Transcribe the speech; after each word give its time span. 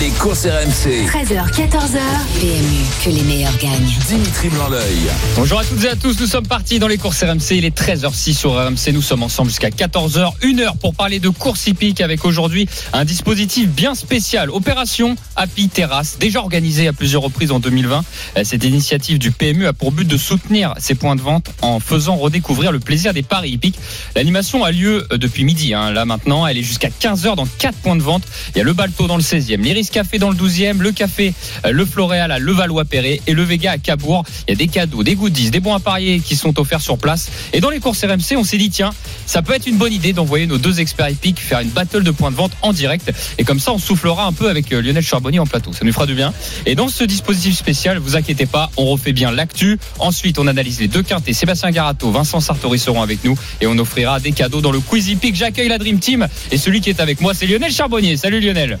Les 0.00 0.08
courses 0.10 0.46
RMC. 0.46 1.06
13h, 1.06 1.52
14h. 1.52 1.98
PMU, 2.40 2.84
que 3.04 3.10
les 3.10 3.22
meilleurs 3.22 3.56
gagnent. 3.58 3.92
Dimitri 4.08 4.48
Blanc-L'œil. 4.48 4.98
Bonjour 5.36 5.58
à 5.60 5.64
toutes 5.64 5.84
et 5.84 5.88
à 5.88 5.96
tous, 5.96 6.18
nous 6.18 6.26
sommes 6.26 6.46
partis 6.46 6.78
dans 6.78 6.88
les 6.88 6.96
courses 6.96 7.22
RMC, 7.22 7.50
il 7.52 7.64
est 7.64 7.76
13h06 7.76 8.34
sur 8.34 8.54
RMC, 8.54 8.92
nous 8.92 9.02
sommes 9.02 9.22
ensemble 9.22 9.50
jusqu'à 9.50 9.68
14h, 9.68 10.32
une 10.42 10.60
heure 10.60 10.76
pour 10.76 10.94
parler 10.94 11.20
de 11.20 11.28
course 11.28 11.66
hippique 11.66 12.00
avec 12.00 12.24
aujourd'hui 12.24 12.68
un 12.92 13.04
dispositif 13.04 13.68
bien 13.68 13.94
spécial, 13.94 14.50
opération 14.50 15.14
Happy 15.36 15.68
Terrasse, 15.68 16.16
déjà 16.18 16.40
organisée 16.40 16.88
à 16.88 16.92
plusieurs 16.92 17.22
reprises 17.22 17.52
en 17.52 17.60
2020. 17.60 18.04
Euh, 18.38 18.44
Cette 18.44 18.64
initiative 18.64 19.18
du 19.18 19.30
PMU 19.30 19.66
a 19.66 19.72
pour 19.72 19.92
but 19.92 20.08
de 20.08 20.16
soutenir 20.16 20.74
ces 20.78 20.94
points 20.94 21.16
de 21.16 21.22
vente 21.22 21.50
en 21.60 21.80
faisant 21.80 22.16
redécouvrir 22.16 22.72
le 22.72 22.80
plaisir 22.80 23.12
des 23.12 23.22
paris 23.22 23.50
hippiques. 23.50 23.78
L'animation 24.16 24.64
a 24.64 24.72
lieu 24.72 25.06
euh, 25.12 25.18
depuis 25.18 25.44
midi, 25.44 25.74
hein. 25.74 25.90
là 25.90 26.06
maintenant, 26.06 26.46
elle 26.46 26.56
est 26.56 26.62
jusqu'à 26.62 26.88
15h 26.88 27.36
dans 27.36 27.46
4 27.58 27.76
points 27.78 27.96
de 27.96 28.02
vente. 28.02 28.22
Il 28.54 28.58
y 28.58 28.60
a 28.60 28.64
le 28.64 28.72
Balto 28.72 29.06
dans 29.06 29.16
le 29.16 29.22
16e, 29.32 29.62
l'Iris 29.62 29.88
Café 29.88 30.18
dans 30.18 30.28
le 30.28 30.36
12e, 30.36 30.78
le 30.78 30.92
Café, 30.92 31.32
euh, 31.64 31.72
le 31.72 31.86
Floréal 31.86 32.30
à 32.32 32.38
Levallois-Perret 32.38 33.22
et 33.26 33.32
le 33.32 33.42
Vega 33.42 33.72
à 33.72 33.78
Cabourg. 33.78 34.24
Il 34.46 34.50
y 34.50 34.52
a 34.52 34.56
des 34.56 34.68
cadeaux, 34.68 35.02
des 35.02 35.14
goodies, 35.14 35.50
des 35.50 35.60
bons 35.60 35.74
à 35.74 35.80
parier 35.80 36.20
qui 36.20 36.36
sont 36.36 36.60
offerts 36.60 36.82
sur 36.82 36.98
place. 36.98 37.30
Et 37.54 37.60
dans 37.60 37.70
les 37.70 37.80
courses 37.80 38.04
RMC, 38.04 38.36
on 38.36 38.44
s'est 38.44 38.58
dit, 38.58 38.68
tiens, 38.68 38.90
ça 39.24 39.40
peut 39.40 39.54
être 39.54 39.66
une 39.66 39.78
bonne 39.78 39.92
idée 39.94 40.12
d'envoyer 40.12 40.46
nos 40.46 40.58
deux 40.58 40.80
experts 40.80 41.08
hippiques 41.08 41.40
faire 41.40 41.60
une 41.60 41.70
battle 41.70 42.02
de 42.02 42.10
points 42.10 42.30
de 42.30 42.36
vente 42.36 42.52
en 42.60 42.74
direct. 42.74 43.10
Et 43.38 43.44
comme 43.44 43.58
ça, 43.58 43.72
on 43.72 43.78
soufflera 43.78 44.26
un 44.26 44.32
peu 44.34 44.50
avec 44.50 44.70
euh, 44.70 44.82
Lionel 44.82 45.02
Charbonnier 45.02 45.38
en 45.38 45.46
plateau. 45.46 45.72
Ça 45.72 45.86
nous 45.86 45.94
fera 45.94 46.04
du 46.04 46.14
bien. 46.14 46.34
Et 46.66 46.74
dans 46.74 46.88
ce 46.88 47.04
dispositif 47.04 47.56
spécial, 47.56 47.96
vous 47.98 48.16
inquiétez 48.16 48.44
pas, 48.44 48.70
on 48.76 48.84
refait 48.84 49.12
bien 49.12 49.30
l'actu. 49.30 49.78
Ensuite, 49.98 50.38
on 50.38 50.46
analyse 50.46 50.78
les 50.78 50.88
deux 50.88 51.02
quintés. 51.02 51.32
Sébastien 51.32 51.70
Garato, 51.70 52.10
Vincent 52.10 52.40
Sartori 52.40 52.78
seront 52.78 53.00
avec 53.00 53.24
nous 53.24 53.38
et 53.62 53.66
on 53.66 53.78
offrira 53.78 54.20
des 54.20 54.32
cadeaux 54.32 54.60
dans 54.60 54.72
le 54.72 54.80
Quiz 54.80 55.08
Hippique. 55.08 55.36
J'accueille 55.36 55.68
la 55.68 55.78
Dream 55.78 56.00
Team 56.00 56.28
et 56.50 56.58
celui 56.58 56.82
qui 56.82 56.90
est 56.90 57.00
avec 57.00 57.22
moi, 57.22 57.32
c'est 57.32 57.46
Lionel 57.46 57.72
Charbonnier. 57.72 58.18
Salut 58.18 58.40
Lionel. 58.40 58.78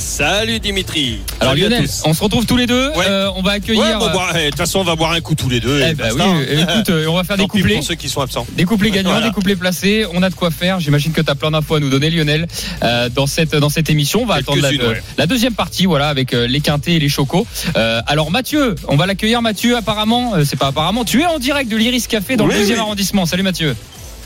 Salut 0.00 0.60
Dimitri. 0.60 1.18
Alors 1.40 1.52
Salut 1.52 1.62
Lionel, 1.68 1.86
on 2.06 2.14
se 2.14 2.22
retrouve 2.24 2.46
tous 2.46 2.56
les 2.56 2.66
deux. 2.66 2.88
Ouais. 2.96 3.04
Euh, 3.06 3.28
on 3.36 3.42
va 3.42 3.52
accueillir. 3.52 3.82
Ouais, 3.82 3.92
bah, 3.98 4.28
eh, 4.34 4.38
de 4.46 4.50
toute 4.50 4.56
façon, 4.56 4.78
on 4.80 4.84
va 4.84 4.96
boire 4.96 5.12
un 5.12 5.20
coup 5.20 5.34
tous 5.34 5.50
les 5.50 5.60
deux. 5.60 5.78
Eh 5.86 5.92
bah 5.94 6.04
basta, 6.08 6.24
oui, 6.24 6.30
hein. 6.30 6.40
euh, 6.48 6.62
écoute, 6.62 6.88
euh, 6.90 7.06
on 7.06 7.14
va 7.16 7.22
faire 7.24 7.36
des 7.36 7.42
Tant 7.42 7.48
couplets. 7.48 7.74
pour 7.76 7.84
ceux 7.84 7.94
qui 7.96 8.08
sont 8.08 8.22
absents. 8.22 8.46
Des 8.52 8.64
couplets 8.64 8.90
gagnants, 8.90 9.10
Voilà. 9.10 9.26
des 9.26 9.32
couplets 9.32 9.56
placés, 9.56 10.06
on 10.14 10.22
a 10.22 10.30
de 10.30 10.34
quoi 10.34 10.50
faire. 10.50 10.80
J'imagine 10.80 11.12
que 11.12 11.20
tu 11.20 11.30
as 11.30 11.34
plein 11.34 11.50
d'infos 11.50 11.74
à 11.74 11.80
nous 11.80 11.90
donner, 11.90 12.08
Lionel, 12.10 12.48
euh, 12.82 13.10
dans 13.10 13.26
cette 13.26 13.54
dans 13.54 13.68
cette 13.68 13.90
émission. 13.90 14.22
On 14.22 14.26
va 14.26 14.36
attendre 14.36 14.62
la, 14.62 14.70
Quelques-unes, 14.70 14.88
ouais. 14.90 15.02
la 15.18 15.26
deuxième 15.26 15.52
partie, 15.54 15.84
voilà, 15.84 16.08
avec 16.08 16.32
euh, 16.32 16.46
les 16.46 16.60
quintés 16.60 16.94
et 16.94 16.98
les 16.98 17.10
chocos. 17.10 17.46
Euh, 17.76 18.00
alors 18.06 18.30
Mathieu, 18.30 18.76
on 18.88 18.96
va 18.96 19.04
l'accueillir. 19.06 19.42
Mathieu, 19.42 19.76
apparemment, 19.76 20.34
euh, 20.34 20.44
c'est 20.46 20.58
pas 20.58 20.68
apparemment, 20.68 21.04
tu 21.04 21.20
es 21.20 21.26
en 21.26 21.38
direct 21.38 21.70
de 21.70 21.76
l'Iris 21.76 22.06
Café 22.08 22.36
dans 22.38 22.46
Oui, 22.46 22.52
le 22.54 22.58
deuxième 22.60 22.78
oui. 22.78 22.82
arrondissement. 22.84 23.26
Salut 23.26 23.42
Mathieu. 23.42 23.76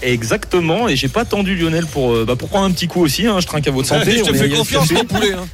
Exactement, 0.02 0.88
et 0.88 0.96
j'ai 0.96 1.08
pas 1.08 1.22
attendu 1.22 1.56
Lionel 1.56 1.86
pour, 1.86 2.12
euh, 2.12 2.24
bah, 2.26 2.36
pour 2.36 2.48
prendre 2.48 2.66
un 2.66 2.70
petit 2.70 2.86
coup 2.88 3.00
aussi, 3.02 3.26
hein, 3.26 3.38
je 3.40 3.46
trinque 3.46 3.66
à 3.66 3.70
votre 3.70 3.88
santé. 3.88 4.18
je 4.18 4.22
te 4.22 4.32
fais 4.34 4.48
confiance, 4.48 4.90
mon 4.92 5.04
poulet. 5.04 5.32
hein. 5.32 5.46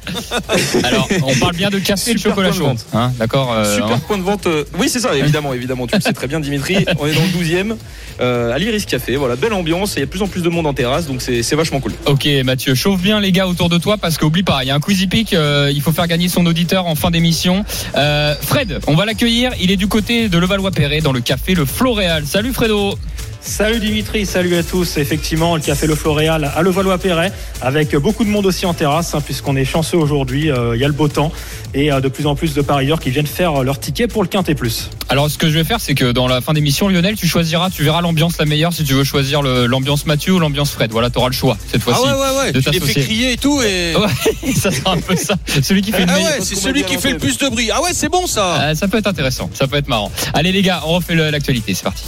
Alors, 0.83 1.07
on 1.25 1.33
parle 1.35 1.55
bien 1.55 1.69
de 1.69 1.79
café 1.79 2.11
et 2.11 2.13
de 2.13 2.19
Super 2.19 2.31
chocolat 2.35 2.49
point 2.49 2.57
de 2.57 2.61
chaud, 2.61 2.67
vente. 2.67 2.85
hein, 2.93 3.11
d'accord. 3.17 3.53
euh, 3.53 3.75
Super 3.75 3.91
hein. 3.95 4.01
point 4.07 4.17
de 4.17 4.23
vente. 4.23 4.47
euh, 4.47 4.63
Oui, 4.77 4.89
c'est 4.89 4.99
ça, 4.99 5.15
évidemment, 5.15 5.53
évidemment. 5.53 5.87
Tu 5.87 5.95
le 5.95 6.01
sais 6.01 6.13
très 6.13 6.27
bien, 6.27 6.39
Dimitri. 6.39 6.85
On 6.99 7.07
est 7.07 7.13
dans 7.13 7.21
le 7.21 7.27
12e, 7.43 7.75
euh, 8.19 8.53
à 8.53 8.57
l'Iris 8.57 8.85
Café. 8.85 9.15
Voilà, 9.15 9.35
belle 9.35 9.53
ambiance. 9.53 9.93
Il 9.95 9.99
y 9.99 10.03
a 10.03 10.05
de 10.05 10.11
plus 10.11 10.21
en 10.21 10.27
plus 10.27 10.41
de 10.41 10.49
monde 10.49 10.67
en 10.67 10.73
terrasse, 10.73 11.07
donc 11.07 11.21
c'est 11.21 11.43
c'est 11.43 11.55
vachement 11.55 11.79
cool. 11.79 11.93
Ok 12.05 12.27
Mathieu, 12.43 12.75
chauffe 12.75 13.01
bien 13.01 13.19
les 13.19 13.31
gars 13.31 13.47
autour 13.47 13.69
de 13.69 13.77
toi 13.77 13.97
parce 13.97 14.17
qu'oublie 14.17 14.43
pas, 14.43 14.59
il 14.63 14.67
y 14.67 14.71
a 14.71 14.75
un 14.75 14.79
quiz 14.79 15.01
hippique, 15.01 15.33
euh, 15.33 15.71
il 15.73 15.81
faut 15.81 15.91
faire 15.91 16.07
gagner 16.07 16.27
son 16.29 16.45
auditeur 16.45 16.85
en 16.87 16.95
fin 16.95 17.09
d'émission. 17.11 17.63
Euh, 17.95 18.35
Fred, 18.41 18.79
on 18.87 18.95
va 18.95 19.05
l'accueillir, 19.05 19.51
il 19.61 19.71
est 19.71 19.77
du 19.77 19.87
côté 19.87 20.29
de 20.29 20.37
Levallois-Perret 20.37 21.01
dans 21.01 21.11
le 21.13 21.21
café 21.21 21.53
Le 21.53 21.65
Floréal. 21.65 22.25
Salut 22.25 22.53
Fredo 22.53 22.97
Salut 23.43 23.79
Dimitri, 23.79 24.25
salut 24.25 24.55
à 24.55 24.63
tous. 24.63 24.97
Effectivement, 24.97 25.55
le 25.55 25.61
café 25.61 25.87
Le 25.87 25.95
Floréal 25.95 26.51
à 26.55 26.61
Levallois-Perret, 26.61 27.31
avec 27.61 27.95
beaucoup 27.95 28.23
de 28.23 28.29
monde 28.29 28.45
aussi 28.45 28.65
en 28.67 28.73
terrasse, 28.73 29.15
hein, 29.15 29.21
puisqu'on 29.21 29.55
est 29.55 29.65
chanceux 29.65 29.97
aujourd'hui. 29.97 30.51
euh, 30.51 30.75
Il 30.75 30.81
y 30.81 30.83
a 30.85 30.87
le 30.87 30.93
beau 30.93 31.07
temps 31.07 31.31
et 31.73 31.91
euh, 31.91 32.01
de 32.01 32.07
plus 32.07 32.27
en 32.27 32.35
plus 32.35 32.53
de 32.53 32.61
parieurs 32.61 32.99
qui 32.99 33.09
viennent 33.09 33.25
faire 33.27 33.63
leur 33.63 33.79
ticket 33.79 34.07
pour 34.07 34.21
le 34.21 34.27
Quintet 34.29 34.53
Plus. 34.55 34.89
Alors 35.09 35.29
ce 35.29 35.37
que 35.37 35.49
je 35.49 35.55
vais 35.57 35.63
faire 35.63 35.79
c'est 35.81 35.95
que 35.95 36.11
dans 36.11 36.27
la 36.27 36.39
fin 36.41 36.53
d'émission 36.53 36.87
Lionel 36.87 37.15
tu 37.15 37.27
choisiras, 37.27 37.69
tu 37.69 37.83
verras 37.83 38.01
l'ambiance 38.01 38.37
la 38.37 38.45
meilleure 38.45 38.73
si 38.73 38.83
tu 38.83 38.93
veux 38.93 39.03
choisir 39.03 39.41
l'ambiance 39.41 40.05
Mathieu 40.05 40.33
ou 40.33 40.39
l'ambiance 40.39 40.71
Fred. 40.71 40.91
Voilà, 40.91 41.09
tu 41.09 41.17
auras 41.17 41.27
le 41.29 41.33
choix 41.33 41.57
cette 41.71 41.81
Ah 41.87 41.91
fois-ci. 41.93 42.01
ouais, 42.03 42.11
ouais, 42.11 42.37
ouais. 42.45 42.51
de 42.51 42.59
Tu 42.59 42.69
les 42.69 42.79
fais 42.79 43.01
crier 43.01 43.31
et 43.33 43.37
tout. 43.37 43.59
Et... 43.63 43.93
Ouais, 44.01 44.53
ça 44.53 44.71
sera 44.71 44.93
un 44.93 44.97
peu 44.97 45.15
ça. 45.15 45.35
Celui 45.61 45.81
qui 45.81 45.91
fait 45.91 46.05
Ah 46.07 46.15
ouais, 46.15 46.39
c'est 46.41 46.55
celui 46.55 46.83
qui 46.83 46.97
fait 46.97 47.11
le 47.13 47.17
plus 47.17 47.37
de 47.37 47.47
bruit. 47.49 47.69
Ah 47.73 47.81
ouais, 47.81 47.91
c'est 47.93 48.09
bon 48.09 48.27
ça. 48.27 48.61
Euh, 48.61 48.75
ça 48.75 48.87
peut 48.87 48.97
être 48.97 49.07
intéressant, 49.07 49.49
ça 49.53 49.67
peut 49.67 49.77
être 49.77 49.87
marrant. 49.87 50.11
Allez 50.33 50.51
les 50.51 50.61
gars, 50.61 50.81
on 50.85 50.93
refait 50.93 51.15
l'actualité, 51.15 51.73
c'est 51.73 51.83
parti. 51.83 52.03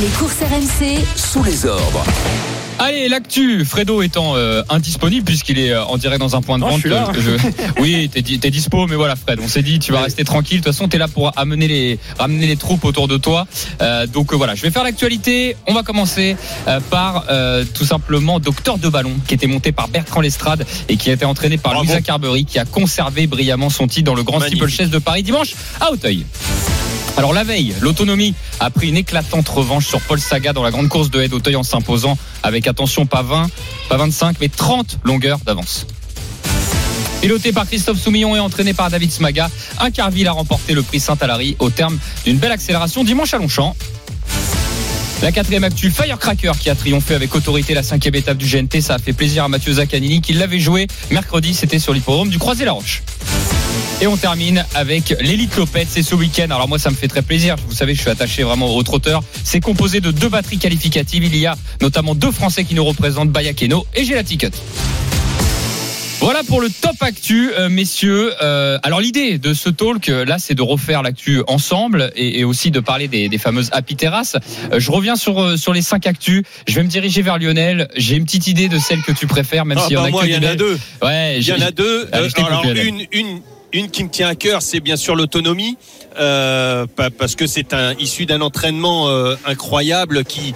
Les 0.00 0.08
courses 0.18 0.38
RMC, 0.40 1.04
Sous 1.16 1.42
les 1.44 1.66
ordres. 1.66 2.02
Allez, 2.78 3.08
l'actu, 3.08 3.64
Fredo 3.64 4.00
étant 4.02 4.34
euh, 4.34 4.62
indisponible 4.70 5.24
puisqu'il 5.24 5.58
est 5.58 5.70
euh, 5.72 5.84
en 5.84 5.98
direct 5.98 6.18
dans 6.20 6.34
un 6.34 6.40
point 6.40 6.56
de 6.58 6.62
Non, 6.64 6.70
vente. 6.70 6.76
je 6.76 6.80
suis 6.80 6.90
là. 6.90 7.12
euh, 7.14 7.38
je- 7.76 7.80
Oui, 7.80 8.08
t'es, 8.12 8.22
t'es 8.22 8.50
dispo, 8.50 8.86
mais 8.88 8.96
voilà, 8.96 9.14
Fred, 9.14 9.38
on 9.42 9.46
s'est 9.46 9.62
dit, 9.62 9.78
tu 9.78 9.92
vas 9.92 10.00
rester 10.00 10.24
tranquille. 10.24 10.58
De 10.60 10.64
toute 10.64 10.72
façon, 10.74 10.88
t'es 10.88 10.98
là 10.98 11.06
pour 11.08 11.32
amener 11.38 11.68
les, 11.68 11.98
ramener 12.18 12.46
les 12.46 12.56
troupes 12.56 12.84
autour 12.84 13.06
de 13.06 13.18
toi. 13.18 13.46
Euh, 13.82 14.06
donc 14.06 14.32
euh, 14.32 14.36
voilà, 14.36 14.54
je 14.54 14.62
vais 14.62 14.70
faire 14.70 14.82
l'actualité. 14.84 15.56
On 15.68 15.74
va 15.74 15.82
commencer 15.82 16.36
euh, 16.66 16.80
par 16.90 17.26
euh, 17.30 17.64
tout 17.74 17.84
simplement 17.84 18.40
Docteur 18.40 18.78
de 18.78 18.88
Ballon, 18.88 19.12
qui 19.28 19.34
était 19.34 19.46
monté 19.46 19.70
par 19.72 19.88
Bertrand 19.88 20.20
Lestrade 20.22 20.66
et 20.88 20.96
qui 20.96 21.10
a 21.10 21.12
été 21.12 21.24
entraîné 21.26 21.58
par 21.58 21.72
Bravo. 21.72 21.84
Louisa 21.86 22.00
Carberry, 22.00 22.46
qui 22.46 22.58
a 22.58 22.64
conservé 22.64 23.26
brillamment 23.26 23.70
son 23.70 23.86
titre 23.86 24.06
dans 24.06 24.14
le 24.16 24.22
Grand 24.24 24.38
Magnifique. 24.40 24.62
Steeplechase 24.62 24.90
de 24.90 24.98
Paris 24.98 25.22
dimanche 25.22 25.50
à 25.80 25.92
Auteuil. 25.92 26.24
Alors 27.16 27.32
la 27.32 27.44
veille, 27.44 27.74
l'autonomie 27.80 28.34
a 28.58 28.70
pris 28.70 28.88
une 28.88 28.96
éclatante 28.96 29.48
revanche 29.48 29.86
sur 29.86 30.00
Paul 30.00 30.18
Saga 30.18 30.52
dans 30.52 30.62
la 30.62 30.70
grande 30.70 30.88
course 30.88 31.10
de 31.10 31.20
haie 31.20 31.28
d'Auteuil 31.28 31.56
en 31.56 31.62
s'imposant 31.62 32.16
avec 32.42 32.66
attention 32.66 33.06
pas 33.06 33.22
20, 33.22 33.50
pas 33.88 33.96
25 33.96 34.36
mais 34.40 34.48
30 34.48 34.98
longueurs 35.04 35.38
d'avance. 35.44 35.86
Piloté 37.20 37.52
par 37.52 37.66
Christophe 37.66 38.00
Soumillon 38.00 38.34
et 38.34 38.40
entraîné 38.40 38.74
par 38.74 38.90
David 38.90 39.12
Smaga, 39.12 39.48
un 39.78 39.90
Carville 39.90 40.26
a 40.26 40.32
remporté 40.32 40.74
le 40.74 40.82
prix 40.82 40.98
Saint-Alary 40.98 41.56
au 41.60 41.70
terme 41.70 41.98
d'une 42.24 42.38
belle 42.38 42.50
accélération 42.50 43.04
dimanche 43.04 43.32
à 43.34 43.38
Longchamp. 43.38 43.76
La 45.22 45.30
quatrième 45.30 45.62
actu, 45.62 45.88
Firecracker 45.92 46.50
qui 46.58 46.68
a 46.68 46.74
triomphé 46.74 47.14
avec 47.14 47.32
autorité 47.32 47.74
la 47.74 47.84
cinquième 47.84 48.16
étape 48.16 48.38
du 48.38 48.46
GNT. 48.46 48.80
Ça 48.80 48.94
a 48.94 48.98
fait 48.98 49.12
plaisir 49.12 49.44
à 49.44 49.48
Mathieu 49.48 49.74
Zaccanini 49.74 50.20
qui 50.20 50.32
l'avait 50.32 50.58
joué 50.58 50.88
mercredi. 51.12 51.54
C'était 51.54 51.78
sur 51.78 51.94
l'hippodrome 51.94 52.28
du 52.28 52.40
Croisé-la-Roche. 52.40 53.04
Et 54.02 54.08
on 54.08 54.16
termine 54.16 54.66
avec 54.74 55.14
l'élite 55.20 55.56
Lopez. 55.56 55.86
C'est 55.88 56.02
ce 56.02 56.16
week-end. 56.16 56.46
Alors 56.50 56.66
moi, 56.66 56.80
ça 56.80 56.90
me 56.90 56.96
fait 56.96 57.06
très 57.06 57.22
plaisir. 57.22 57.54
Vous 57.68 57.74
savez, 57.74 57.94
je 57.94 58.00
suis 58.00 58.10
attaché 58.10 58.42
vraiment 58.42 58.74
au 58.74 58.82
trotteur. 58.82 59.22
C'est 59.44 59.60
composé 59.60 60.00
de 60.00 60.10
deux 60.10 60.28
batteries 60.28 60.58
qualificatives. 60.58 61.22
Il 61.22 61.36
y 61.36 61.46
a 61.46 61.54
notamment 61.80 62.16
deux 62.16 62.32
Français 62.32 62.64
qui 62.64 62.74
nous 62.74 62.84
représentent, 62.84 63.30
Bayakeno 63.30 63.86
et 63.94 64.04
Gelati 64.04 64.38
Ticket. 64.38 64.50
Voilà 66.18 66.42
pour 66.42 66.60
le 66.60 66.68
top 66.68 66.96
actu, 67.00 67.52
euh, 67.56 67.68
messieurs. 67.68 68.32
Euh, 68.42 68.76
alors 68.82 69.00
l'idée 69.00 69.38
de 69.38 69.54
ce 69.54 69.68
talk, 69.68 70.08
euh, 70.08 70.24
là, 70.24 70.40
c'est 70.40 70.54
de 70.54 70.62
refaire 70.62 71.04
l'actu 71.04 71.40
ensemble 71.46 72.10
et, 72.16 72.40
et 72.40 72.44
aussi 72.44 72.72
de 72.72 72.80
parler 72.80 73.06
des, 73.06 73.28
des 73.28 73.38
fameuses 73.38 73.70
happy 73.70 73.94
terrasses. 73.94 74.36
Je 74.76 74.90
reviens 74.90 75.14
sur 75.14 75.56
sur 75.56 75.72
les 75.72 75.82
cinq 75.82 76.08
actus. 76.08 76.42
Je 76.66 76.74
vais 76.74 76.82
me 76.82 76.88
diriger 76.88 77.22
vers 77.22 77.38
Lionel. 77.38 77.88
J'ai 77.96 78.16
une 78.16 78.24
petite 78.24 78.48
idée 78.48 78.68
de 78.68 78.80
celle 78.80 79.02
que 79.02 79.12
tu 79.12 79.28
préfères, 79.28 79.64
même 79.64 79.78
Ah, 79.80 79.84
s'il 79.86 79.92
y 79.92 79.96
en 79.96 80.02
bah, 80.02 80.08
a 80.08 80.10
moi, 80.10 80.22
que 80.22 80.26
il 80.26 80.34
y 80.34 80.36
en 80.36 80.42
a 80.42 80.56
deux. 80.56 80.76
Ouais, 81.02 81.38
Il 81.38 81.46
y 81.46 81.52
en 81.52 81.60
a 81.60 81.70
deux. 81.70 82.08
Allez, 82.10 82.28
alors, 82.36 82.64
une, 82.66 83.06
une, 83.12 83.40
une 83.72 83.90
qui 83.90 84.04
me 84.04 84.08
tient 84.08 84.28
à 84.28 84.34
cœur, 84.34 84.62
c'est 84.62 84.80
bien 84.80 84.96
sûr 84.96 85.16
l'autonomie, 85.16 85.76
euh, 86.18 86.86
pa- 86.86 87.10
parce 87.10 87.34
que 87.34 87.46
c'est 87.46 87.72
un 87.74 87.94
issu 87.98 88.26
d'un 88.26 88.40
entraînement 88.40 89.08
euh, 89.08 89.34
incroyable 89.46 90.24
qui, 90.24 90.54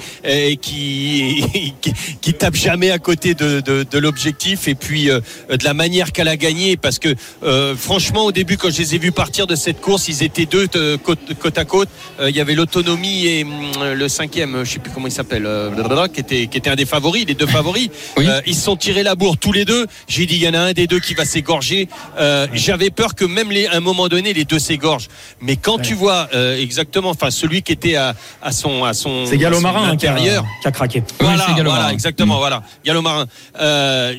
qui, 0.60 1.44
qui 1.80 1.92
qui 2.20 2.34
tape 2.34 2.54
jamais 2.56 2.90
à 2.90 2.98
côté 2.98 3.34
de, 3.34 3.60
de, 3.60 3.84
de 3.88 3.98
l'objectif 3.98 4.68
et 4.68 4.74
puis 4.74 5.10
euh, 5.10 5.20
de 5.50 5.64
la 5.64 5.74
manière 5.74 6.12
qu'elle 6.12 6.28
a 6.28 6.36
gagné, 6.36 6.76
parce 6.76 6.98
que 6.98 7.14
euh, 7.42 7.74
franchement 7.76 8.24
au 8.24 8.32
début 8.32 8.56
quand 8.56 8.70
je 8.70 8.78
les 8.78 8.94
ai 8.94 8.98
vus 8.98 9.12
partir 9.12 9.46
de 9.46 9.54
cette 9.54 9.80
course, 9.80 10.08
ils 10.08 10.22
étaient 10.22 10.46
deux 10.46 10.66
euh, 10.76 10.96
côte, 10.98 11.18
côte 11.38 11.58
à 11.58 11.64
côte. 11.64 11.88
Euh, 12.20 12.30
il 12.30 12.36
y 12.36 12.40
avait 12.40 12.54
l'autonomie 12.54 13.26
et 13.26 13.44
hum, 13.44 13.70
le 13.94 14.08
cinquième, 14.08 14.64
je 14.64 14.72
sais 14.72 14.78
plus 14.78 14.90
comment 14.92 15.06
il 15.06 15.12
s'appelle, 15.12 15.44
euh, 15.46 16.08
qui 16.08 16.20
était 16.20 16.46
qui 16.46 16.58
était 16.58 16.70
un 16.70 16.76
des 16.76 16.86
favoris, 16.86 17.24
les 17.26 17.34
deux 17.34 17.46
favoris. 17.46 17.88
Oui. 18.16 18.26
Euh, 18.28 18.40
ils 18.46 18.54
se 18.54 18.62
sont 18.62 18.76
tirés 18.76 19.02
la 19.02 19.14
bourre 19.14 19.36
tous 19.38 19.52
les 19.52 19.64
deux. 19.64 19.86
J'ai 20.08 20.26
dit 20.26 20.36
il 20.36 20.42
y 20.42 20.48
en 20.48 20.54
a 20.54 20.58
un 20.60 20.72
des 20.72 20.86
deux 20.86 21.00
qui 21.00 21.14
va 21.14 21.24
s'égorger. 21.24 21.88
Euh, 22.18 22.46
J'avais 22.52 22.90
peur 22.90 23.14
que 23.14 23.24
même 23.24 23.50
les, 23.50 23.66
à 23.66 23.76
un 23.76 23.80
moment 23.80 24.08
donné 24.08 24.32
les 24.32 24.44
deux 24.44 24.58
s'égorgent. 24.58 25.08
Mais 25.46 25.56
quand 25.56 25.78
tu 25.78 25.94
vois 25.94 26.28
euh, 26.34 26.56
exactement, 26.60 27.10
enfin 27.10 27.30
celui 27.30 27.62
qui 27.62 27.72
était 27.72 27.96
à, 27.96 28.14
à 28.42 28.52
son 28.52 28.84
à 28.84 28.92
son, 28.94 29.24
C'est 29.26 29.38
Gallo 29.38 29.60
Marin 29.60 29.90
hein, 29.90 29.96
qui, 29.96 30.06
a, 30.06 30.12
intérieur. 30.12 30.44
qui 30.62 30.68
a 30.68 30.72
craqué. 30.72 30.98
Oui, 31.00 31.14
Voilà, 31.20 31.44
c'est 31.46 31.54
Gallo 31.54 31.70
voilà, 31.70 31.82
Marin. 31.84 31.92
exactement, 31.94 32.34
Mm. 32.34 32.38
voilà. 32.38 32.62
Gallo 32.84 33.02
Marin. 33.02 33.26
Euh, 33.60 34.14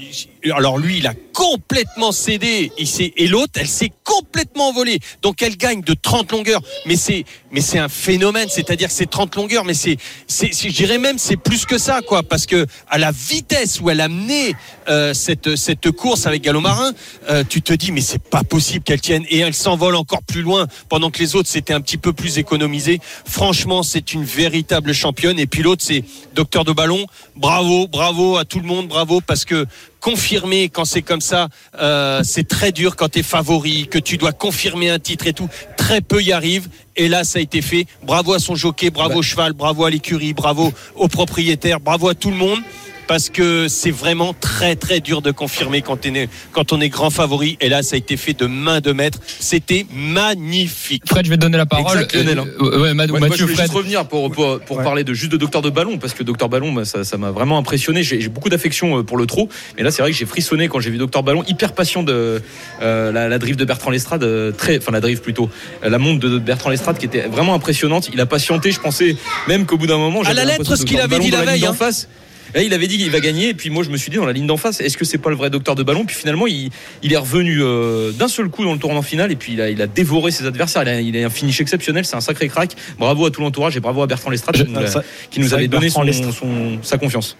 alors 0.55 0.77
lui, 0.77 0.97
il 0.99 1.07
a 1.07 1.13
complètement 1.33 2.11
cédé 2.11 2.71
il 2.77 2.87
s'est- 2.87 3.13
et 3.17 3.27
l'autre 3.27 3.53
elle 3.55 3.67
s'est 3.67 3.91
complètement 4.03 4.69
envolée 4.69 4.99
donc 5.21 5.41
elle 5.43 5.55
gagne 5.55 5.81
de 5.81 5.93
30 5.93 6.31
longueurs 6.31 6.61
mais 6.87 6.95
c'est 6.95 7.25
mais 7.51 7.61
c'est 7.61 7.77
un 7.77 7.89
phénomène 7.89 8.47
c'est-à-dire 8.49 8.87
que 8.87 8.93
c'est 8.93 9.05
30 9.09 9.35
longueurs 9.35 9.63
mais 9.65 9.75
c'est 9.75 9.97
c'est 10.25 10.51
c'est- 10.53 10.69
je 10.69 10.75
dirais 10.75 10.97
même 10.97 11.19
c'est 11.19 11.37
plus 11.37 11.65
que 11.65 11.77
ça 11.77 12.01
quoi 12.01 12.23
parce 12.23 12.45
que 12.47 12.65
à 12.89 12.97
la 12.97 13.11
vitesse 13.11 13.79
où 13.81 13.89
elle 13.91 14.01
a 14.01 14.07
mené 14.07 14.55
euh, 14.89 15.13
cette 15.13 15.55
cette 15.57 15.91
course 15.91 16.25
avec 16.25 16.41
Galomarin 16.41 16.91
euh, 17.29 17.43
tu 17.47 17.61
te 17.61 17.73
dis 17.73 17.91
mais 17.91 18.01
c'est 18.01 18.23
pas 18.23 18.43
possible 18.43 18.83
qu'elle 18.83 19.01
tienne 19.01 19.25
et 19.29 19.39
elle 19.39 19.53
s'envole 19.53 19.95
encore 19.95 20.23
plus 20.23 20.41
loin 20.41 20.65
pendant 20.89 21.11
que 21.11 21.16
les 21.19 21.35
autres 21.35 21.49
c'était 21.49 21.73
un 21.73 21.81
petit 21.81 21.97
peu 21.97 22.13
plus 22.13 22.37
économisé. 22.37 22.99
Franchement 23.25 23.83
c'est 23.83 24.13
une 24.13 24.23
véritable 24.23 24.93
championne. 24.93 25.39
Et 25.39 25.47
puis 25.47 25.63
l'autre 25.63 25.83
c'est 25.85 26.03
docteur 26.33 26.63
de 26.63 26.71
ballon 26.71 27.05
bravo 27.35 27.87
bravo 27.87 28.37
à 28.37 28.45
tout 28.45 28.59
le 28.59 28.65
monde 28.65 28.87
bravo 28.87 29.21
parce 29.21 29.45
que 29.45 29.65
confirmer 29.99 30.69
quand 30.69 30.85
c'est 30.85 31.01
comme 31.01 31.21
ça 31.21 31.49
euh, 31.79 32.21
c'est 32.23 32.47
très 32.47 32.71
dur 32.71 32.95
quand 32.95 33.09
tu 33.09 33.19
es 33.19 33.23
favori 33.23 33.87
que 33.87 33.99
tu 33.99 34.17
dois 34.17 34.31
confirmer 34.31 34.89
un 34.89 34.99
titre 34.99 35.27
et 35.27 35.33
tout. 35.33 35.49
Très 35.77 36.01
peu 36.01 36.21
y 36.21 36.31
arrivent. 36.31 36.69
Et 36.95 37.07
là 37.07 37.23
ça 37.23 37.39
a 37.39 37.41
été 37.41 37.61
fait. 37.61 37.85
Bravo 38.03 38.33
à 38.33 38.39
son 38.39 38.55
jockey 38.55 38.89
bravo 38.89 39.19
au 39.19 39.21
cheval 39.21 39.53
bravo 39.53 39.85
à 39.85 39.89
l'écurie 39.89 40.33
bravo 40.33 40.73
aux 40.95 41.07
propriétaires 41.07 41.79
bravo 41.79 42.09
à 42.09 42.15
tout 42.15 42.29
le 42.29 42.37
monde 42.37 42.59
parce 43.07 43.29
que 43.29 43.67
c'est 43.67 43.91
vraiment 43.91 44.33
très 44.39 44.75
très 44.75 44.99
dur 44.99 45.21
de 45.21 45.31
confirmer 45.31 45.81
quand, 45.81 46.05
on 46.05 46.13
est, 46.15 46.29
quand 46.51 46.73
on 46.73 46.81
est 46.81 46.89
grand 46.89 47.09
favori 47.09 47.57
et 47.61 47.69
là 47.69 47.81
ça 47.83 47.95
a 47.95 47.97
été 47.97 48.17
fait 48.17 48.33
de 48.33 48.45
main 48.45 48.79
de 48.81 48.91
maître 48.91 49.19
c'était 49.39 49.85
magnifique 49.93 51.03
Fred, 51.07 51.25
je 51.25 51.29
vais 51.29 51.37
te 51.37 51.41
donner 51.41 51.57
la 51.57 51.65
parole. 51.65 51.97
Exact, 51.97 52.13
Lionel, 52.15 52.39
hein. 52.39 52.45
Euh, 52.61 52.81
ouais, 52.81 52.93
moi, 52.93 53.05
je 53.07 53.11
Mathieu, 53.13 53.43
voulais 53.45 53.55
Fred. 53.55 53.65
juste 53.67 53.73
revenir 53.73 54.07
pour, 54.07 54.31
pour, 54.31 54.59
pour 54.59 54.77
Ouais. 54.77 54.83
parler 54.83 55.03
de 55.03 55.13
juste 55.13 55.31
de 55.31 55.37
Docteur 55.37 55.61
de 55.61 55.69
Ballon 55.69 55.97
parce 55.97 56.13
que 56.13 56.21
Docteur 56.23 56.49
Ballon 56.49 56.83
ça 56.85 57.17
m'a 57.17 57.31
vraiment 57.31 57.57
impressionné 57.57 58.03
j'ai 58.03 58.27
beaucoup 58.29 58.49
d'affection 58.49 58.99
euh, 58.99 59.03
pour 59.03 59.17
le 59.17 59.25
trot 59.25 59.49
mais 59.77 59.83
là 59.83 59.91
c'est 59.91 60.01
vrai 60.01 60.11
que 60.11 60.17
j'ai 60.17 60.25
frissonné 60.25 60.67
quand 60.67 60.79
j'ai 60.79 60.89
vu 60.91 60.97
Docteur 60.97 61.23
Ballon 61.23 61.43
hyper 61.47 61.73
patient 61.73 62.03
de 62.03 62.41
euh, 62.81 63.11
la, 63.11 63.27
la 63.27 63.39
drive 63.39 63.55
de 63.55 63.65
Bertrand 63.65 63.89
Lestrade 63.91 64.23
euh, 64.23 64.51
très 64.51 64.77
enfin 64.77 64.91
la 64.91 64.99
drive 65.01 65.21
plutôt 65.21 65.49
euh, 65.83 65.89
la 65.89 65.97
monte 65.97 66.19
de 66.19 66.37
Bertrand 66.37 66.69
Lestrade 66.69 66.97
qui 66.97 67.05
était 67.05 67.21
vraiment 67.27 67.53
impressionnante 67.53 68.09
il 68.13 68.19
a 68.21 68.25
patienté 68.25 68.71
je 68.71 68.79
pensais 68.79 69.15
même 69.47 69.65
qu'au 69.65 69.77
bout 69.77 69.87
d'un 69.87 69.97
moment 69.97 70.21
À 70.21 70.33
la 70.33 70.45
lettre, 70.45 70.75
ce 70.75 70.85
qu'il 70.85 70.99
avait 70.99 71.19
dit 71.19 71.31
la 71.31 71.43
veille, 71.43 71.61
d'en 71.61 71.69
hein. 71.71 71.73
face 71.73 72.07
Là, 72.55 72.61
il 72.61 72.73
avait 72.73 72.87
dit 72.87 72.97
qu'il 72.97 73.09
va 73.11 73.19
gagner, 73.19 73.49
et 73.49 73.53
puis 73.53 73.69
moi 73.69 73.83
je 73.83 73.89
me 73.89 73.97
suis 73.97 74.09
dit 74.09 74.17
dans 74.17 74.25
la 74.25 74.33
ligne 74.33 74.47
d'en 74.47 74.57
face, 74.57 74.79
est-ce 74.81 74.97
que 74.97 75.05
c'est 75.05 75.17
pas 75.17 75.29
le 75.29 75.35
vrai 75.35 75.49
docteur 75.49 75.75
de 75.75 75.83
ballon? 75.83 76.05
Puis 76.05 76.15
finalement, 76.15 76.47
il, 76.47 76.69
il 77.03 77.13
est 77.13 77.17
revenu 77.17 77.61
euh, 77.61 78.11
d'un 78.11 78.27
seul 78.27 78.49
coup 78.49 78.63
dans 78.63 78.73
le 78.73 78.79
tournant 78.79 79.01
final, 79.01 79.31
et 79.31 79.35
puis 79.35 79.53
il 79.53 79.61
a, 79.61 79.69
il 79.69 79.81
a 79.81 79.87
dévoré 79.87 80.31
ses 80.31 80.45
adversaires. 80.45 80.83
Il 80.83 80.89
a, 80.89 80.99
il 81.01 81.17
a 81.23 81.25
un 81.25 81.29
finish 81.29 81.59
exceptionnel, 81.61 82.05
c'est 82.05 82.15
un 82.15 82.21
sacré 82.21 82.47
crack. 82.47 82.71
Bravo 82.99 83.25
à 83.25 83.31
tout 83.31 83.41
l'entourage 83.41 83.75
et 83.77 83.79
bravo 83.79 84.01
à 84.01 84.07
Bertrand 84.07 84.29
Lestrade 84.31 84.55
qui 84.55 84.71
nous, 84.71 84.77
a- 84.79 84.87
Ça- 84.87 85.03
qui 85.29 85.39
nous 85.39 85.47
c'est 85.49 85.55
avait 85.55 85.67
donné 85.67 85.89
son, 85.89 86.03
son- 86.31 86.77
sa 86.81 86.97
confiance. 86.97 87.37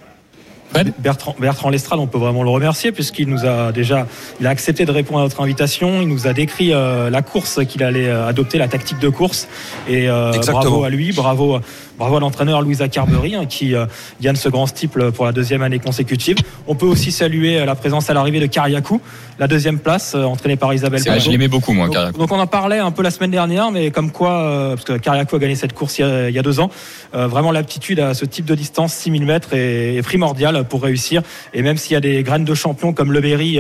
Bertrand, 1.00 1.34
Bertrand 1.40 1.70
Lestrade, 1.70 1.98
on 2.00 2.08
peut 2.08 2.18
vraiment 2.18 2.44
le 2.44 2.50
remercier 2.50 2.92
puisqu'il 2.92 3.30
nous 3.30 3.46
a 3.46 3.72
déjà, 3.72 4.06
il 4.42 4.46
a 4.46 4.50
accepté 4.50 4.86
de 4.86 4.92
répondre 4.92 5.20
à 5.22 5.24
notre 5.24 5.40
invitation. 5.42 6.02
Il 6.02 6.10
nous 6.10 6.28
a 6.28 6.34
décrit 6.34 6.74
euh, 6.74 7.10
la 7.10 7.22
course 7.22 7.62
qu'il 7.66 7.82
allait 7.84 8.08
euh, 8.10 8.28
adopter, 8.28 8.58
la 8.58 8.68
tactique 8.68 9.00
de 9.00 9.08
course. 9.10 9.48
Et 9.88 10.10
euh, 10.10 10.34
Exactement. 10.34 10.60
bravo 10.60 10.84
à 10.84 10.90
lui, 10.90 11.14
bravo, 11.14 11.62
bravo 11.98 12.18
à 12.18 12.20
l'entraîneur 12.20 12.62
Louisa 12.62 12.88
Carberry 12.88 13.36
hein, 13.36 13.46
qui 13.46 13.74
euh, 13.76 13.86
gagne 14.22 14.36
ce 14.36 14.50
grand 14.50 14.68
steeple 14.68 15.12
pour 15.12 15.26
la 15.26 15.32
deuxième 15.32 15.62
année 15.62 15.80
consécutive. 15.80 16.38
On 16.68 16.76
peut 16.76 16.86
aussi 16.86 17.12
saluer 17.12 17.60
euh, 17.60 17.66
la 17.66 17.76
présence 17.76 18.10
à 18.10 18.14
l'arrivée 18.14 18.40
de 18.40 18.46
Kariakou, 18.46 19.02
la 19.40 19.48
deuxième 19.48 19.80
place 19.80 20.14
euh, 20.16 20.24
entraînée 20.24 20.56
par 20.58 20.74
Isabelle 20.74 21.02
Ah, 21.08 21.20
je 21.20 21.30
l'aimais 21.30 21.48
beaucoup, 21.48 21.74
moi, 21.74 21.86
Donc, 21.88 21.96
Kariakou. 21.96 22.20
donc 22.20 22.32
on 22.32 22.40
en 22.40 22.48
parlait 22.48 22.80
un 22.80 22.92
peu 22.92 23.02
la 23.04 23.12
semaine 23.12 23.32
dernière, 23.32 23.72
mais 23.72 23.92
comme 23.92 24.12
quoi, 24.12 24.32
euh, 24.32 24.70
parce 24.76 24.84
que 24.86 24.94
Kariakou 24.98 25.36
a 25.36 25.40
gagné 25.40 25.56
cette 25.56 25.74
course 25.74 25.98
il 25.98 26.02
y 26.02 26.04
a, 26.06 26.30
il 26.30 26.36
y 26.36 26.40
a 26.40 26.44
deux 26.44 26.60
ans, 26.60 26.70
vraiment 27.14 27.52
l'aptitude 27.52 28.00
à 28.00 28.14
ce 28.14 28.26
type 28.26 28.46
de 28.46 28.54
distance, 28.56 28.94
6000 28.94 29.26
mètres, 29.26 29.54
est, 29.54 29.96
est 29.96 30.02
primordiale 30.02 30.66
pour 30.70 30.84
réussir. 30.84 31.22
Et 31.54 31.62
même 31.62 31.78
s'il 31.78 31.94
y 31.94 31.96
a 31.96 32.00
des 32.00 32.22
graines 32.24 32.46
de 32.46 32.54
champions 32.54 32.94
comme 32.94 33.12
Le 33.12 33.22
Berry 33.22 33.60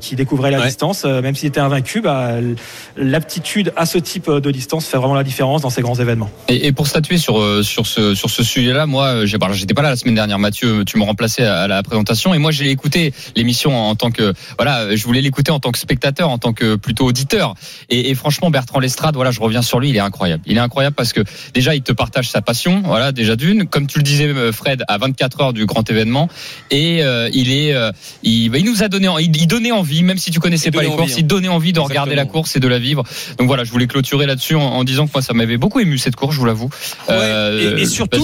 qui 0.00 0.16
découvraient 0.16 0.50
la 0.50 0.58
Ouais. 0.58 0.66
distance, 0.66 1.04
même 1.04 1.34
s'il 1.34 1.48
était 1.48 1.60
invaincu, 1.60 2.00
bah, 2.00 2.32
l'aptitude 2.96 3.72
à 3.76 3.86
ce 3.86 3.98
type 3.98 4.30
de 4.30 4.50
distance 4.50 4.86
fait 4.86 4.96
vraiment 4.96 5.14
la 5.14 5.24
différence 5.24 5.62
dans 5.62 5.70
ces 5.70 5.82
grands 5.82 5.94
événements. 5.94 6.30
Et, 6.48 6.66
et 6.66 6.72
pour 6.72 6.86
statuer 6.86 7.16
sur 7.18 7.38
euh, 7.58 7.62
sur 7.62 7.86
ce 7.86 8.14
sur 8.14 8.30
ce 8.30 8.42
sujet-là, 8.42 8.86
moi, 8.86 9.06
euh, 9.06 9.26
j'ai- 9.26 9.38
j'étais 9.52 9.74
pas 9.74 9.82
là 9.82 9.90
la 9.90 9.96
semaine 9.96 10.14
dernière. 10.14 10.38
Mathieu, 10.38 10.84
tu 10.84 10.98
me 10.98 11.04
remplaçais 11.04 11.44
à, 11.44 11.60
à 11.62 11.66
la 11.68 11.82
présentation, 11.82 12.34
et 12.34 12.38
moi 12.38 12.50
j'ai 12.50 12.70
écouté 12.70 13.12
l'émission 13.36 13.74
en, 13.76 13.90
en 13.90 13.94
tant 13.94 14.10
que 14.10 14.32
voilà, 14.58 14.94
je 14.94 15.04
voulais 15.04 15.20
l'écouter 15.20 15.50
en 15.50 15.60
tant 15.60 15.70
que 15.72 15.78
spectateur, 15.78 16.28
en 16.30 16.38
tant 16.38 16.52
que 16.52 16.76
plutôt 16.76 17.06
auditeur. 17.06 17.54
Et, 17.90 18.10
et 18.10 18.14
franchement, 18.14 18.50
Bertrand 18.50 18.80
Lestrade, 18.80 19.14
voilà, 19.14 19.30
je 19.30 19.40
reviens 19.40 19.62
sur 19.62 19.80
lui, 19.80 19.90
il 19.90 19.96
est 19.96 20.00
incroyable. 20.00 20.42
Il 20.46 20.56
est 20.56 20.60
incroyable 20.60 20.94
parce 20.96 21.12
que 21.12 21.20
déjà, 21.54 21.74
il 21.74 21.82
te 21.82 21.92
partage 21.92 22.30
sa 22.30 22.42
passion, 22.42 22.82
voilà, 22.84 23.12
déjà 23.12 23.36
d'une, 23.36 23.66
comme 23.66 23.86
tu 23.86 23.98
le 23.98 24.04
disais, 24.04 24.26
euh, 24.28 24.52
Fred, 24.52 24.82
à 24.88 24.98
24 24.98 25.40
heures 25.40 25.52
du 25.52 25.66
grand 25.66 25.88
événement, 25.90 26.28
et 26.70 27.02
euh, 27.02 27.28
il 27.32 27.50
est, 27.52 27.74
euh, 27.74 27.90
il, 28.22 28.48
bah, 28.50 28.58
il 28.58 28.64
nous 28.64 28.82
a 28.82 28.88
donné, 28.88 29.08
il, 29.20 29.34
il 29.36 29.46
donnait 29.46 29.72
envie, 29.72 30.02
même 30.02 30.18
si 30.18 30.30
tu 30.30 30.40
connaissais 30.40 30.70
pas 30.70 30.82
les 30.82 30.86
donnait 30.88 30.96
courses, 30.96 31.12
envie, 31.12 31.20
il 31.20 31.26
donnait 31.26 31.48
envie 31.48 31.72
de 31.72 31.80
regarder 31.80 32.14
la 32.14 32.24
course 32.24 32.56
et 32.56 32.60
de 32.60 32.68
la 32.68 32.78
vivre. 32.78 33.02
Donc 33.38 33.46
voilà, 33.48 33.64
je 33.64 33.70
voulais 33.70 33.86
clôturer 33.86 34.26
là-dessus 34.26 34.54
en, 34.56 34.60
en 34.62 34.84
disant 34.84 35.06
que 35.06 35.12
moi, 35.14 35.22
ça 35.22 35.32
m'avait 35.34 35.56
beaucoup 35.56 35.80
ému 35.80 35.98
cette 35.98 36.16
course, 36.16 36.34
je 36.34 36.40
vous 36.40 36.46
l'avoue. 36.46 36.70
Euh, 37.50 37.76
et- 37.76 37.82
et 37.82 37.86
surtout-. 37.86 38.18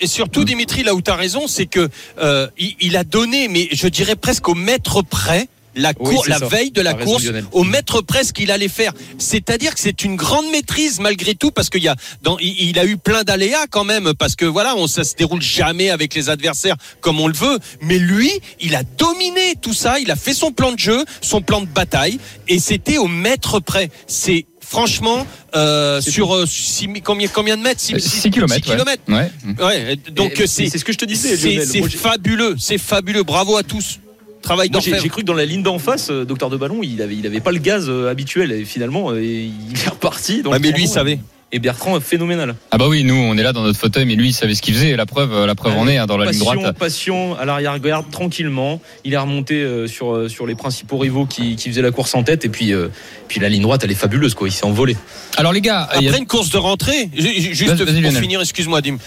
Et 0.00 0.06
surtout, 0.06 0.44
Dimitri, 0.44 0.82
là 0.82 0.94
où 0.94 1.02
tu 1.02 1.10
as 1.10 1.16
raison, 1.16 1.46
c'est 1.48 1.66
que 1.66 1.88
euh, 2.20 2.48
il, 2.58 2.74
il 2.80 2.96
a 2.96 3.04
donné, 3.04 3.48
mais 3.48 3.68
je 3.72 3.86
dirais 3.88 4.16
presque 4.16 4.48
au 4.48 4.54
mètre 4.54 5.02
près. 5.02 5.48
La, 5.76 5.94
cour- 5.94 6.24
la 6.26 6.38
ça. 6.40 6.48
veille 6.48 6.72
de 6.72 6.80
la 6.80 6.94
course, 6.94 7.22
au 7.52 7.62
mètre 7.62 8.00
près 8.00 8.24
ce 8.24 8.32
qu'il 8.32 8.50
allait 8.50 8.66
faire. 8.66 8.92
C'est-à-dire 9.18 9.72
que 9.72 9.78
c'est 9.78 10.02
une 10.02 10.16
grande 10.16 10.50
maîtrise 10.50 10.98
malgré 10.98 11.36
tout, 11.36 11.52
parce 11.52 11.70
qu'il 11.70 11.84
y 11.84 11.86
a, 11.86 11.94
dans, 12.24 12.36
il, 12.40 12.70
il 12.70 12.78
a 12.80 12.84
eu 12.84 12.96
plein 12.96 13.22
d'aléas 13.22 13.68
quand 13.70 13.84
même, 13.84 14.12
parce 14.18 14.34
que 14.34 14.44
voilà, 14.44 14.74
on, 14.76 14.88
ça 14.88 15.04
se 15.04 15.14
déroule 15.14 15.40
jamais 15.40 15.90
avec 15.90 16.12
les 16.14 16.28
adversaires 16.28 16.74
comme 17.00 17.20
on 17.20 17.28
le 17.28 17.34
veut. 17.34 17.60
Mais 17.82 17.98
lui, 18.00 18.32
il 18.58 18.74
a 18.74 18.82
dominé 18.82 19.54
tout 19.62 19.72
ça, 19.72 20.00
il 20.00 20.10
a 20.10 20.16
fait 20.16 20.34
son 20.34 20.50
plan 20.50 20.72
de 20.72 20.78
jeu, 20.78 21.04
son 21.20 21.40
plan 21.40 21.60
de 21.60 21.66
bataille, 21.66 22.18
et 22.48 22.58
c'était 22.58 22.98
au 22.98 23.06
mètre 23.06 23.60
près. 23.60 23.90
C'est 24.08 24.46
franchement 24.70 25.26
euh, 25.56 26.00
sur 26.00 26.34
euh, 26.34 26.46
six 26.46 26.88
combien, 27.02 27.28
combien 27.28 27.56
de 27.56 27.62
mètres? 27.62 27.80
6 27.80 27.92
km. 28.30 28.54
six 28.54 28.60
kilomètres. 28.62 29.02
Ouais. 29.08 29.30
Ouais, 29.60 29.96
donc 30.12 30.40
euh, 30.40 30.46
c'est 30.46 30.68
c'est 30.68 30.78
ce 30.78 30.84
que 30.84 30.92
je 30.92 30.98
te 30.98 31.04
disais, 31.04 31.36
c'est 31.36 31.82
fabuleux, 31.90 32.54
c'est 32.58 32.78
fabuleux. 32.78 33.24
Bravo 33.24 33.56
à 33.56 33.62
tous. 33.62 33.98
Travail 34.42 34.70
j'ai 34.80 35.08
cru 35.10 35.20
que 35.20 35.26
dans 35.26 35.34
la 35.34 35.44
ligne 35.44 35.62
d'en 35.62 35.78
face, 35.78 36.10
docteur 36.10 36.48
de 36.48 36.56
ballon, 36.56 36.80
il 36.82 37.02
avait, 37.02 37.14
il 37.14 37.26
avait 37.26 37.40
pas 37.40 37.52
le 37.52 37.58
gaz 37.58 37.90
habituel 37.90 38.52
et 38.52 38.64
finalement 38.64 39.14
il 39.14 39.52
est 39.84 39.88
reparti. 39.88 40.42
le 40.42 40.58
mais 40.58 40.70
lui, 40.70 40.84
il 40.84 40.88
savait. 40.88 41.18
Et 41.52 41.58
Bertrand, 41.58 41.98
phénoménal. 42.00 42.54
Ah 42.70 42.78
bah 42.78 42.86
oui, 42.88 43.02
nous 43.02 43.14
on 43.14 43.36
est 43.36 43.42
là 43.42 43.52
dans 43.52 43.62
notre 43.62 43.78
fauteuil, 43.78 44.04
mais 44.04 44.14
lui 44.14 44.28
il 44.28 44.32
savait 44.32 44.54
ce 44.54 44.62
qu'il 44.62 44.72
faisait. 44.74 44.94
La 44.94 45.04
preuve, 45.04 45.46
la 45.46 45.54
preuve 45.56 45.76
en 45.76 45.88
est 45.88 45.96
hein, 45.96 46.06
dans 46.06 46.16
la 46.16 46.30
ligne 46.30 46.38
droite. 46.38 46.78
passion 46.78 47.36
à 47.36 47.44
l'arrière-garde, 47.44 48.08
tranquillement. 48.10 48.80
Il 49.04 49.14
est 49.14 49.18
remonté 49.18 49.54
euh, 49.56 49.88
sur, 49.88 50.14
euh, 50.14 50.28
sur 50.28 50.46
les 50.46 50.54
principaux 50.54 50.96
rivaux 50.98 51.26
qui, 51.26 51.56
qui 51.56 51.68
faisaient 51.70 51.82
la 51.82 51.90
course 51.90 52.14
en 52.14 52.22
tête. 52.22 52.44
Et 52.44 52.48
puis, 52.48 52.72
euh, 52.72 52.86
puis 53.26 53.40
la 53.40 53.48
ligne 53.48 53.62
droite, 53.62 53.82
elle 53.82 53.90
est 53.90 53.94
fabuleuse, 53.96 54.34
quoi. 54.34 54.46
Il 54.46 54.52
s'est 54.52 54.64
envolé. 54.64 54.96
Alors 55.36 55.52
les 55.52 55.60
gars, 55.60 55.80
a- 55.80 55.96
Après 55.98 56.18
une 56.18 56.26
course 56.26 56.50
de 56.50 56.58
rentrée, 56.58 57.10
ju- 57.16 57.40
ju- 57.40 57.54
juste 57.54 57.76
pour 57.76 57.86
Lionel. 57.86 58.14
finir, 58.22 58.40
excuse-moi 58.40 58.80
Dim, 58.80 58.98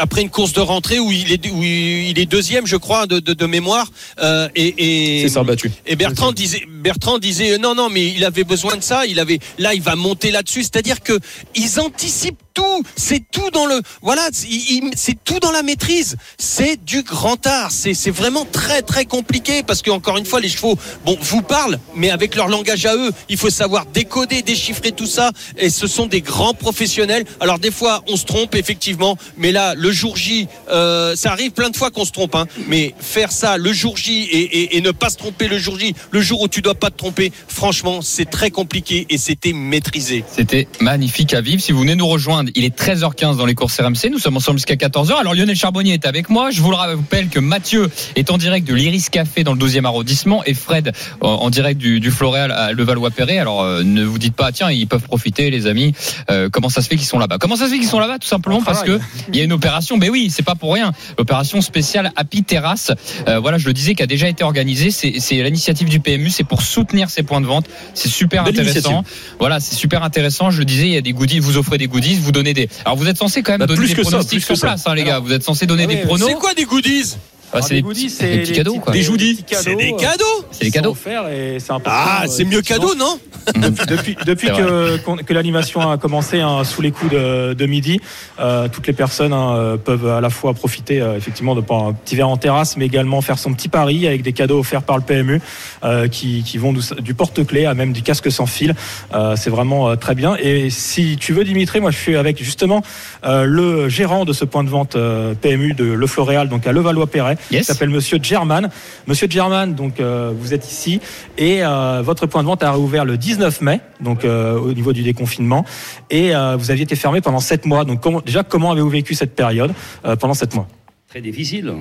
après 0.00 0.22
une 0.22 0.30
course 0.30 0.52
de 0.54 0.60
rentrée 0.60 0.98
où 0.98 1.12
il 1.12 1.30
est, 1.32 1.50
où 1.50 1.62
il 1.62 2.18
est 2.18 2.26
deuxième, 2.26 2.66
je 2.66 2.76
crois, 2.76 3.06
de, 3.06 3.20
de, 3.20 3.32
de 3.32 3.46
mémoire, 3.46 3.86
euh, 4.20 4.48
et, 4.56 5.18
et, 5.18 5.22
C'est 5.22 5.28
ça, 5.34 5.44
battu. 5.44 5.70
et 5.86 5.94
Bertrand 5.94 6.32
disait, 6.32 6.62
Bertrand 6.82 7.18
disait, 7.18 7.52
euh, 7.52 7.58
non, 7.58 7.74
non, 7.76 7.88
mais 7.90 8.08
il 8.08 8.24
avait 8.24 8.44
besoin 8.44 8.76
de 8.76 8.82
ça, 8.82 9.06
il 9.06 9.20
avait, 9.20 9.38
là, 9.58 9.74
il 9.74 9.82
va 9.82 9.94
monter 9.94 10.30
là-dessus, 10.32 10.62
c'est-à-dire 10.62 11.00
que 11.00 11.18
ils 11.54 11.78
anticipent 11.92 12.51
tout, 12.52 12.82
c'est 12.96 13.22
tout 13.30 13.50
dans 13.50 13.66
le, 13.66 13.80
voilà, 14.00 14.28
c'est 14.32 15.24
tout 15.24 15.38
dans 15.40 15.50
la 15.50 15.62
maîtrise, 15.62 16.16
c'est 16.38 16.82
du 16.84 17.02
grand 17.02 17.46
art, 17.46 17.70
c'est 17.70 18.10
vraiment 18.10 18.44
très 18.44 18.82
très 18.82 19.04
compliqué 19.04 19.62
parce 19.62 19.82
que 19.82 19.90
encore 19.90 20.16
une 20.16 20.26
fois, 20.26 20.40
les 20.40 20.48
chevaux, 20.48 20.76
bon, 21.04 21.16
vous 21.20 21.42
parlent, 21.42 21.78
mais 21.94 22.10
avec 22.10 22.34
leur 22.34 22.48
langage 22.48 22.86
à 22.86 22.96
eux, 22.96 23.10
il 23.28 23.36
faut 23.36 23.50
savoir 23.50 23.86
décoder, 23.86 24.42
déchiffrer 24.42 24.92
tout 24.92 25.06
ça, 25.06 25.30
et 25.56 25.70
ce 25.70 25.86
sont 25.86 26.06
des 26.06 26.20
grands 26.20 26.54
professionnels. 26.54 27.24
Alors 27.40 27.58
des 27.58 27.70
fois, 27.70 28.02
on 28.08 28.16
se 28.16 28.24
trompe 28.24 28.54
effectivement, 28.54 29.16
mais 29.36 29.52
là, 29.52 29.74
le 29.74 29.90
jour 29.90 30.16
J, 30.16 30.48
euh, 30.70 31.16
ça 31.16 31.32
arrive 31.32 31.52
plein 31.52 31.70
de 31.70 31.76
fois 31.76 31.90
qu'on 31.90 32.04
se 32.04 32.12
trompe, 32.12 32.34
hein, 32.34 32.46
mais 32.68 32.94
faire 33.00 33.32
ça 33.32 33.56
le 33.56 33.72
jour 33.72 33.96
J 33.96 34.28
et, 34.32 34.80
ne 34.82 34.90
pas 34.90 35.10
se 35.10 35.16
tromper 35.16 35.46
le 35.46 35.58
jour 35.58 35.78
J, 35.78 35.94
le 36.10 36.20
jour 36.20 36.40
où 36.40 36.48
tu 36.48 36.60
dois 36.60 36.74
pas 36.74 36.90
te 36.90 36.96
tromper, 36.96 37.32
franchement, 37.46 38.02
c'est 38.02 38.28
très 38.28 38.50
compliqué 38.50 39.06
et 39.10 39.18
c'était 39.18 39.52
maîtrisé. 39.52 40.24
C'était 40.34 40.66
magnifique 40.80 41.34
à 41.34 41.40
vivre. 41.40 41.62
Si 41.62 41.70
vous 41.70 41.80
venez 41.80 41.94
nous 41.94 42.08
rejoindre, 42.08 42.41
il 42.54 42.64
est 42.64 42.76
13h15 42.78 43.36
dans 43.36 43.46
les 43.46 43.54
courses 43.54 43.80
RMC. 43.80 44.10
Nous 44.10 44.18
sommes 44.18 44.36
ensemble 44.36 44.58
jusqu'à 44.58 44.74
14h. 44.74 45.14
Alors 45.14 45.34
Lionel 45.34 45.56
Charbonnier 45.56 45.94
est 45.94 46.06
avec 46.06 46.28
moi. 46.30 46.50
Je 46.50 46.60
vous 46.60 46.70
le 46.70 46.76
rappelle 46.76 47.28
que 47.28 47.38
Mathieu 47.38 47.90
est 48.16 48.30
en 48.30 48.38
direct 48.38 48.66
de 48.66 48.74
l'Iris 48.74 49.08
Café 49.10 49.44
dans 49.44 49.54
le 49.54 49.58
12e 49.58 49.84
arrondissement 49.84 50.42
et 50.44 50.54
Fred 50.54 50.92
en 51.20 51.50
direct 51.50 51.78
du, 51.78 52.00
du 52.00 52.10
Floréal 52.10 52.50
à 52.52 52.72
Levallois-Perret. 52.72 53.38
Alors 53.38 53.62
euh, 53.62 53.82
ne 53.82 54.04
vous 54.04 54.18
dites 54.18 54.34
pas, 54.34 54.52
tiens, 54.52 54.70
ils 54.70 54.86
peuvent 54.86 55.02
profiter, 55.02 55.50
les 55.50 55.66
amis. 55.66 55.92
Euh, 56.30 56.48
comment 56.50 56.68
ça 56.68 56.82
se 56.82 56.88
fait 56.88 56.96
qu'ils 56.96 57.06
sont 57.06 57.18
là-bas? 57.18 57.38
Comment 57.38 57.56
ça 57.56 57.66
se 57.66 57.70
fait 57.70 57.78
qu'ils 57.78 57.88
sont 57.88 57.98
là-bas? 57.98 58.18
Tout 58.18 58.28
simplement 58.28 58.58
On 58.58 58.62
parce 58.62 58.82
que 58.82 58.96
travaille. 58.98 59.06
il 59.28 59.36
y 59.36 59.40
a 59.40 59.44
une 59.44 59.52
opération. 59.52 59.96
Mais 59.96 60.08
oui, 60.08 60.30
c'est 60.30 60.42
pas 60.42 60.54
pour 60.54 60.74
rien. 60.74 60.92
L'opération 61.18 61.60
spéciale 61.60 62.12
Happy 62.16 62.42
Terrasse. 62.42 62.92
Euh, 63.28 63.38
voilà, 63.38 63.58
je 63.58 63.66
le 63.66 63.72
disais, 63.72 63.94
qui 63.94 64.02
a 64.02 64.06
déjà 64.06 64.28
été 64.28 64.44
organisée. 64.44 64.90
C'est 64.90 65.42
l'initiative 65.42 65.88
du 65.88 66.00
PMU. 66.00 66.30
C'est 66.30 66.44
pour 66.44 66.62
soutenir 66.62 67.10
ces 67.10 67.22
points 67.22 67.40
de 67.40 67.46
vente. 67.46 67.66
C'est 67.94 68.08
super 68.08 68.44
Belle 68.44 68.58
intéressant. 68.58 69.04
Voilà, 69.38 69.60
c'est 69.60 69.74
super 69.74 70.02
intéressant. 70.02 70.50
Je 70.50 70.58
le 70.58 70.64
disais, 70.64 70.86
il 70.86 70.92
y 70.92 70.96
a 70.96 71.00
des 71.00 71.12
goodies, 71.12 71.38
vous 71.38 71.56
offrez 71.56 71.78
des 71.78 71.88
goodies, 71.88 72.16
vous 72.16 72.31
donnez 72.32 72.54
des. 72.54 72.68
Alors 72.84 72.96
vous 72.96 73.08
êtes 73.08 73.18
censé 73.18 73.42
quand 73.42 73.52
même 73.52 73.60
Bah, 73.60 73.66
donner 73.66 73.86
des 73.86 73.94
pronostics 73.94 74.44
sur 74.44 74.58
place, 74.58 74.86
hein, 74.86 74.94
les 74.94 75.04
gars. 75.04 75.18
Vous 75.20 75.32
êtes 75.32 75.42
censé 75.44 75.66
donner 75.66 75.84
Ah 75.84 75.94
des 75.94 75.96
pronos. 75.98 76.28
C'est 76.28 76.34
quoi 76.34 76.54
des 76.54 76.64
goodies? 76.64 77.14
Ah, 77.52 77.62
c'est 77.62 77.74
des 77.74 77.82
goodies, 77.82 78.10
c'est 78.10 78.30
des 78.30 78.38
petits 78.42 78.52
cadeaux, 78.52 78.78
quoi. 78.78 78.92
Des 78.92 79.02
joudis. 79.02 79.44
C'est 79.50 79.74
des 79.74 79.92
euh, 79.92 79.96
cadeaux. 79.96 80.44
C'est 80.50 80.64
des 80.64 80.70
cadeaux. 80.70 80.96
important. 80.96 81.82
Ah, 81.86 82.22
euh, 82.24 82.26
c'est 82.28 82.44
mieux 82.44 82.62
cadeau, 82.62 82.94
non 82.94 83.18
depuis 83.88 84.16
depuis 84.24 84.48
que, 84.48 85.32
l'animation 85.32 85.90
a 85.90 85.98
commencé 85.98 86.40
hein, 86.40 86.62
sous 86.64 86.82
les 86.82 86.92
coups 86.92 87.12
de, 87.12 87.54
de 87.54 87.66
midi, 87.66 88.00
euh, 88.38 88.68
toutes 88.68 88.86
les 88.86 88.92
personnes 88.92 89.32
hein, 89.32 89.54
euh, 89.56 89.76
peuvent 89.76 90.06
à 90.06 90.20
la 90.20 90.30
fois 90.30 90.54
profiter 90.54 91.00
euh, 91.00 91.16
effectivement 91.16 91.54
de 91.54 91.60
prendre 91.60 91.88
un 91.88 91.92
petit 91.92 92.14
verre 92.14 92.28
en 92.28 92.36
terrasse, 92.36 92.76
mais 92.76 92.86
également 92.86 93.20
faire 93.20 93.38
son 93.38 93.52
petit 93.52 93.68
pari 93.68 94.06
avec 94.06 94.22
des 94.22 94.32
cadeaux 94.32 94.60
offerts 94.60 94.82
par 94.82 94.96
le 94.96 95.02
PMU 95.02 95.40
euh, 95.84 96.08
qui, 96.08 96.42
qui 96.44 96.58
vont 96.58 96.72
du, 96.72 96.80
du 97.00 97.14
porte-clés 97.14 97.66
à 97.66 97.74
même 97.74 97.92
du 97.92 98.02
casque 98.02 98.30
sans 98.30 98.46
fil. 98.46 98.74
Euh, 99.14 99.34
c'est 99.36 99.50
vraiment 99.50 99.90
euh, 99.90 99.96
très 99.96 100.14
bien. 100.14 100.36
Et 100.36 100.70
si 100.70 101.16
tu 101.18 101.32
veux, 101.32 101.44
Dimitri, 101.44 101.80
moi 101.80 101.90
je 101.90 101.98
suis 101.98 102.16
avec 102.16 102.42
justement 102.42 102.82
euh, 103.24 103.44
le 103.44 103.88
gérant 103.88 104.24
de 104.24 104.32
ce 104.32 104.44
point 104.44 104.64
de 104.64 104.70
vente 104.70 104.96
euh, 104.96 105.34
PMU 105.34 105.74
de 105.74 105.84
Le 105.84 106.06
Floréal, 106.06 106.48
donc 106.48 106.66
à 106.66 106.72
Levallois-Perret. 106.72 107.36
Il 107.50 107.56
Yes. 107.56 107.66
s'appelle 107.66 107.90
Monsieur 107.90 108.18
German. 108.22 108.70
Monsieur 109.06 109.26
German, 109.28 109.74
donc 109.74 110.00
euh, 110.00 110.32
vous 110.38 110.54
êtes 110.54 110.70
ici 110.70 111.00
et 111.38 111.64
euh, 111.64 112.02
votre 112.04 112.26
point 112.26 112.42
de 112.42 112.46
vente 112.48 112.62
a 112.62 112.72
réouvert 112.72 113.04
le 113.04 113.16
19 113.16 113.60
mai, 113.60 113.80
donc 114.00 114.24
euh, 114.24 114.58
au 114.58 114.72
niveau 114.72 114.92
du 114.92 115.02
déconfinement, 115.02 115.64
et 116.10 116.34
euh, 116.34 116.56
vous 116.56 116.70
aviez 116.70 116.84
été 116.84 116.96
fermé 116.96 117.20
pendant 117.20 117.40
7 117.40 117.66
mois. 117.66 117.84
Donc 117.84 118.00
comment, 118.00 118.20
déjà, 118.20 118.42
comment 118.42 118.70
avez-vous 118.72 118.88
vécu 118.90 119.14
cette 119.14 119.34
période 119.34 119.72
euh, 120.04 120.16
pendant 120.16 120.34
7 120.34 120.54
mois? 120.54 120.66
Très 121.08 121.20
difficile. 121.20 121.72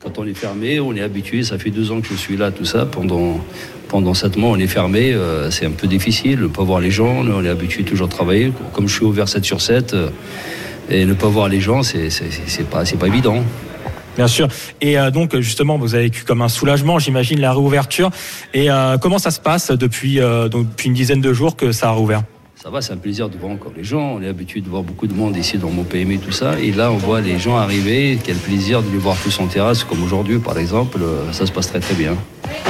Quand 0.00 0.16
on 0.18 0.24
est 0.26 0.34
fermé, 0.34 0.78
on 0.78 0.94
est 0.94 1.00
habitué. 1.00 1.42
Ça 1.42 1.58
fait 1.58 1.70
deux 1.70 1.90
ans 1.90 2.00
que 2.00 2.06
je 2.08 2.14
suis 2.14 2.36
là, 2.36 2.52
tout 2.52 2.64
ça. 2.64 2.86
Pendant 2.86 3.40
pendant 3.88 4.14
sept 4.14 4.36
mois, 4.36 4.50
on 4.50 4.58
est 4.58 4.68
fermé. 4.68 5.12
euh, 5.12 5.50
c'est 5.50 5.66
un 5.66 5.72
peu 5.72 5.88
difficile. 5.88 6.38
Ne 6.40 6.46
pas 6.46 6.62
voir 6.62 6.78
les 6.78 6.90
gens. 6.92 7.08
On 7.26 7.44
est 7.44 7.48
habitué 7.48 7.82
toujours 7.82 8.06
à 8.06 8.10
travailler. 8.10 8.52
Comme 8.74 8.86
je 8.86 8.94
suis 8.94 9.04
ouvert 9.04 9.28
7 9.28 9.44
sur 9.44 9.60
7, 9.60 9.94
euh, 9.94 10.10
et 10.90 11.04
ne 11.04 11.14
pas 11.14 11.26
voir 11.28 11.48
les 11.48 11.60
gens, 11.60 11.82
c'est 11.82 12.10
c'est 12.10 12.30
c'est 12.46 12.68
pas 12.70 12.84
c'est 12.84 12.96
pas 12.96 13.08
évident. 13.08 13.42
Bien 14.18 14.26
sûr. 14.26 14.48
Et 14.80 14.98
euh, 14.98 15.12
donc 15.12 15.38
justement, 15.38 15.78
vous 15.78 15.94
avez 15.94 16.04
vécu 16.04 16.24
comme 16.24 16.42
un 16.42 16.48
soulagement, 16.48 16.98
j'imagine, 16.98 17.40
la 17.40 17.52
réouverture. 17.52 18.10
Et 18.52 18.68
euh, 18.68 18.98
comment 18.98 19.20
ça 19.20 19.30
se 19.30 19.38
passe 19.38 19.70
depuis, 19.70 20.18
euh, 20.18 20.48
donc, 20.48 20.68
depuis 20.68 20.88
une 20.88 20.94
dizaine 20.94 21.20
de 21.20 21.32
jours 21.32 21.54
que 21.54 21.70
ça 21.70 21.90
a 21.90 21.92
réouvert 21.92 22.24
Ça 22.60 22.68
va, 22.68 22.82
c'est 22.82 22.92
un 22.92 22.96
plaisir 22.96 23.28
de 23.28 23.38
voir 23.38 23.52
encore 23.52 23.70
les 23.76 23.84
gens. 23.84 24.16
On 24.16 24.20
est 24.20 24.26
habitué 24.26 24.60
de 24.60 24.68
voir 24.68 24.82
beaucoup 24.82 25.06
de 25.06 25.14
monde 25.14 25.36
ici 25.36 25.56
dans 25.56 25.70
mon 25.70 25.84
PME, 25.84 26.18
tout 26.18 26.32
ça. 26.32 26.58
Et 26.58 26.72
là, 26.72 26.90
on 26.90 26.96
voit 26.96 27.20
les 27.20 27.38
gens 27.38 27.56
arriver. 27.56 28.18
Quel 28.24 28.34
plaisir 28.34 28.82
de 28.82 28.90
les 28.90 28.98
voir 28.98 29.16
tous 29.22 29.38
en 29.38 29.46
terrasse, 29.46 29.84
comme 29.84 30.02
aujourd'hui, 30.02 30.40
par 30.40 30.58
exemple. 30.58 30.98
Ça 31.30 31.46
se 31.46 31.52
passe 31.52 31.68
très 31.68 31.78
très 31.78 31.94
bien. 31.94 32.16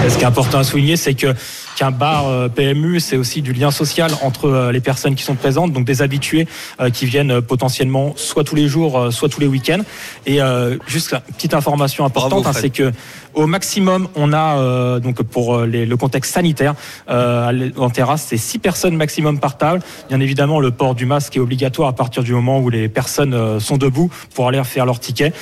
Et 0.05 0.11
Ce 0.11 0.17
qui 0.17 0.23
est 0.25 0.27
important 0.27 0.59
à 0.59 0.65
souligner, 0.65 0.97
c'est 0.97 1.15
que 1.15 1.35
qu'un 1.77 1.91
bar 1.93 2.27
euh, 2.27 2.49
PMU, 2.49 2.99
c'est 2.99 3.17
aussi 3.17 3.41
du 3.41 3.53
lien 3.53 3.71
social 3.71 4.11
entre 4.23 4.47
euh, 4.49 4.73
les 4.73 4.81
personnes 4.81 5.15
qui 5.15 5.23
sont 5.23 5.37
présentes, 5.37 5.73
donc 5.73 5.85
des 5.85 6.03
habitués 6.03 6.49
euh, 6.81 6.91
qui 6.91 7.07
viennent 7.07 7.41
potentiellement 7.41 8.15
soit 8.17 8.43
tous 8.43 8.57
les 8.57 8.67
jours, 8.67 9.13
soit 9.13 9.29
tous 9.29 9.39
les 9.41 9.47
week-ends. 9.47 9.83
Et 10.27 10.41
juste 10.87 11.13
une 11.13 11.35
petite 11.35 11.55
information 11.55 12.05
importante, 12.05 12.47
hein, 12.47 12.53
c'est 12.53 12.71
que 12.71 12.93
au 13.35 13.47
maximum, 13.47 14.09
on 14.17 14.33
a 14.33 14.57
euh, 14.59 14.99
donc 14.99 15.23
pour 15.23 15.61
les- 15.61 15.87
le 15.87 15.97
contexte 15.97 16.35
sanitaire 16.35 16.75
euh, 17.09 17.71
en 17.77 17.91
terrasse, 17.91 18.27
c'est 18.29 18.37
six 18.37 18.59
personnes 18.59 18.97
maximum 18.97 19.39
par 19.39 19.57
table. 19.59 19.81
Bien 20.09 20.19
évidemment, 20.21 20.59
le 20.59 20.73
port 20.73 20.97
du 20.97 21.07
masque 21.07 21.37
est 21.37 21.41
obligatoire 21.41 21.89
à 21.91 21.93
partir 21.95 22.25
du 22.25 22.33
moment 22.33 22.59
où 22.59 22.71
les 22.71 22.89
personnes 22.89 23.35
euh, 23.35 23.61
sont 23.61 23.77
debout 23.77 24.11
pour 24.35 24.49
aller 24.49 24.63
faire 24.65 24.87
leur 24.87 24.99
ticket. 24.99 25.33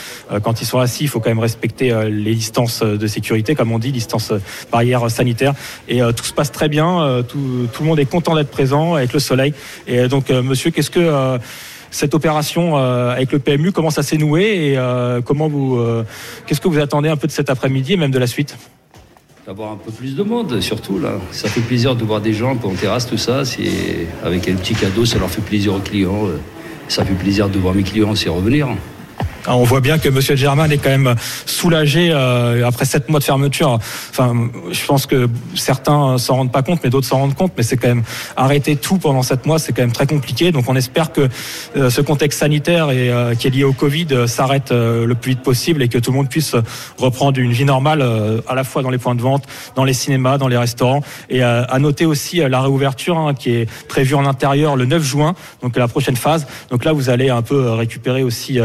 Quand 0.43 0.61
ils 0.61 0.67
sont 0.67 0.79
assis, 0.79 1.05
il 1.05 1.09
faut 1.09 1.21
quand 1.21 1.31
même 1.31 1.39
respecter 1.39 1.95
les 2.11 2.35
distances 2.35 2.83
de 2.83 3.07
sécurité, 3.07 3.55
comme 3.55 3.73
on 3.73 3.79
dit, 3.79 3.93
distance 3.93 4.26
euh, 4.33 4.39
barrière 4.71 5.11
sanitaire. 5.11 5.55
Et 5.89 6.03
euh, 6.03 6.13
tout 6.13 6.25
se 6.25 6.33
passe 6.33 6.53
très 6.53 6.69
bien. 6.69 7.03
euh, 7.03 7.23
tout, 7.23 7.69
tout 7.73 7.83
le 7.83 7.89
monde 7.89 7.99
est 7.99 8.07
content 8.07 8.35
d'être 8.35 8.51
présent 8.51 8.95
avec 8.95 9.13
le 9.13 9.19
soleil. 9.19 9.55
Et 9.87 10.09
donc, 10.09 10.31
monsieur, 10.31 10.71
qu'est-ce 10.71 10.91
que 10.91 11.39
cette 11.91 12.15
opération 12.15 12.77
avec 12.77 13.33
le 13.33 13.39
PMU, 13.39 13.73
comment 13.73 13.91
ça 13.91 14.03
s'est 14.03 14.17
noué 14.17 14.73
et 14.73 14.79
comment 15.25 15.49
vous, 15.49 15.81
qu'est-ce 16.47 16.61
que 16.61 16.69
vous 16.69 16.79
attendez 16.79 17.09
un 17.09 17.17
peu 17.17 17.27
de 17.27 17.33
cet 17.33 17.51
après-midi 17.51 17.95
et 17.95 17.97
même 17.97 18.11
de 18.11 18.19
la 18.19 18.27
suite? 18.27 18.57
D'avoir 19.47 19.73
un 19.73 19.77
peu 19.77 19.93
plus 19.93 20.17
de 20.17 20.23
monde, 20.23 20.61
surtout 20.61 20.99
là. 20.99 21.13
Ça 21.31 21.49
fait 21.49 21.61
plaisir 21.61 21.95
de 21.95 22.05
voir 22.05 22.21
des 22.21 22.33
gens 22.33 22.53
un 22.53 22.57
peu 22.57 22.69
en 22.69 22.75
terrasse, 22.75 23.07
tout 23.07 23.19
ça. 23.19 23.45
C'est 23.45 24.09
avec 24.25 24.49
un 24.49 24.55
petit 24.55 24.75
cadeau, 24.75 25.05
ça 25.05 25.19
leur 25.19 25.31
fait 25.31 25.43
plaisir 25.43 25.75
aux 25.75 25.81
clients. 25.81 26.29
Ça 26.89 27.05
fait 27.05 27.15
plaisir 27.15 27.49
de 27.49 27.59
voir 27.59 27.75
mes 27.75 27.83
clients 27.83 28.11
aussi 28.11 28.29
revenir. 28.29 28.69
Alors, 29.47 29.61
on 29.61 29.65
voit 29.65 29.81
bien 29.81 29.99
que 29.99 30.09
Monsieur 30.09 30.35
Germain 30.35 30.69
est 30.71 30.79
quand 30.79 30.91
même 30.91 31.15
soulagé 31.47 32.11
euh, 32.11 32.67
après 32.67 32.85
sept 32.85 33.09
mois 33.09 33.21
de 33.21 33.25
fermeture. 33.25 33.79
Enfin, 34.11 34.35
je 34.73 34.85
pense 34.87 35.07
que 35.07 35.29
certains 35.55 36.19
s'en 36.19 36.37
rendent 36.37 36.53
pas 36.53 36.63
compte, 36.63 36.81
mais 36.83 36.91
d'autres 36.91 37.07
s'en 37.07 37.19
rendent 37.19 37.37
compte. 37.37 37.53
Mais 37.57 37.63
c'est 37.63 37.77
quand 37.77 37.87
même 37.87 38.03
arrêter 38.37 38.75
tout 38.75 38.99
pendant 38.99 39.23
sept 39.23 39.47
mois, 39.47 39.61
c'est 39.61 39.73
quand 39.73 39.83
même 39.83 39.93
très 39.93 40.09
compliqué. 40.09 40.51
Donc, 40.51 40.65
on 40.69 40.75
espère 40.75 41.13
que 41.13 41.29
euh, 41.77 41.91
ce 41.91 42.01
contexte 42.01 42.41
sanitaire 42.41 42.91
et 42.91 43.09
euh, 43.09 43.37
qui 43.37 43.47
est 43.47 43.51
lié 43.51 43.63
au 43.63 43.73
Covid 43.73 44.27
s'arrête 44.27 44.73
le 44.73 45.15
plus 45.15 45.31
vite 45.31 45.43
possible 45.43 45.83
et 45.83 45.89
que 45.89 45.99
tout 45.99 46.11
le 46.11 46.17
monde 46.17 46.29
puisse 46.29 46.57
reprendre 46.99 47.39
une 47.39 47.53
vie 47.53 47.65
normale, 47.65 48.05
à 48.49 48.55
la 48.55 48.65
fois 48.65 48.83
dans 48.83 48.91
les 48.91 48.99
points 48.99 49.15
de 49.15 49.23
vente, 49.23 49.45
dans 49.77 49.85
les 49.85 49.93
cinémas, 49.93 50.39
dans 50.39 50.49
les 50.49 50.57
restaurants. 50.57 51.03
Et 51.31 51.43
à 51.43 51.79
noter 51.79 52.07
aussi 52.07 52.39
la 52.39 52.61
réouverture 52.61 53.19
hein, 53.19 53.35
qui 53.35 53.51
est 53.51 53.71
prévue 53.89 54.15
en 54.15 54.27
intérieur 54.27 54.77
le 54.77 54.87
9 54.87 55.03
juin, 55.03 55.35
donc 55.63 55.77
la 55.77 55.89
prochaine 55.89 56.17
phase. 56.17 56.47
Donc 56.71 56.85
là, 56.85 56.93
vous 56.93 57.11
allez 57.11 57.31
un 57.31 57.43
peu 57.43 57.71
récupérer 57.71 58.23
aussi 58.23 58.61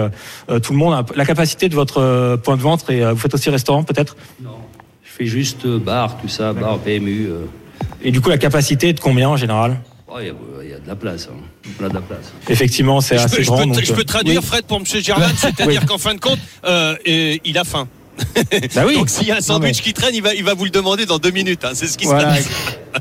euh, 0.50 0.60
tout 0.72 0.78
le 0.78 0.80
monde, 0.80 1.06
la 1.16 1.26
capacité 1.26 1.68
de 1.68 1.76
votre 1.76 1.98
euh, 2.02 2.38
point 2.38 2.56
de 2.56 2.62
vente. 2.62 2.90
Et 2.90 3.04
euh, 3.04 3.12
vous 3.12 3.20
faites 3.20 3.34
aussi 3.34 3.50
restaurant 3.50 3.84
peut-être? 3.84 4.16
Non. 4.42 4.52
Je 5.04 5.12
fais 5.12 5.26
juste 5.26 5.66
euh, 5.66 5.78
bar, 5.80 6.18
tout 6.22 6.30
ça, 6.30 6.54
bar, 6.54 6.78
PMU. 6.80 7.28
euh. 7.30 7.46
Et 8.02 8.12
du 8.12 8.22
coup, 8.22 8.30
la 8.30 8.38
capacité 8.38 8.90
est 8.90 8.94
de 8.94 9.00
combien 9.02 9.28
en 9.30 9.36
général? 9.36 9.82
Oh, 10.08 10.14
Il 10.22 10.28
y, 10.28 10.30
a- 10.30 10.34
il 10.64 10.70
y 10.70 10.74
a 10.74 10.80
de 10.80 10.88
la 10.88 10.96
place. 10.96 11.28
Hein. 11.30 11.36
On 11.82 11.86
a 11.86 11.90
de 11.90 11.94
la 11.94 12.00
place. 12.02 12.32
Effectivement, 12.50 13.02
c'est 13.02 13.18
assez 13.18 13.38
peux, 13.38 13.44
je 13.44 13.48
grand. 13.48 13.58
peux- 13.60 13.66
donc, 13.66 13.84
je 13.84 13.94
peux 13.94 14.04
traduire, 14.06 14.40
oui. 14.42 14.48
Fred, 14.48 14.64
pour 14.66 14.78
M. 14.78 14.86
Germain, 14.86 15.28
c'est-à-dire 15.38 15.82
Oui. 15.82 15.88
qu'en 15.88 15.98
fin 15.98 16.14
de 16.16 16.20
compte, 16.22 16.40
euh, 16.66 16.96
il 17.06 17.58
a 17.58 17.64
faim. 17.66 17.88
Bah 18.76 18.84
oui. 18.88 18.96
Donc 18.96 19.10
s'il 19.10 19.28
y 19.28 19.32
a 19.32 19.36
un 19.36 19.38
Non, 19.38 19.60
mais- 19.60 19.74
sandwich 19.74 19.82
qui 19.82 19.94
traîne, 19.94 20.16
il 20.16 20.22
va, 20.22 20.34
il 20.34 20.44
va 20.46 20.54
vous 20.54 20.64
le 20.66 20.70
demander 20.70 21.06
dans 21.06 21.18
deux 21.18 21.32
minutes. 21.32 21.66
hein. 21.66 21.72
C'est 21.74 21.88
ce 21.88 21.98
qui 21.98 22.06
se 22.06 22.10
Voilà, 22.12 22.30
passe. 22.36 22.50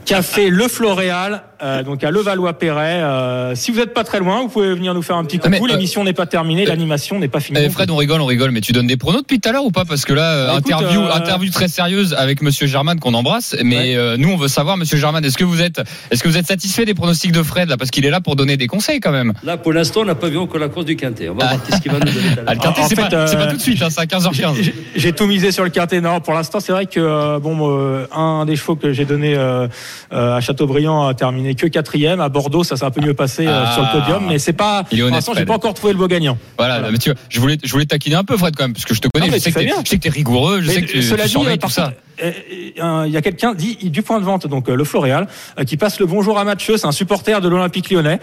café 0.04 0.48
Le 0.50 0.66
Floréal, 0.66 1.44
euh, 1.62 1.82
donc 1.82 2.02
à 2.04 2.10
Levallois-Perret. 2.10 3.00
Euh, 3.02 3.54
si 3.54 3.70
vous 3.70 3.78
n'êtes 3.78 3.94
pas 3.94 4.04
très 4.04 4.18
loin, 4.18 4.42
vous 4.42 4.48
pouvez 4.48 4.74
venir 4.74 4.94
nous 4.94 5.02
faire 5.02 5.16
un 5.16 5.24
petit 5.24 5.38
Ah, 5.42 5.48
mais, 5.48 5.58
coucou. 5.58 5.70
euh, 5.70 5.74
L'émission 5.74 6.04
n'est 6.04 6.12
pas 6.12 6.26
terminée, 6.26 6.64
l'animation 6.64 7.18
n'est 7.18 7.28
pas 7.28 7.40
finie. 7.40 7.58
Eh, 7.62 7.68
Fred, 7.70 7.90
on 7.90 7.96
rigole, 7.96 8.20
on 8.20 8.26
rigole, 8.26 8.50
mais 8.50 8.60
tu 8.60 8.72
donnes 8.72 8.86
des 8.86 8.96
pronos 8.96 9.22
depuis 9.22 9.40
tout 9.40 9.48
à 9.48 9.52
l'heure 9.52 9.64
ou 9.64 9.70
pas? 9.70 9.84
Parce 9.84 10.04
que 10.04 10.12
là, 10.12 10.22
euh, 10.32 10.46
Bah, 10.48 10.52
écoute, 10.58 10.72
interview, 10.72 11.00
euh, 11.02 11.12
interview 11.12 11.50
très 11.50 11.68
sérieuse 11.68 12.14
avec 12.14 12.42
Monsieur 12.42 12.66
Germain 12.66 12.96
qu'on 12.96 13.14
embrasse, 13.14 13.56
mais 13.64 13.76
Ouais. 13.76 13.96
euh, 13.96 14.16
nous 14.16 14.30
on 14.30 14.36
veut 14.36 14.48
savoir, 14.48 14.76
Monsieur 14.76 14.96
Germain, 14.98 15.20
est-ce 15.22 15.36
que 15.38 15.44
vous 15.44 15.60
êtes, 15.62 15.80
est-ce 16.10 16.22
que 16.22 16.28
vous 16.28 16.36
êtes 16.36 16.46
satisfait 16.46 16.84
des 16.84 16.94
pronostics 16.94 17.32
de 17.32 17.42
Fred 17.42 17.68
là? 17.68 17.76
Parce 17.76 17.90
qu'il 17.90 18.04
est 18.06 18.10
là 18.10 18.20
pour 18.20 18.36
donner 18.36 18.56
des 18.56 18.66
conseils 18.66 19.00
quand 19.00 19.12
même. 19.12 19.32
Là, 19.42 19.56
pour 19.56 19.72
l'instant, 19.72 20.00
on 20.00 20.04
n'a 20.06 20.14
pas 20.14 20.28
vu 20.28 20.38
encore 20.38 20.60
la 20.60 20.68
course 20.68 20.86
du 20.86 20.96
Quintet. 20.96 21.28
On 21.28 21.34
va 21.34 21.46
voir 21.48 21.62
qu'est-ce 21.64 21.80
qu'il 21.80 21.92
va 21.92 21.98
nous 21.98 22.04
donner 22.06 22.28
Ah, 22.46 22.54
le 22.54 22.60
quintet, 22.60 22.82
c'est 22.88 22.94
pas, 22.96 23.08
euh, 23.12 23.50
tout 23.50 23.56
de 23.56 23.60
suite, 23.62 23.82
hein, 23.82 23.88
c'est 23.90 24.00
à 24.00 24.06
15h15. 24.06 24.54
J'ai- 24.62 24.74
J'ai 24.96 25.12
tout 25.12 25.26
misé 25.26 25.52
sur 25.52 25.64
le 25.64 25.70
quintet. 25.70 26.00
Non, 26.00 26.20
pour 26.20 26.34
l'instant, 26.34 26.60
c'est 26.60 26.72
vrai 26.72 26.86
que 26.86 27.00
euh, 27.00 27.38
bon, 27.38 27.56
euh, 27.70 28.06
un 28.14 28.44
des 28.44 28.56
chevaux 28.56 28.76
que 28.76 28.92
j'ai 28.92 29.04
donné 29.04 29.34
euh, 29.36 29.68
euh, 30.12 30.36
à 30.36 30.40
Châteaubriand 30.40 31.06
a 31.06 31.14
terminé 31.14 31.49
que 31.54 31.66
quatrième. 31.66 32.20
À 32.20 32.28
Bordeaux, 32.28 32.64
ça 32.64 32.76
s'est 32.76 32.84
un 32.84 32.90
peu 32.90 33.00
mieux 33.00 33.14
passé 33.14 33.46
euh, 33.46 33.64
Ah. 33.66 33.72
sur 33.74 33.82
le 33.82 34.00
podium, 34.00 34.26
mais 34.28 34.38
c'est 34.38 34.52
pas. 34.52 34.84
Pour 34.84 34.98
l'instant, 35.10 35.32
j'ai 35.36 35.44
pas 35.44 35.54
encore 35.54 35.74
trouvé 35.74 35.92
le 35.92 35.98
beau 35.98 36.06
gagnant. 36.08 36.38
Voilà, 36.58 36.78
Voilà. 36.78 36.92
mais 36.92 36.98
tu 36.98 37.10
vois, 37.10 37.18
je 37.28 37.40
voulais, 37.40 37.58
je 37.62 37.70
voulais 37.72 37.86
taquiner 37.86 38.16
un 38.16 38.24
peu 38.24 38.36
Fred 38.36 38.54
quand 38.56 38.64
même, 38.64 38.72
parce 38.72 38.84
que 38.84 38.94
je 38.94 39.00
te 39.00 39.08
connais, 39.12 39.26
Non, 39.26 39.32
mais 39.32 39.38
je 39.38 39.44
sais, 39.44 39.50
tu 39.50 39.54
que 39.54 39.60
fais 39.60 39.66
t'es, 39.66 39.72
bien. 39.74 39.82
je 39.84 39.88
sais 39.90 39.96
que 39.96 40.02
t'es 40.02 40.08
rigoureux, 40.08 40.60
je 40.62 40.66
Mais, 40.68 40.74
sais 40.74 40.82
que 40.82 40.86
tu, 40.90 41.02
cela 41.02 41.24
tu 41.28 41.38
dit, 41.38 41.46
euh, 41.46 41.56
par 41.56 41.70
ça. 41.70 41.92
Euh, 42.22 42.32
euh, 42.80 43.04
il 43.06 43.12
y 43.12 43.16
a 43.16 43.22
quelqu'un 43.22 43.54
dit 43.54 43.76
du 43.82 44.02
point 44.02 44.20
de 44.20 44.24
vente, 44.24 44.46
donc 44.46 44.68
euh, 44.68 44.74
le 44.74 44.84
Floréal, 44.84 45.26
qui 45.66 45.76
passe 45.76 46.00
le 46.00 46.06
bonjour 46.06 46.38
à 46.38 46.44
Mathieu. 46.44 46.76
C'est 46.76 46.86
un 46.86 46.92
supporter 46.92 47.40
de 47.40 47.48
l'Olympique 47.48 47.90
Lyonnais. 47.90 48.18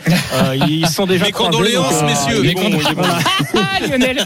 Ils 0.68 0.88
sont 0.88 1.06
déjà 1.06 1.26
Mes 1.26 1.32
condoléances, 1.32 2.00
donc, 2.00 2.10
messieurs. 2.10 2.42
Mes 2.42 2.54
bon, 2.54 2.70
bon. 2.70 3.04
Ah, 3.56 3.80
Lionel 3.88 4.24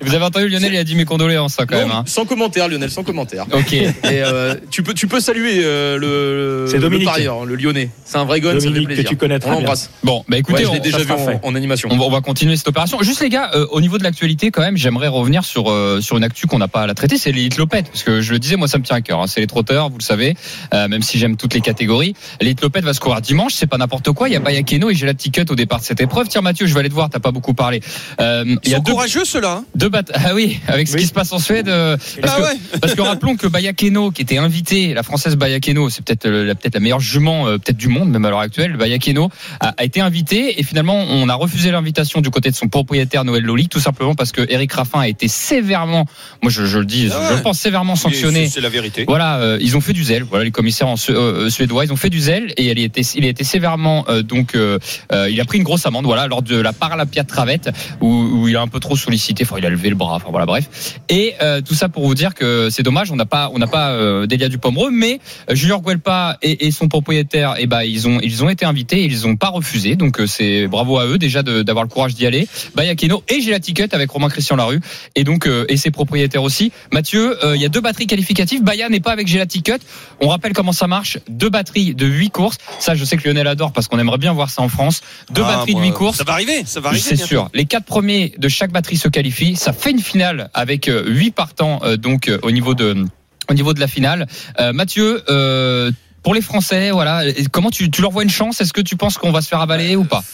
Vous 0.00 0.14
avez 0.14 0.24
entendu 0.24 0.48
Lionel, 0.48 0.74
il 0.74 0.78
a 0.78 0.84
dit 0.84 0.94
mes 0.94 1.04
condoléances 1.04 1.58
hein, 1.58 1.64
quand 1.68 1.76
même. 1.76 1.90
hein. 1.90 2.04
Sans 2.06 2.24
commentaire, 2.24 2.68
Lionel, 2.68 2.90
sans 2.90 3.02
commentaire. 3.02 3.46
Ok. 3.52 3.72
Et 3.72 3.92
euh, 4.04 4.54
tu 4.70 4.82
peux, 4.82 4.94
tu 4.94 5.06
peux 5.06 5.20
saluer 5.20 5.60
euh, 5.62 5.98
le, 5.98 6.66
C'est 6.68 6.76
le 6.76 6.82
Dominique. 6.82 7.06
parieur, 7.06 7.42
hein, 7.42 7.46
le 7.46 7.56
Lyonnais. 7.56 7.90
C'est 8.04 8.18
un 8.18 8.24
vrai 8.24 8.40
gun, 8.40 8.54
Dominique, 8.54 8.88
que 8.88 9.02
tu 9.02 9.16
connais 9.16 9.38
très 9.38 9.50
On 9.50 9.54
l'embrasse. 9.54 9.90
Bon, 10.02 10.24
bah 10.28 10.36
écoutez, 10.38 10.66
Ouais, 10.66 10.78
on, 10.78 10.82
déjà 10.82 10.98
vu 10.98 11.12
en, 11.42 11.54
animation. 11.54 11.88
On 11.92 11.96
va, 11.96 12.04
on 12.04 12.10
va 12.10 12.20
continuer 12.20 12.56
cette 12.56 12.68
opération. 12.68 12.98
Juste 13.02 13.20
les 13.20 13.28
gars, 13.28 13.50
euh, 13.54 13.66
au 13.70 13.80
niveau 13.80 13.98
de 13.98 14.04
l'actualité 14.04 14.50
quand 14.50 14.62
même, 14.62 14.76
j'aimerais 14.76 15.08
revenir 15.08 15.44
sur 15.44 15.64
sur 16.00 16.16
une 16.16 16.24
actu 16.24 16.46
qu'on 16.46 16.58
n'a 16.58 16.68
pas 16.68 16.82
à 16.82 16.86
la 16.86 16.94
traiter, 16.94 17.16
c'est 17.16 17.32
les 17.32 17.44
hitlopettes 17.44 17.88
parce 17.88 18.02
que 18.02 18.20
je 18.20 18.32
le 18.32 18.38
disais, 18.38 18.53
moi 18.56 18.68
ça 18.68 18.78
me 18.78 18.84
tient 18.84 18.96
à 18.96 19.00
cœur. 19.00 19.20
hein. 19.20 19.26
c'est 19.26 19.40
les 19.40 19.46
trotteurs, 19.46 19.88
vous 19.90 19.98
le 19.98 20.02
savez, 20.02 20.36
euh, 20.72 20.88
même 20.88 21.02
si 21.02 21.18
j'aime 21.18 21.36
toutes 21.36 21.54
les 21.54 21.60
catégories. 21.60 22.14
Les 22.40 22.50
hitlopettes 22.50 22.84
va 22.84 22.94
se 22.94 23.00
courir 23.00 23.20
dimanche, 23.20 23.54
c'est 23.54 23.66
pas 23.66 23.78
n'importe 23.78 24.10
quoi. 24.12 24.28
Il 24.28 24.32
y 24.32 24.36
a 24.36 24.40
Bayakeno 24.40 24.90
et 24.90 24.94
j'ai 24.94 25.06
la 25.06 25.14
petite 25.14 25.34
cut 25.34 25.44
au 25.50 25.54
départ 25.54 25.80
de 25.80 25.84
cette 25.84 26.00
épreuve. 26.00 26.28
Tiens 26.28 26.40
Mathieu, 26.42 26.66
je 26.66 26.74
vais 26.74 26.80
aller 26.80 26.88
te 26.88 26.94
voir, 26.94 27.10
t'as 27.10 27.18
pas 27.20 27.30
beaucoup 27.32 27.54
parlé. 27.54 27.80
Euh, 28.20 28.44
Ils 28.46 28.58
il 28.64 28.70
y 28.70 28.74
a 28.74 28.78
sont 28.78 28.82
deux, 28.82 28.92
courageux, 28.92 29.24
ceux-là. 29.24 29.58
hein. 29.60 29.64
deux. 29.74 29.90
Ah 30.14 30.34
oui, 30.34 30.58
avec 30.68 30.88
ce 30.88 30.94
Oui. 30.94 31.00
qui 31.02 31.06
se 31.06 31.12
passe 31.12 31.32
en 31.32 31.38
Suède. 31.38 31.68
euh, 31.68 31.96
parce, 32.20 32.34
Ah 32.34 32.40
que, 32.40 32.42
ouais. 32.42 32.58
parce 32.80 32.94
que 32.94 33.00
rappelons 33.02 33.36
que 33.36 33.46
Bayakeno, 33.46 34.10
qui 34.10 34.22
était 34.22 34.38
invité, 34.38 34.94
la 34.94 35.02
française 35.02 35.36
Bayakeno, 35.36 35.88
c'est 35.90 36.04
peut-être 36.04 36.26
euh, 36.26 36.44
la 36.44 36.54
peut-être 36.54 36.74
la 36.74 36.80
meilleure 36.80 37.00
jument 37.00 37.46
euh, 37.46 37.58
peut-être 37.58 37.76
du 37.76 37.88
monde 37.88 38.10
même 38.10 38.24
à 38.24 38.30
l'heure 38.30 38.40
actuelle. 38.40 38.76
Bayakeno 38.76 39.30
a, 39.60 39.74
a 39.76 39.84
été 39.84 40.00
invité 40.00 40.58
et 40.58 40.62
finalement 40.62 40.96
on 41.08 41.28
a 41.28 41.34
refusé 41.34 41.70
l'invitation 41.70 42.20
du 42.20 42.30
côté 42.30 42.50
de 42.50 42.56
son 42.56 42.68
propriétaire 42.68 43.24
Noël 43.24 43.42
Lolic 43.44 43.68
tout 43.70 43.80
simplement 43.80 44.14
parce 44.14 44.32
que 44.32 44.44
Eric 44.48 44.72
Raffin 44.72 45.00
a 45.00 45.08
été 45.08 45.28
sévèrement, 45.28 46.06
moi 46.42 46.50
je, 46.50 46.64
je 46.66 46.78
le 46.78 46.84
dis, 46.86 47.08
Ah 47.12 47.28
je 47.30 47.34
ouais. 47.34 47.42
pense 47.42 47.58
sévèrement 47.58 47.96
sanctionné 47.96 48.43
mais 48.44 48.50
c'est 48.50 48.60
la 48.60 48.68
vérité. 48.68 49.04
voilà, 49.06 49.38
euh, 49.38 49.58
ils 49.60 49.76
ont 49.76 49.80
fait 49.80 49.92
du 49.92 50.04
zèle. 50.04 50.22
Voilà, 50.24 50.44
les 50.44 50.50
commissaires 50.50 50.88
en 50.88 50.96
Su- 50.96 51.12
euh, 51.12 51.50
suédois, 51.50 51.84
ils 51.84 51.92
ont 51.92 51.96
fait 51.96 52.10
du 52.10 52.20
zèle 52.20 52.52
et 52.56 52.66
elle 52.68 52.78
était, 52.78 53.02
il 53.02 53.24
a 53.24 53.28
été 53.28 53.44
sévèrement 53.44 54.04
euh, 54.08 54.22
donc, 54.22 54.54
euh, 54.54 54.78
euh, 55.12 55.28
il 55.30 55.40
a 55.40 55.44
pris 55.44 55.58
une 55.58 55.64
grosse 55.64 55.86
amende. 55.86 56.04
Voilà, 56.04 56.26
lors 56.26 56.42
de 56.42 56.56
la 56.56 56.72
Paralympiade 56.72 57.26
Travette 57.26 57.70
où, 58.00 58.08
où 58.08 58.48
il 58.48 58.56
a 58.56 58.60
un 58.60 58.68
peu 58.68 58.80
trop 58.80 58.96
sollicité. 58.96 59.44
Enfin, 59.44 59.56
il 59.58 59.66
a 59.66 59.70
levé 59.70 59.88
le 59.88 59.94
bras. 59.96 60.14
Enfin 60.16 60.28
voilà, 60.30 60.46
bref. 60.46 60.68
Et 61.08 61.34
euh, 61.42 61.60
tout 61.60 61.74
ça 61.74 61.88
pour 61.88 62.06
vous 62.06 62.14
dire 62.14 62.34
que 62.34 62.68
c'est 62.70 62.82
dommage, 62.82 63.10
on 63.10 63.16
n'a 63.16 63.26
pas, 63.26 63.50
on 63.52 63.58
n'a 63.58 63.66
pas 63.66 63.90
euh, 63.92 64.26
Delia 64.26 64.48
Dupomereux, 64.48 64.90
mais 64.90 65.20
euh, 65.50 65.54
Junior 65.54 65.82
Guelpa 65.82 66.38
et, 66.42 66.66
et 66.66 66.70
son 66.70 66.88
propriétaire, 66.88 67.54
et 67.58 67.66
ben 67.66 67.82
ils 67.82 68.06
ont, 68.08 68.20
ils 68.22 68.42
ont 68.44 68.48
été 68.48 68.64
invités, 68.64 69.00
et 69.02 69.04
ils 69.04 69.26
ont 69.26 69.36
pas 69.36 69.48
refusé. 69.48 69.96
Donc 69.96 70.20
euh, 70.20 70.26
c'est 70.26 70.66
bravo 70.68 70.98
à 70.98 71.06
eux 71.06 71.18
déjà 71.18 71.42
d'avoir 71.42 71.84
le 71.84 71.90
courage 71.90 72.14
d'y 72.14 72.26
aller. 72.26 72.46
Bayakeno 72.74 73.22
et 73.28 73.40
j'ai 73.40 73.50
la 73.50 73.60
ticket 73.60 73.94
avec 73.94 74.10
Romain 74.10 74.28
Christian 74.28 74.56
Larue 74.56 74.80
et 75.14 75.24
donc 75.24 75.46
euh, 75.46 75.64
et 75.68 75.76
ses 75.76 75.90
propriétaires 75.90 76.42
aussi. 76.42 76.72
Mathieu, 76.92 77.42
euh, 77.44 77.56
il 77.56 77.62
y 77.62 77.64
a 77.64 77.68
deux 77.68 77.80
batteries 77.80 78.06
qualificatives. 78.24 78.62
Baya 78.62 78.88
n'est 78.88 79.00
pas 79.00 79.12
avec 79.12 79.28
Gelati 79.28 79.62
Cut. 79.62 79.78
On 80.20 80.28
rappelle 80.28 80.52
comment 80.52 80.72
ça 80.72 80.86
marche. 80.86 81.18
Deux 81.28 81.50
batteries 81.50 81.94
de 81.94 82.06
huit 82.06 82.30
courses. 82.30 82.56
Ça, 82.78 82.94
je 82.94 83.04
sais 83.04 83.16
que 83.16 83.28
Lionel 83.28 83.46
adore 83.46 83.72
parce 83.72 83.88
qu'on 83.88 83.98
aimerait 83.98 84.18
bien 84.18 84.32
voir 84.32 84.50
ça 84.50 84.62
en 84.62 84.68
France. 84.68 85.02
Deux 85.30 85.42
Ah, 85.44 85.56
batteries 85.56 85.72
moi, 85.72 85.82
de 85.82 85.86
huit 85.86 85.92
courses. 85.92 86.16
Ça 86.18 86.24
va 86.24 86.32
arriver, 86.32 86.62
ça 86.64 86.80
va 86.80 86.88
arriver. 86.88 87.02
C'est 87.02 87.16
sûr. 87.16 87.50
Les 87.54 87.66
quatre 87.66 87.84
premiers 87.84 88.34
de 88.38 88.48
chaque 88.48 88.72
batterie 88.72 88.96
se 88.96 89.08
qualifient. 89.08 89.56
Ça 89.56 89.72
fait 89.72 89.90
une 89.90 90.00
finale 90.00 90.50
avec 90.54 90.88
euh, 90.88 91.04
huit 91.06 91.32
partants 91.32 91.80
euh, 91.82 91.96
donc 91.96 92.28
euh, 92.28 92.38
au 92.42 92.50
niveau 92.50 92.74
de 92.74 93.04
au 93.50 93.54
niveau 93.54 93.74
de 93.74 93.80
la 93.80 93.88
finale. 93.88 94.26
Euh, 94.58 94.72
Mathieu. 94.72 95.22
Euh, 95.28 95.90
pour 96.22 96.34
les 96.34 96.40
Français, 96.40 96.90
voilà. 96.90 97.20
Comment 97.52 97.68
tu, 97.68 97.90
tu 97.90 98.00
leur 98.00 98.10
vois 98.10 98.22
une 98.22 98.30
chance? 98.30 98.58
Est-ce 98.62 98.72
que 98.72 98.80
tu 98.80 98.96
penses 98.96 99.18
qu'on 99.18 99.30
va 99.30 99.42
se 99.42 99.48
faire 99.48 99.60
avaler 99.60 99.94
ou 99.94 100.04
pas? 100.04 100.24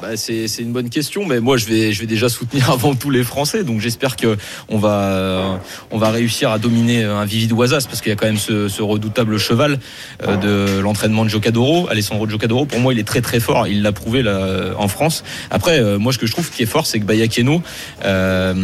Bah, 0.00 0.16
c'est 0.16 0.46
une 0.58 0.72
bonne 0.72 0.90
question, 0.90 1.26
mais 1.26 1.40
moi 1.40 1.56
je 1.56 1.66
vais 1.66 1.92
je 1.92 2.00
vais 2.00 2.06
déjà 2.06 2.28
soutenir 2.28 2.70
avant 2.72 2.94
tout 2.94 3.10
les 3.10 3.24
Français, 3.24 3.64
donc 3.64 3.80
j'espère 3.80 4.16
que 4.16 4.36
on 4.68 4.78
va 4.78 5.02
euh, 5.10 5.56
on 5.90 5.98
va 5.98 6.10
réussir 6.10 6.50
à 6.50 6.58
dominer 6.58 7.04
un 7.04 7.24
Vivid 7.24 7.52
Oisas 7.52 7.86
parce 7.88 8.00
qu'il 8.00 8.10
y 8.10 8.12
a 8.12 8.16
quand 8.16 8.26
même 8.26 8.38
ce, 8.38 8.68
ce 8.68 8.80
redoutable 8.80 9.38
cheval 9.38 9.78
euh, 10.22 10.36
de 10.36 10.80
l'entraînement 10.80 11.24
de 11.24 11.30
Jocadoro, 11.30 11.88
Alessandro 11.90 12.28
Jocadoro. 12.28 12.64
Pour 12.64 12.80
moi, 12.80 12.92
il 12.92 12.98
est 12.98 13.06
très 13.06 13.20
très 13.20 13.40
fort, 13.40 13.66
il 13.66 13.82
l'a 13.82 13.92
prouvé 13.92 14.22
là 14.22 14.72
en 14.78 14.88
France. 14.88 15.24
Après, 15.50 15.80
euh, 15.80 15.98
moi 15.98 16.12
ce 16.12 16.18
que 16.18 16.26
je 16.26 16.32
trouve 16.32 16.50
qui 16.50 16.62
est 16.62 16.66
fort, 16.66 16.86
c'est 16.86 17.00
que 17.00 17.04
Bayakeno, 17.04 17.62
euh, 18.04 18.54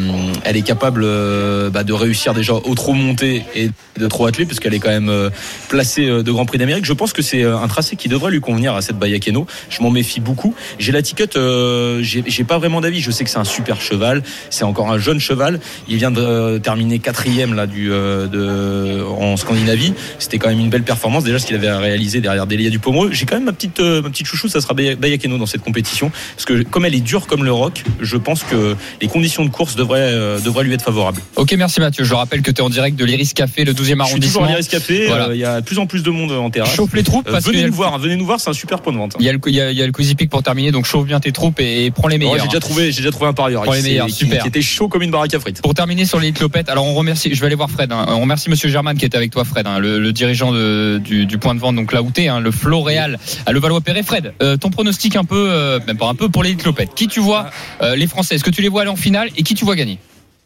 elle 0.45 0.57
est 0.57 0.63
capable 0.63 1.03
euh, 1.05 1.71
bah, 1.71 1.85
de 1.85 1.93
réussir 1.93 2.35
déjà 2.35 2.55
au 2.55 2.75
trop 2.75 2.93
monté 2.93 3.43
et 3.55 3.71
de 3.99 4.09
trop 4.09 4.27
attelé, 4.27 4.47
parce 4.47 4.61
qu'elle 4.61 4.75
est 4.75 4.81
quand 4.81 4.91
même 4.91 5.09
euh, 5.09 5.31
placée 5.69 6.09
euh, 6.09 6.23
de 6.23 6.33
Grand 6.33 6.47
Prix 6.47 6.59
d'Amérique. 6.59 6.85
Je 6.85 6.93
pense 6.93 7.13
que 7.13 7.23
c'est 7.23 7.43
euh, 7.43 7.59
un 7.59 7.69
tracé 7.69 7.97
qui 7.97 8.09
devrait 8.09 8.31
lui 8.31 8.41
convenir 8.41 8.75
à 8.75 8.83
cette 8.83 8.99
Bayakeno. 8.99 9.47
Je 9.71 9.83
m'en 9.83 9.91
méfie 9.91 10.21
beaucoup. 10.21 10.55
J'ai 10.79 10.93
la 10.95 11.03
ticket, 11.03 11.37
euh, 11.37 12.01
j'ai 12.03 12.45
pas 12.45 12.59
vraiment 12.59 12.81
d'avis. 12.81 13.01
Je 13.01 13.11
sais 13.11 13.25
que 13.25 13.31
c'est 13.31 13.39
un 13.39 13.45
super 13.45 13.81
cheval, 13.81 14.23
c'est 14.51 14.65
encore 14.65 14.91
un 14.91 14.99
jeune 14.99 15.21
cheval. 15.21 15.61
Il 15.89 15.97
vient 15.97 16.11
de 16.11 16.21
euh, 16.21 16.59
terminer 16.59 16.99
quatrième 16.99 17.55
là 17.55 17.67
du 17.67 17.93
euh, 17.93 18.27
de 18.27 19.03
en 19.03 19.37
Scandinavie. 19.37 19.93
C'était 20.19 20.39
quand 20.39 20.49
même 20.49 20.61
une 20.61 20.71
belle 20.71 20.83
performance 20.83 21.25
déjà 21.25 21.39
ce 21.39 21.47
qu'il 21.47 21.57
avait 21.57 21.71
réalisé 21.73 22.21
derrière 22.21 22.47
Delia 22.47 22.71
du 22.71 22.79
Pomereux. 22.79 23.11
J'ai 23.13 23.27
quand 23.27 23.35
même 23.37 23.45
ma 23.45 23.53
petite 23.53 23.81
euh, 23.81 24.01
ma 24.03 24.11
petite 24.11 24.27
chouchou, 24.27 24.49
ça 24.49 24.61
sera 24.61 24.75
Baya- 24.75 24.97
Bayakeno 24.97 25.37
dans 25.39 25.47
cette 25.47 25.63
compétition 25.63 26.11
parce 26.37 26.45
que 26.47 26.63
comme 26.63 26.85
elle 26.85 26.95
est 26.95 27.01
dure 27.01 27.27
comme 27.27 27.45
le 27.45 27.53
rock, 27.53 27.83
je 28.01 28.17
pense 28.17 28.43
que 28.45 28.77
les 29.03 29.09
conditions 29.09 29.45
de 29.45 29.51
course 29.51 29.77
devraient 29.77 30.13
devraient 30.45 30.65
lui 30.65 30.73
être 30.75 30.83
favorables. 30.85 31.21
Ok, 31.37 31.53
merci 31.59 31.81
Mathieu. 31.81 32.05
Je 32.05 32.15
rappelle 32.15 32.43
que 32.43 32.51
tu 32.51 32.59
es 32.59 32.65
en 32.65 32.71
direct 32.71 32.97
de 32.99 33.05
l'Iris 33.05 33.33
Café, 33.35 33.65
le 33.65 33.73
12e 33.73 33.77
Je 33.77 33.83
suis 33.85 33.87
toujours 33.89 34.03
arrondissement. 34.03 34.45
à 34.45 34.49
l'Iris 34.49 34.69
Café. 34.69 35.07
Voilà. 35.09 35.29
Il 35.33 35.39
y 35.39 35.45
a 35.45 35.61
de 35.61 35.67
plus 35.67 35.79
en 35.79 35.87
plus 35.87 36.03
de 36.03 36.11
monde 36.11 36.33
en 36.33 36.51
terrasse. 36.51 36.75
Chauffe 36.75 36.93
les 36.95 37.03
troupes 37.03 37.29
parce 37.31 37.45
venez 37.45 37.65
nous 37.67 37.73
voir, 37.75 37.99
venez 37.99 38.17
nous 38.17 38.27
voir, 38.27 38.41
c'est 38.41 38.51
un 38.51 38.55
super 38.55 38.81
point 38.81 38.93
de 38.93 38.99
vente. 38.99 39.17
Il 39.19 39.27
y 39.27 39.29
a 39.29 39.33
le, 39.33 39.39
il 39.47 39.55
y 39.55 39.61
a, 39.61 39.71
il 39.71 39.77
y 39.79 39.83
a 39.83 39.87
le 39.87 39.93
Quizy 39.93 40.15
Peak 40.15 40.31
pour 40.31 40.43
terminer, 40.43 40.71
donc 40.71 40.84
chauffe 40.85 41.07
bien 41.07 41.21
tes 41.21 41.33
troupes 41.33 41.59
et, 41.61 41.87
et 41.87 41.91
prends 41.91 42.09
les 42.09 42.15
Ouais, 42.15 42.19
meilleurs. 42.21 42.39
j'ai 42.41 42.47
déjà 42.49 42.61
trouvé, 42.61 42.93
j'ai 42.93 42.99
déjà 42.99 43.11
trouvé 43.11 43.27
un 43.27 43.33
parieur 43.33 43.63
Pour 43.63 43.75
les 43.75 43.83
meilleurs, 43.83 44.07
qui- 44.07 44.13
super. 44.13 44.43
qui 44.43 44.49
était 44.49 44.63
chaud 44.63 44.89
comme 44.89 45.03
une 45.03 45.11
baraque 45.11 45.35
à 45.35 45.41
frites. 45.41 45.61
Pour 45.63 45.75
terminer 45.75 46.05
sur 46.05 46.21
les 46.21 46.33
clopettes, 46.33 46.69
alors 46.69 46.85
on 46.87 46.95
remercie, 46.95 47.35
je 47.35 47.41
vais 47.41 47.47
aller 47.47 47.55
voir 47.57 47.71
Fred. 47.71 47.91
hein. 47.93 48.07
On 48.09 48.21
remercie 48.21 48.49
Monsieur 48.51 48.69
German 48.69 48.97
qui 48.97 49.05
était 49.05 49.17
avec 49.17 49.31
toi, 49.33 49.45
Fred, 49.45 49.67
hein, 49.67 49.79
le, 49.79 49.99
le 49.99 50.13
dirigeant 50.13 50.53
de- 50.53 51.01
du, 51.03 51.27
du 51.27 51.39
point 51.39 51.55
de 51.55 51.61
vente, 51.61 51.77
donc 51.77 51.93
là 51.93 52.03
où 52.03 52.11
t'es, 52.11 52.29
hein, 52.29 52.41
le 52.41 52.51
Floréal 52.51 53.19
à 53.47 53.53
Levallois-Perret. 53.53 54.03
Fred, 54.03 54.33
euh, 54.43 54.57
ton 54.57 54.71
pronostic 54.71 55.17
un 55.17 55.25
peu, 55.25 55.49
euh, 55.51 55.81
même 55.87 55.97
pas 55.97 56.07
un 56.09 56.15
peu 56.15 56.29
pour 56.29 56.43
les 56.43 56.55
clopettes. 56.57 56.95
Qui 56.95 57.09
tu 57.09 57.21
vois 57.21 57.51
euh, 57.83 57.97
les 57.97 58.07
Français 58.07 58.35
Est-ce 58.37 58.45
que 58.45 58.51
tu 58.51 58.63
les 58.63 58.69
vois 58.69 58.83
aller 58.83 58.91
en 58.91 58.97
finale 58.97 59.29
et 59.37 59.43
qui 59.43 59.55
tu 59.55 59.65
vois 59.65 59.77
gagner? 59.77 59.99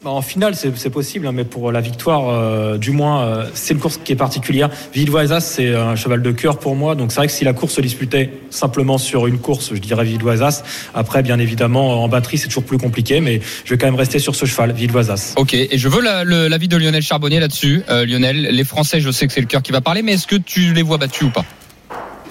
En 0.05 0.21
finale, 0.21 0.55
c'est 0.55 0.89
possible, 0.89 1.27
hein, 1.27 1.33
mais 1.33 1.43
pour 1.43 1.73
la 1.73 1.81
victoire, 1.81 2.29
euh, 2.29 2.77
du 2.77 2.91
moins, 2.91 3.21
euh, 3.21 3.45
c'est 3.53 3.73
une 3.73 3.81
course 3.81 3.99
qui 4.01 4.13
est 4.13 4.15
particulière. 4.15 4.69
Vildoisas, 4.93 5.41
c'est 5.41 5.75
un 5.75 5.97
cheval 5.97 6.21
de 6.21 6.31
cœur 6.31 6.57
pour 6.57 6.77
moi. 6.77 6.95
Donc 6.95 7.11
c'est 7.11 7.17
vrai 7.17 7.27
que 7.27 7.33
si 7.33 7.43
la 7.43 7.51
course 7.51 7.73
se 7.73 7.81
disputait 7.81 8.31
simplement 8.49 8.97
sur 8.97 9.27
une 9.27 9.39
course, 9.39 9.73
je 9.73 9.79
dirais 9.79 10.05
Vildoisas. 10.05 10.63
Après, 10.93 11.21
bien 11.21 11.37
évidemment, 11.37 12.01
en 12.01 12.07
batterie, 12.07 12.37
c'est 12.37 12.47
toujours 12.47 12.63
plus 12.63 12.77
compliqué, 12.77 13.19
mais 13.19 13.41
je 13.65 13.73
vais 13.73 13.77
quand 13.77 13.87
même 13.87 13.95
rester 13.95 14.19
sur 14.19 14.35
ce 14.35 14.45
cheval, 14.45 14.71
Vildoisas. 14.71 15.33
Ok, 15.35 15.53
et 15.53 15.77
je 15.77 15.89
veux 15.89 16.01
l'avis 16.01 16.69
de 16.69 16.77
Lionel 16.77 17.03
Charbonnier 17.03 17.41
là-dessus. 17.41 17.83
Euh, 17.89 18.05
Lionel, 18.05 18.41
les 18.43 18.63
Français, 18.63 19.01
je 19.01 19.11
sais 19.11 19.27
que 19.27 19.33
c'est 19.33 19.41
le 19.41 19.47
cœur 19.47 19.61
qui 19.61 19.73
va 19.73 19.81
parler, 19.81 20.01
mais 20.01 20.13
est-ce 20.13 20.27
que 20.27 20.37
tu 20.37 20.73
les 20.73 20.81
vois 20.81 20.97
battus 20.97 21.23
ou 21.23 21.31
pas? 21.31 21.43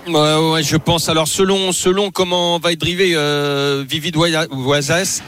Ouais, 0.09 0.53
ouais, 0.53 0.63
je 0.63 0.77
pense. 0.77 1.09
Alors 1.09 1.29
selon 1.29 1.73
selon 1.73 2.11
comment 2.11 2.59
va 2.59 2.73
être 2.73 2.81
drivé 2.81 3.13
euh, 3.15 3.85
Vivid 3.87 4.17
Oisas, 4.17 5.21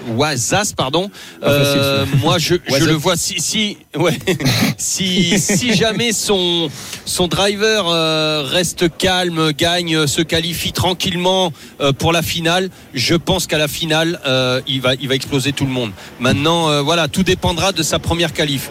pardon. 0.77 1.11
euh, 1.43 2.07
moi, 2.23 2.39
je, 2.39 2.55
le 2.55 2.93
vois 2.93 3.17
si 3.17 3.41
si 3.41 3.77
ouais 3.97 4.19
si 4.79 5.39
si 5.39 5.75
jamais 5.75 6.13
son 6.13 6.69
son 7.05 7.29
driver 7.29 7.87
euh, 7.89 8.43
reste 8.47 8.97
calme, 8.97 9.53
gagne, 9.53 9.97
euh, 9.97 10.07
se 10.07 10.23
qualifie 10.23 10.73
tranquillement 10.73 11.53
pour 11.99 12.13
la 12.13 12.23
finale, 12.23 12.71
je 12.95 13.15
pense 13.15 13.47
qu'à 13.47 13.59
la 13.59 13.69
finale 13.69 14.21
il 14.67 14.81
va 14.81 14.95
il 14.95 15.09
va 15.09 15.15
exploser 15.15 15.53
tout 15.53 15.65
le 15.67 15.73
monde. 15.73 15.93
Maintenant, 16.19 16.83
voilà, 16.83 17.09
tout 17.09 17.23
dépendra 17.23 17.73
de 17.73 17.83
sa 17.83 17.99
première 17.99 18.33
qualif. 18.33 18.71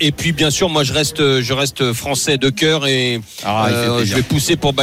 Et 0.00 0.12
puis 0.12 0.32
bien 0.32 0.50
sûr, 0.50 0.68
moi 0.68 0.84
je 0.84 0.92
reste 0.92 1.40
je 1.40 1.52
reste 1.52 1.92
français 1.92 2.36
de 2.36 2.50
cœur 2.50 2.86
et 2.86 3.20
Ah, 3.44 3.68
je 4.04 4.14
vais 4.14 4.22
pousser 4.22 4.56
pour 4.56 4.74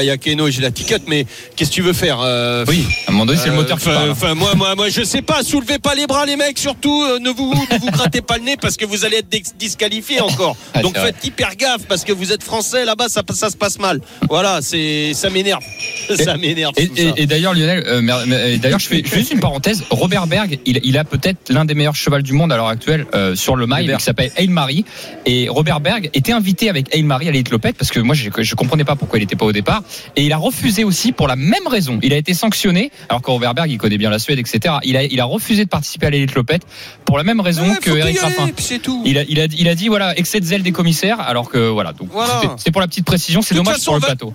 Et 0.47 0.51
j'ai 0.51 0.61
la 0.61 0.71
ticket, 0.71 0.99
mais 1.07 1.25
qu'est-ce 1.55 1.69
que 1.69 1.75
tu 1.75 1.81
veux 1.81 1.93
faire 1.93 2.19
euh, 2.21 2.65
Oui, 2.67 2.85
à 3.07 3.09
un 3.09 3.13
moment 3.13 3.25
donné, 3.25 3.39
c'est 3.39 3.47
le 3.47 3.53
euh, 3.53 3.57
moteur 3.57 3.77
qui 3.77 3.87
enfin, 3.89 3.97
parle. 3.97 4.09
enfin, 4.11 4.33
moi, 4.35 4.55
moi, 4.55 4.75
moi, 4.75 4.89
je 4.89 5.03
sais 5.03 5.21
pas. 5.21 5.43
Soulevez 5.43 5.79
pas 5.79 5.95
les 5.95 6.07
bras, 6.07 6.25
les 6.25 6.35
mecs. 6.35 6.57
Surtout, 6.57 7.03
euh, 7.03 7.19
ne 7.19 7.29
vous, 7.29 7.53
ne 7.53 7.79
vous 7.79 7.91
grattez 7.91 8.21
pas 8.21 8.37
le 8.37 8.43
nez 8.43 8.57
parce 8.57 8.77
que 8.77 8.85
vous 8.85 9.05
allez 9.05 9.17
être 9.17 9.29
dis- 9.29 9.43
disqualifiés 9.57 10.21
encore. 10.21 10.55
Ah, 10.73 10.81
Donc 10.81 10.97
faites 10.97 11.25
hyper 11.25 11.55
gaffe 11.55 11.85
parce 11.87 12.03
que 12.03 12.13
vous 12.13 12.31
êtes 12.31 12.43
français 12.43 12.85
là-bas, 12.85 13.09
ça, 13.09 13.23
ça 13.33 13.49
se 13.49 13.57
passe 13.57 13.79
mal. 13.79 13.99
Voilà, 14.29 14.59
c'est, 14.61 15.13
ça 15.13 15.29
m'énerve. 15.29 15.63
Ça 16.15 16.37
m'énerve. 16.37 16.73
Et, 16.77 17.25
d'ailleurs, 17.25 17.53
Lionel, 17.53 17.83
euh, 17.85 18.57
d'ailleurs, 18.57 18.79
je 18.79 18.87
fais, 18.87 19.03
juste 19.05 19.31
une 19.31 19.39
parenthèse. 19.39 19.83
Robert 19.89 20.27
Berg, 20.27 20.59
il, 20.65 20.79
il 20.83 20.97
a 20.97 21.03
peut-être 21.03 21.51
l'un 21.51 21.65
des 21.65 21.75
meilleurs 21.75 21.95
chevals 21.95 22.23
du 22.23 22.33
monde 22.33 22.51
à 22.51 22.57
l'heure 22.57 22.67
actuelle 22.67 23.05
euh, 23.13 23.35
sur 23.35 23.55
le 23.55 23.67
mail, 23.67 23.95
qui 23.97 24.03
s'appelle 24.03 24.31
Hail 24.35 24.47
Marie. 24.47 24.85
Et 25.25 25.49
Robert 25.49 25.79
Berg 25.79 26.09
était 26.13 26.31
invité 26.31 26.69
avec 26.69 26.93
Hail 26.93 27.03
Marie 27.03 27.27
à 27.27 27.31
l'élite 27.31 27.49
Lopette 27.51 27.77
parce 27.77 27.91
que 27.91 27.99
moi, 27.99 28.15
je, 28.15 28.29
je 28.37 28.55
comprenais 28.55 28.83
pas 28.83 28.95
pourquoi 28.95 29.19
il 29.19 29.23
était 29.23 29.35
pas 29.35 29.45
au 29.45 29.51
départ. 29.51 29.83
Et 30.15 30.28
il 30.29 30.33
a 30.33 30.37
refusé 30.37 30.83
aussi 30.83 31.11
pour 31.11 31.27
la 31.27 31.35
même 31.35 31.65
raison. 31.67 31.97
Il 32.03 32.13
a 32.13 32.17
été 32.17 32.35
sanctionné, 32.35 32.91
alors 33.09 33.23
que 33.23 33.31
Robert 33.31 33.55
Berg, 33.55 33.71
il 33.71 33.79
connaît 33.79 33.97
bien 33.97 34.11
la 34.11 34.19
Suède, 34.19 34.37
etc. 34.37 34.75
Il 34.83 34.95
a, 34.95 35.03
il 35.03 35.19
a 35.19 35.25
refusé 35.25 35.63
de 35.65 35.69
participer 35.69 36.05
à 36.05 36.09
l'élite 36.11 36.35
Lopette 36.35 36.61
pour 37.03 37.17
la 37.17 37.23
même 37.23 37.39
raison 37.39 37.63
que 37.81 37.89
Eric 37.89 38.19
Raffin. 38.19 38.49
tout. 38.83 39.01
Il 39.05 39.17
a, 39.17 39.23
il, 39.27 39.39
a, 39.41 39.45
il 39.45 39.67
a 39.67 39.73
dit 39.73 39.87
voilà 39.87 40.15
excès 40.19 40.39
de 40.39 40.45
zèle 40.45 40.61
des 40.61 40.71
commissaires 40.71 41.19
alors 41.19 41.49
que 41.49 41.57
voilà 41.69 41.93
donc 41.93 42.09
Voilà. 42.11 42.41
c'était- 42.41 42.53
c'est 42.57 42.71
pour 42.71 42.79
la 42.81 42.87
petite 42.87 43.05
précision 43.05 43.41
c'est 43.41 43.55
dommage 43.55 43.73
façon, 43.77 43.83
sur 43.85 43.93
le 43.95 44.01
plateau 44.01 44.31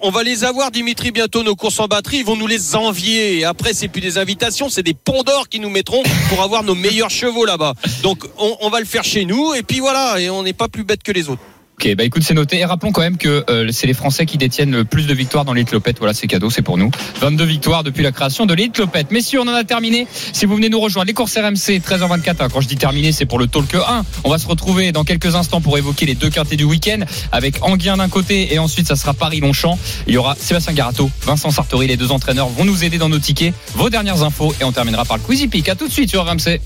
On 0.00 0.10
va 0.10 0.22
les 0.22 0.44
avoir, 0.44 0.70
Dimitri, 0.70 1.10
bientôt, 1.10 1.42
nos 1.42 1.56
courses 1.56 1.80
en 1.80 1.86
batterie. 1.88 2.18
Ils 2.18 2.24
vont 2.24 2.36
nous 2.36 2.46
les 2.46 2.76
envier. 2.76 3.38
Et 3.38 3.44
après, 3.44 3.72
c'est 3.72 3.88
plus 3.88 4.02
des 4.02 4.18
invitations, 4.18 4.68
c'est 4.68 4.82
des 4.84 4.92
ponts 4.94 5.22
d'or 5.24 5.48
qui 5.48 5.58
nous 5.58 5.70
mettront 5.70 6.02
pour 6.28 6.42
avoir 6.42 6.62
nos 6.62 6.74
meilleurs 6.76 7.08
chevaux 7.10 7.46
là-bas. 7.46 7.72
Donc, 8.02 8.18
on, 8.38 8.56
on 8.60 8.68
va 8.68 8.78
le 8.78 8.84
faire 8.86 9.02
chez 9.04 9.24
nous. 9.24 9.54
Et 9.54 9.62
puis 9.62 9.80
voilà, 9.80 10.20
et 10.20 10.28
on 10.30 10.42
n'est 10.42 10.52
pas 10.52 10.68
plus 10.68 10.84
bête 10.84 11.02
que 11.02 11.12
les 11.12 11.28
autres. 11.30 11.40
Ok, 11.78 11.94
bah 11.94 12.04
écoute, 12.04 12.22
c'est 12.22 12.32
noté. 12.32 12.58
Et 12.58 12.64
rappelons 12.64 12.90
quand 12.90 13.02
même 13.02 13.18
que 13.18 13.44
euh, 13.50 13.68
c'est 13.70 13.86
les 13.86 13.92
Français 13.92 14.24
qui 14.24 14.38
détiennent 14.38 14.70
le 14.70 14.86
plus 14.86 15.06
de 15.06 15.12
victoires 15.12 15.44
dans 15.44 15.52
l'élite 15.52 15.72
Lopette. 15.72 15.98
Voilà, 15.98 16.14
c'est 16.14 16.26
cadeau, 16.26 16.48
c'est 16.48 16.62
pour 16.62 16.78
nous. 16.78 16.90
22 17.20 17.44
victoires 17.44 17.84
depuis 17.84 18.02
la 18.02 18.12
création 18.12 18.46
de 18.46 18.54
l'élite 18.54 18.78
Lopette. 18.78 19.10
Messieurs, 19.10 19.40
on 19.42 19.48
en 19.48 19.52
a 19.52 19.62
terminé. 19.62 20.06
Si 20.32 20.46
vous 20.46 20.56
venez 20.56 20.70
nous 20.70 20.80
rejoindre, 20.80 21.06
les 21.08 21.12
courses 21.12 21.36
RMC 21.36 21.80
13h24. 21.80 22.36
hein, 22.40 22.48
quand 22.50 22.62
je 22.62 22.68
dis 22.68 22.76
terminé, 22.76 23.12
c'est 23.12 23.26
pour 23.26 23.38
le 23.38 23.46
talk 23.46 23.74
1. 23.74 24.04
On 24.24 24.30
va 24.30 24.38
se 24.38 24.46
retrouver 24.46 24.90
dans 24.90 25.04
quelques 25.04 25.34
instants 25.34 25.60
pour 25.60 25.76
évoquer 25.76 26.06
les 26.06 26.14
deux 26.14 26.30
quintés 26.30 26.56
du 26.56 26.64
week-end 26.64 27.00
avec 27.30 27.62
Anguien 27.62 27.98
d'un 27.98 28.08
côté 28.08 28.54
et 28.54 28.58
ensuite 28.58 28.88
ça 28.88 28.96
sera 28.96 29.12
Paris-Longchamp. 29.12 29.78
Il 30.06 30.14
y 30.14 30.16
aura 30.16 30.34
Sébastien 30.34 30.72
Garato, 30.72 31.10
Vincent 31.26 31.50
Sartori, 31.50 31.88
les 31.88 31.98
deux 31.98 32.10
entraîneurs 32.10 32.48
vont 32.48 32.64
nous 32.64 32.84
aider 32.84 32.96
dans 32.96 33.10
nos 33.10 33.18
tickets. 33.18 33.52
Vos 33.74 33.90
dernières 33.90 34.22
infos 34.22 34.54
et 34.62 34.64
on 34.64 34.72
terminera 34.72 35.04
par 35.04 35.18
le 35.18 35.22
Quizy 35.22 35.48
Peak. 35.48 35.68
À 35.68 35.74
tout 35.74 35.88
de 35.88 35.92
suite 35.92 36.08
sur 36.08 36.24
RMC. 36.24 36.58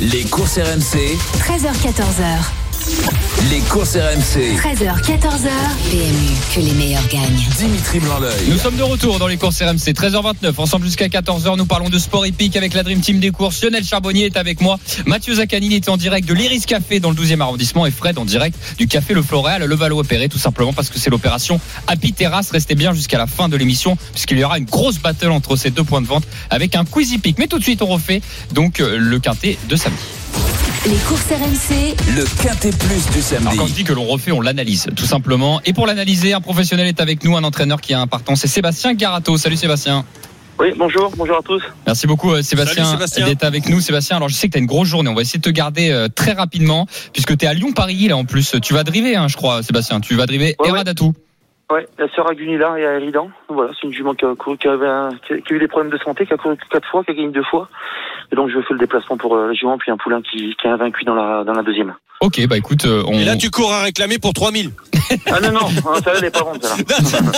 Les 0.00 0.22
courses 0.22 0.56
RMC, 0.58 0.96
13h14h. 1.38 2.61
Les 3.50 3.60
courses 3.60 3.96
RMC. 3.96 4.56
13h, 4.56 5.02
14h. 5.02 5.50
PMU, 5.90 6.54
que 6.54 6.60
les 6.60 6.72
meilleurs 6.72 7.06
gagnent. 7.08 7.48
Dimitri 7.58 7.98
Nous 8.00 8.06
Blanc-L'œil. 8.06 8.58
sommes 8.58 8.76
de 8.76 8.82
retour 8.82 9.18
dans 9.18 9.26
les 9.26 9.36
courses 9.36 9.60
RMC 9.60 9.92
13h29 9.92 10.52
ensemble 10.58 10.86
jusqu'à 10.86 11.08
14h 11.08 11.56
nous 11.56 11.66
parlons 11.66 11.88
de 11.88 11.98
sport 11.98 12.24
épique 12.24 12.56
avec 12.56 12.74
la 12.74 12.82
Dream 12.82 13.00
Team 13.00 13.20
des 13.20 13.30
courses 13.30 13.62
Lionel 13.62 13.84
Charbonnier 13.84 14.26
est 14.26 14.36
avec 14.36 14.60
moi 14.60 14.78
Mathieu 15.06 15.34
Zaccanini 15.34 15.76
est 15.76 15.88
en 15.88 15.96
direct 15.96 16.28
de 16.28 16.34
l'Iris 16.34 16.66
Café 16.66 17.00
dans 17.00 17.10
le 17.10 17.16
12e 17.16 17.40
arrondissement 17.40 17.84
et 17.86 17.90
Fred 17.90 18.18
en 18.18 18.24
direct 18.24 18.56
du 18.78 18.86
Café 18.86 19.14
Le 19.14 19.22
Floréal 19.22 19.62
à 19.62 19.66
Levallois-Perret 19.66 20.28
tout 20.28 20.38
simplement 20.38 20.72
parce 20.72 20.88
que 20.88 20.98
c'est 20.98 21.10
l'opération 21.10 21.60
Happy 21.88 22.12
Terrace 22.12 22.50
restez 22.50 22.74
bien 22.74 22.94
jusqu'à 22.94 23.18
la 23.18 23.26
fin 23.26 23.48
de 23.48 23.56
l'émission 23.56 23.96
puisqu'il 24.12 24.38
y 24.38 24.44
aura 24.44 24.58
une 24.58 24.66
grosse 24.66 24.98
battle 24.98 25.30
entre 25.30 25.56
ces 25.56 25.70
deux 25.70 25.84
points 25.84 26.00
de 26.00 26.06
vente 26.06 26.24
avec 26.50 26.76
un 26.76 26.84
Quizy 26.84 27.18
Peak 27.18 27.38
mais 27.38 27.48
tout 27.48 27.58
de 27.58 27.64
suite 27.64 27.82
on 27.82 27.86
refait 27.86 28.22
donc 28.52 28.80
euh, 28.80 28.96
le 28.98 29.18
quintet 29.18 29.58
de 29.68 29.76
samedi 29.76 30.02
Les 30.84 30.96
courses 31.06 31.26
RMC, 31.30 31.94
Le 32.16 32.24
Quintet 32.42 32.70
Plus 32.70 33.06
du 33.10 33.36
Alors 33.36 33.52
quand 33.52 33.52
je 33.52 33.56
samedi. 33.58 33.72
dis 33.74 33.84
que 33.84 33.92
l'on 33.92 34.04
refait, 34.04 34.32
on 34.32 34.40
l'analyse, 34.40 34.88
tout 34.96 35.04
simplement. 35.06 35.60
Et 35.64 35.72
pour 35.72 35.86
l'analyser, 35.86 36.32
un 36.32 36.40
professionnel 36.40 36.88
est 36.88 37.00
avec 37.00 37.22
nous, 37.22 37.36
un 37.36 37.44
entraîneur 37.44 37.80
qui 37.80 37.94
a 37.94 38.00
un 38.00 38.08
partant, 38.08 38.34
c'est 38.34 38.48
Sébastien 38.48 38.94
Garato. 38.94 39.36
Salut 39.36 39.56
Sébastien. 39.56 40.04
Oui, 40.58 40.68
bonjour, 40.76 41.12
bonjour 41.16 41.38
à 41.38 41.42
tous. 41.42 41.62
Merci 41.86 42.06
beaucoup 42.08 42.32
euh, 42.32 42.42
Sébastien, 42.42 42.84
Sébastien. 42.84 43.26
d'être 43.26 43.44
avec 43.44 43.68
nous. 43.68 43.80
Sébastien, 43.80 44.16
alors 44.16 44.28
je 44.28 44.34
sais 44.34 44.48
que 44.48 44.52
tu 44.52 44.58
as 44.58 44.60
une 44.60 44.66
grosse 44.66 44.88
journée, 44.88 45.08
on 45.08 45.14
va 45.14 45.22
essayer 45.22 45.38
de 45.38 45.44
te 45.44 45.50
garder 45.50 45.90
euh, 45.90 46.08
très 46.08 46.32
rapidement, 46.32 46.86
puisque 47.12 47.36
tu 47.36 47.44
es 47.44 47.48
à 47.48 47.54
Lyon-Paris 47.54 48.08
là 48.08 48.16
en 48.16 48.24
plus. 48.24 48.56
Tu 48.60 48.74
vas 48.74 48.82
driver, 48.82 49.16
hein, 49.16 49.28
je 49.28 49.36
crois, 49.36 49.62
Sébastien. 49.62 50.00
Tu 50.00 50.14
vas 50.16 50.26
driver 50.26 50.54
Ouais, 50.58 50.68
Eradatou. 50.68 51.06
Ouais, 51.06 51.12
la 51.98 52.08
sœur 52.14 52.28
à 52.30 52.34
Gunilla 52.34 52.74
et 52.78 52.86
à 52.86 52.94
Eridan. 52.98 53.30
Voilà, 53.48 53.72
c'est 53.74 53.86
une 53.86 53.92
jument 53.92 54.14
qui 54.14 54.24
a, 54.24 54.34
couru- 54.34 54.56
qui, 54.58 54.68
avait 54.68 54.86
un- 54.88 55.10
qui 55.26 55.34
a- 55.34 55.38
qui 55.40 55.52
a 55.52 55.56
eu 55.56 55.58
des 55.60 55.68
problèmes 55.68 55.92
de 55.92 55.98
santé, 55.98 56.26
qui 56.26 56.32
a 56.32 56.36
couru 56.36 56.56
quatre 56.70 56.88
fois, 56.90 57.04
qui 57.04 57.10
a 57.10 57.14
gagné 57.14 57.28
deux 57.30 57.44
fois. 57.44 57.68
Et 58.32 58.36
donc 58.36 58.48
je 58.50 58.58
fais 58.60 58.72
le 58.74 58.78
déplacement 58.78 59.16
pour 59.16 59.36
euh, 59.36 59.48
la 59.48 59.54
jument, 59.54 59.78
puis 59.78 59.90
un 59.90 59.96
poulain 59.96 60.22
qui, 60.22 60.54
qui 60.60 60.66
est 60.66 60.70
invaincu 60.70 61.04
dans 61.04 61.14
la, 61.14 61.44
dans 61.44 61.52
la 61.54 61.62
deuxième. 61.62 61.94
Ok, 62.20 62.46
bah 62.46 62.56
écoute, 62.56 62.84
euh, 62.84 63.02
on... 63.08 63.14
Et 63.14 63.24
là, 63.24 63.34
tu 63.34 63.50
cours 63.50 63.72
à 63.72 63.82
réclamer 63.82 64.18
pour 64.18 64.32
3000. 64.32 64.70
Ah 65.26 65.40
non, 65.40 65.52
non, 65.52 65.66
hein, 65.66 66.00
celle-là 66.02 66.20
n'est 66.22 66.30
pas 66.30 66.42
vente, 66.42 66.64
celle-là. 66.64 67.32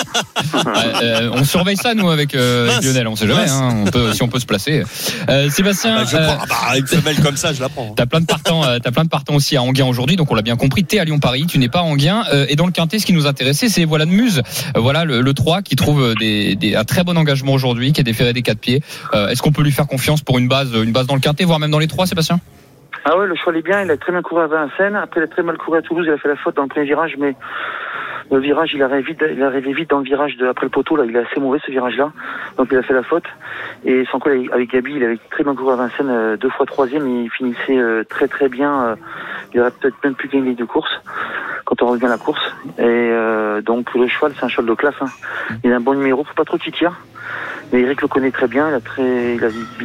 Euh, 0.55 0.93
euh, 1.03 1.31
on 1.33 1.43
surveille 1.45 1.77
ça 1.77 1.95
nous 1.95 2.09
avec, 2.09 2.35
euh, 2.35 2.71
avec. 2.71 2.85
Lionel, 2.85 3.09
on 3.09 3.17
sait 3.17 3.27
jamais, 3.27 3.49
hein, 3.51 3.83
on 3.87 3.91
peut, 3.91 4.13
si 4.13 4.23
on 4.23 4.29
peut 4.29 4.39
se 4.39 4.47
placer. 4.47 4.85
Euh, 5.29 5.51
Sébastien, 5.51 5.97
Bah, 5.97 6.05
je 6.09 6.17
euh, 6.17 6.25
prends. 6.27 6.39
Ah 6.43 6.47
bah, 6.73 6.79
une 6.79 6.87
femelle 6.87 7.21
comme 7.21 7.37
ça, 7.37 7.53
je 7.53 7.61
la 7.61 7.69
prends. 7.69 7.93
T'as 7.97 8.07
plein 8.07 8.21
de 8.21 8.27
partants, 8.27 8.65
euh, 8.65 8.79
t'as 8.81 8.93
plein 8.93 9.03
de 9.05 9.09
partants 9.09 9.35
aussi 9.35 9.57
à 9.57 9.63
Anguien 9.63 9.87
aujourd'hui, 9.87 10.15
donc 10.17 10.31
on 10.31 10.35
l'a 10.37 10.43
bien 10.43 10.57
compris. 10.57 10.85
T'es 10.85 10.99
à 11.01 11.05
Lyon-Paris, 11.05 11.47
tu 11.49 11.59
n'es 11.59 11.69
pas 11.69 11.81
à 11.81 11.83
Anguien. 11.83 12.25
Euh, 12.33 12.47
et 12.49 12.55
dans 12.55 12.67
le 12.67 12.73
quintet, 12.73 12.99
ce 13.01 13.07
qui 13.07 13.13
nous 13.13 13.27
intéressait, 13.27 13.69
c'est 13.69 13.85
voilà 13.85 14.05
de 14.05 14.11
Euh, 14.25 14.81
voilà 14.81 15.05
le, 15.05 15.21
le 15.21 15.35
3 15.35 15.63
qui 15.63 15.77
trouve 15.77 16.03
euh, 16.03 16.15
un 16.77 16.85
très 16.85 17.05
bon 17.05 17.17
engagement 17.17 17.53
aujourd'hui, 17.53 17.93
qui 17.93 18.01
a 18.01 18.05
déféré 18.05 18.33
des 18.33 18.43
quatre 18.43 18.59
pieds. 18.61 18.81
Euh, 19.15 19.29
Est-ce 19.29 19.43
qu'on 19.43 19.53
peut 19.53 19.63
lui 19.63 19.73
faire 19.73 19.87
confiance 19.87 20.23
pour 20.23 20.39
une 20.39 20.49
base, 20.49 20.73
une 20.75 20.93
base 20.93 21.07
dans 21.07 21.15
le 21.15 21.21
quintet, 21.21 21.45
voire 21.45 21.59
même 21.59 21.71
dans 21.71 21.79
les 21.79 21.87
trois, 21.89 22.07
Sébastien? 22.07 22.39
Ah 23.05 23.19
ouais, 23.19 23.27
le 23.27 23.35
cheval 23.37 23.57
est 23.59 23.63
bien, 23.63 23.83
il 23.83 23.91
a 23.91 23.97
très 23.99 24.13
bien 24.13 24.23
couru 24.23 24.43
à 24.43 24.47
Vincennes. 24.47 24.97
Après, 24.97 25.21
il 25.21 25.25
a 25.25 25.27
très 25.27 25.43
mal 25.43 25.59
couru 25.59 25.79
à 25.79 25.83
Toulouse, 25.83 26.07
il 26.09 26.13
a 26.13 26.17
fait 26.19 26.29
la 26.29 26.37
faute 26.37 26.57
dans 26.57 26.63
le 26.63 26.69
premier 26.69 26.87
virage, 26.87 27.17
mais 27.19 27.35
le 28.33 28.39
virage, 28.41 28.71
il 28.73 28.83
arrive 28.83 29.05
vite, 29.05 29.23
il 29.31 29.43
arrivé 29.43 29.75
vite 29.75 29.91
dans 29.91 29.99
le 29.99 30.05
virage 30.05 30.37
de, 30.39 30.47
après 30.47 30.65
le 30.65 30.71
poteau, 30.71 30.97
là, 30.97 31.05
il 31.07 31.15
est 31.15 31.19
assez 31.19 31.39
mauvais 31.39 31.59
ce 31.67 31.71
virage-là. 31.71 32.13
Donc 32.57 32.69
il 32.73 32.79
a 32.79 32.83
fait 32.83 32.95
la 32.95 33.03
faute. 33.03 33.25
Et 33.85 34.05
sans 34.11 34.19
quoi, 34.21 34.33
avec- 34.33 34.71
Gabi, 34.73 34.95
il 34.97 35.05
avait 35.05 35.19
très 35.31 35.45
bien 35.45 35.55
couru 35.55 35.75
à 35.75 35.77
Vincennes, 35.77 36.37
deux 36.41 36.49
fois 36.49 36.65
troisième, 36.65 37.07
il 37.07 37.31
finissait 37.31 37.79
très 38.09 38.27
très 38.29 38.49
bien. 38.49 38.97
il 39.53 39.61
aurait 39.61 39.71
peut-être 39.73 39.97
même 40.03 40.15
pu 40.15 40.29
gagner 40.29 40.51
les 40.51 40.55
deux 40.55 40.65
courses 40.67 40.91
quand 41.65 41.83
on 41.83 41.87
revient 41.89 42.07
à 42.07 42.09
la 42.09 42.19
course. 42.19 42.41
Et 42.79 42.83
euh, 42.83 43.61
donc 43.63 43.95
le 43.95 44.07
cheval, 44.09 44.33
c'est 44.39 44.45
un 44.45 44.49
cheval 44.49 44.67
de 44.67 44.75
classe. 44.75 44.95
hein. 45.01 45.07
Il 45.65 45.73
a 45.73 45.77
un 45.77 45.81
bon 45.81 45.95
numéro, 45.95 46.25
faut 46.25 46.35
pas 46.35 46.45
trop 46.45 46.59
qu'il 46.59 46.73
tire. 46.73 47.01
Mais 47.73 47.81
Eric 47.81 48.03
le 48.03 48.09
connaît 48.09 48.31
très 48.31 48.47
bien, 48.47 48.69
il 48.69 48.75
a, 48.75 48.81
très, 48.81 49.37
il 49.37 49.45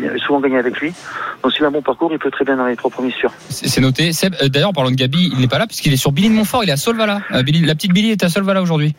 a 0.09 0.17
souvent 0.19 0.39
gagné 0.41 0.57
avec 0.57 0.79
lui. 0.79 0.93
Donc 1.41 1.53
s'il 1.53 1.63
a 1.63 1.69
un 1.69 1.71
bon 1.71 1.81
parcours, 1.81 2.09
il 2.11 2.19
peut 2.19 2.29
très 2.29 2.43
bien 2.45 2.57
dans 2.57 2.65
les 2.65 2.75
trois 2.75 2.91
premiers 2.91 3.11
sûrs. 3.11 3.31
C'est 3.49 3.79
noté. 3.81 4.11
Euh, 4.41 4.49
d'ailleurs, 4.49 4.69
en 4.69 4.73
parlant 4.73 4.91
de 4.91 4.95
Gabi, 4.95 5.31
il 5.33 5.39
n'est 5.39 5.47
pas 5.47 5.57
là 5.57 5.65
puisqu'il 5.65 5.93
est 5.93 5.97
sur 5.97 6.11
Billy 6.11 6.29
de 6.29 6.33
Montfort, 6.33 6.63
il 6.63 6.69
est 6.69 6.73
à 6.73 6.77
Solvala. 6.77 7.21
Euh, 7.31 7.41
Billy- 7.43 7.65
la 7.65 7.75
petite 7.75 7.93
Billy 7.93 8.11
est 8.11 8.23
à 8.23 8.29
Solvala 8.29 8.61
aujourd'hui. 8.61 8.93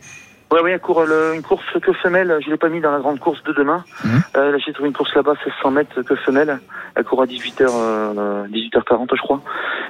Ouais, 0.53 0.61
oui, 0.65 0.71
le- 1.07 1.35
une 1.37 1.43
course 1.43 1.65
que 1.81 1.93
femelle. 1.93 2.37
Je 2.45 2.51
l'ai 2.51 2.57
pas 2.57 2.69
mis 2.69 2.81
dans 2.81 2.91
la 2.91 2.99
grande 2.99 3.19
course 3.21 3.43
de 3.45 3.53
demain. 3.53 3.85
Mhm. 4.05 4.23
Euh, 4.37 4.53
là, 4.53 4.59
j'ai 4.65 4.73
trouvé 4.73 4.89
une 4.89 4.95
course 4.95 5.15
là-bas, 5.15 5.35
1600 5.45 5.71
mètres 5.71 6.03
que 6.03 6.17
femelle. 6.17 6.59
Elle 6.97 7.05
court 7.05 7.23
à 7.23 7.27
18h, 7.27 7.69
euh, 7.73 8.47
18h40, 8.49 9.09
je 9.15 9.21
crois. 9.23 9.41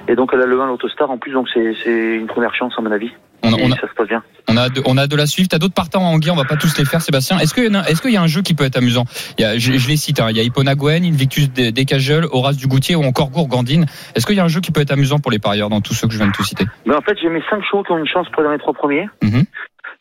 Et 0.07 0.15
donc, 0.15 0.31
elle 0.33 0.41
a 0.41 0.45
le 0.45 0.59
1 0.61 0.67
l'autostar 0.67 1.09
en 1.09 1.17
plus, 1.17 1.31
donc 1.33 1.47
c'est 1.53 1.73
c'est 1.83 2.15
une 2.15 2.27
première 2.27 2.53
chance, 2.53 2.73
à 2.77 2.81
mon 2.81 2.91
avis. 2.91 3.11
On, 3.43 3.53
a- 3.53 3.57
on 3.59 3.71
a, 3.71 3.75
ça 3.75 3.87
se 3.87 3.93
passe 3.95 4.07
bien. 4.07 4.21
on 4.47 4.55
a 4.55 4.69
de, 4.69 4.83
on 4.85 4.97
a 4.99 5.07
de 5.07 5.15
la 5.15 5.25
suivre. 5.25 5.49
T'as 5.49 5.57
d'autres 5.57 5.73
partants 5.73 6.01
à 6.05 6.09
Anguien, 6.09 6.33
on 6.33 6.35
va 6.35 6.43
pas 6.45 6.57
tous 6.57 6.77
les 6.77 6.85
faire, 6.85 7.01
Sébastien. 7.01 7.39
Est-ce 7.39 7.55
qu'il 7.55 7.65
y, 7.65 7.69
en 7.75 7.79
a- 7.79 7.87
est-ce 7.89 7.99
qu'il 8.03 8.11
y 8.11 8.17
a 8.17 8.21
un 8.21 8.27
jeu 8.27 8.43
qui 8.43 8.53
peut 8.53 8.63
être 8.65 8.77
amusant? 8.77 9.05
Il 9.39 9.41
y 9.41 9.45
a, 9.45 9.57
je, 9.57 9.71
je 9.73 9.87
les 9.87 9.97
cite, 9.97 10.19
hein. 10.19 10.27
il 10.29 10.37
y 10.37 10.39
a 10.39 10.43
Hipponaguen, 10.43 11.03
Invictus 11.03 11.49
des 11.51 11.71
des 11.71 11.85
Cageul, 11.85 12.27
Horace 12.31 12.57
Dugoutier 12.57 12.95
ou 12.95 13.03
encore 13.03 13.31
Gourgandine. 13.31 13.87
Est-ce 14.13 14.27
qu'il 14.27 14.35
y 14.35 14.39
a 14.39 14.43
un 14.43 14.47
jeu 14.47 14.61
qui 14.61 14.71
peut 14.71 14.81
être 14.81 14.91
amusant 14.91 15.17
pour 15.17 15.31
les 15.31 15.39
parieurs 15.39 15.69
dans 15.69 15.81
tous 15.81 15.95
ceux 15.95 16.05
que 16.07 16.13
je 16.13 16.19
viens 16.19 16.27
de 16.27 16.33
te 16.33 16.43
citer? 16.43 16.65
Mais 16.85 16.93
en 16.93 17.01
fait, 17.01 17.17
j'ai 17.19 17.29
mes 17.29 17.41
5 17.49 17.63
chevaux 17.63 17.81
qui 17.81 17.91
ont 17.93 17.97
une 17.97 18.07
chance 18.07 18.27
pour 18.31 18.43
les 18.43 18.57
trois 18.59 18.73
premiers. 18.73 19.07
Mhm. 19.23 19.43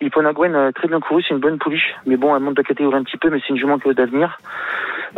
Hipponaguen 0.01 0.55
a 0.55 0.73
très 0.73 0.89
bien 0.89 1.01
couru, 1.01 1.23
c'est 1.23 1.35
une 1.35 1.41
bonne 1.41 1.59
pouliche. 1.59 1.95
Mais 2.07 2.17
bon, 2.17 2.35
elle 2.35 2.43
monte 2.43 2.57
de 2.57 2.63
catégorie 2.63 2.97
un 2.97 3.05
petit 3.05 3.19
peu, 3.19 3.29
mais 3.31 3.39
c'est 3.41 3.51
une 3.51 3.59
jument 3.59 3.79
d'avenir. 3.85 4.39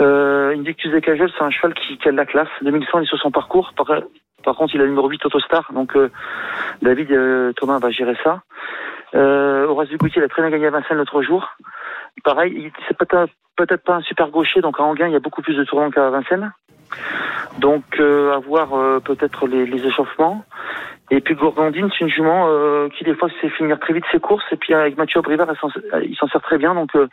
Euh, 0.01 0.55
Invictus 0.57 0.91
des 0.91 1.01
Cageul, 1.01 1.31
c'est 1.37 1.45
un 1.45 1.51
cheval 1.51 1.75
qui, 1.75 1.99
a 2.07 2.11
de 2.13 2.17
la 2.17 2.27
classe. 2.27 2.49
2100, 2.63 2.99
il 3.01 3.03
est 3.05 3.07
sur 3.07 3.19
son 3.19 3.31
parcours. 3.31 3.73
Par, 3.77 4.57
contre, 4.57 4.75
il 4.75 4.81
a 4.81 4.85
le 4.85 4.91
numéro 4.91 5.09
8 5.09 5.25
Autostar. 5.27 5.71
Donc, 5.73 5.97
euh, 5.97 6.11
David 6.81 7.13
euh, 7.13 7.53
Thomas 7.53 7.79
va 7.79 7.91
gérer 7.91 8.17
ça. 8.25 8.43
Euh, 9.15 9.67
Horace 9.67 9.89
Dugoutier, 9.89 10.21
il 10.23 10.25
a 10.25 10.29
très 10.29 10.43
bien 10.43 10.51
gagné 10.51 10.67
à 10.67 10.71
Vincennes 10.71 10.97
l'autre 10.97 11.23
jour. 11.23 11.49
Pareil, 12.25 12.53
il- 12.57 12.73
c'est 12.89 12.97
peut-être 12.97 13.85
pas 13.85 13.95
un 13.97 14.01
super 14.01 14.29
gaucher, 14.31 14.61
donc 14.63 14.81
à 14.81 14.83
Anguin, 14.83 15.07
il 15.07 15.13
y 15.13 15.17
a 15.17 15.21
beaucoup 15.21 15.43
plus 15.43 15.57
de 15.57 15.65
tournants 15.65 15.91
qu'à 15.91 16.11
Vincennes. 16.11 16.53
Donc, 17.59 17.85
euh, 18.01 18.33
à 18.35 18.39
voir 18.39 18.75
euh, 18.75 19.01
peut-être 19.01 19.47
les 19.47 19.87
échauffements. 19.87 20.45
Et 21.15 21.21
puis 21.21 21.35
Gourgandine, 21.35 21.89
c'est 21.93 22.05
une 22.07 22.11
jument 22.11 22.47
euh, 22.49 22.89
qui 22.97 23.05
des 23.05 23.15
fois 23.15 23.29
sait 23.43 23.51
finir 23.51 23.79
très 23.79 23.93
vite 23.93 24.05
ses 24.11 24.19
courses. 24.19 24.45
Et 24.51 24.57
puis 24.57 24.73
avec 24.73 24.97
Mathieu 24.97 25.21
s'en- 25.21 25.69
il 26.03 26.17
s'en 26.19 26.27
sert 26.29 26.41
très 26.41 26.57
bien. 26.57 26.75
Donc 26.75 26.89
euh, 26.97 27.07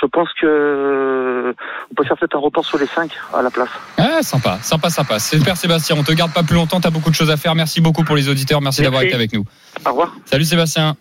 je 0.00 0.06
pense 0.06 0.28
que 0.40 0.46
euh, 0.46 1.52
on 1.90 1.94
peut 1.94 2.04
faire 2.04 2.16
peut-être 2.16 2.36
un 2.36 2.40
report 2.40 2.64
sur 2.64 2.78
les 2.78 2.86
5 2.86 3.10
à 3.34 3.42
la 3.42 3.50
place. 3.50 3.68
Ah, 3.98 4.22
sympa, 4.22 4.58
sympa, 4.62 4.88
sympa. 4.88 5.18
Super 5.18 5.56
Sébastien, 5.56 5.96
on 5.98 6.02
te 6.02 6.12
garde 6.12 6.32
pas 6.32 6.42
plus 6.42 6.54
longtemps, 6.54 6.80
t'as 6.80 6.90
beaucoup 6.90 7.10
de 7.10 7.14
choses 7.14 7.30
à 7.30 7.36
faire. 7.36 7.54
Merci 7.54 7.80
beaucoup 7.82 8.04
pour 8.04 8.16
les 8.16 8.28
auditeurs, 8.30 8.60
merci, 8.62 8.80
Merci. 8.80 8.84
d'avoir 8.84 9.02
été 9.02 9.14
avec 9.14 9.34
nous. 9.34 9.44
Au 9.84 9.90
revoir. 9.90 10.14
Salut 10.24 10.44
Sébastien. 10.44 10.96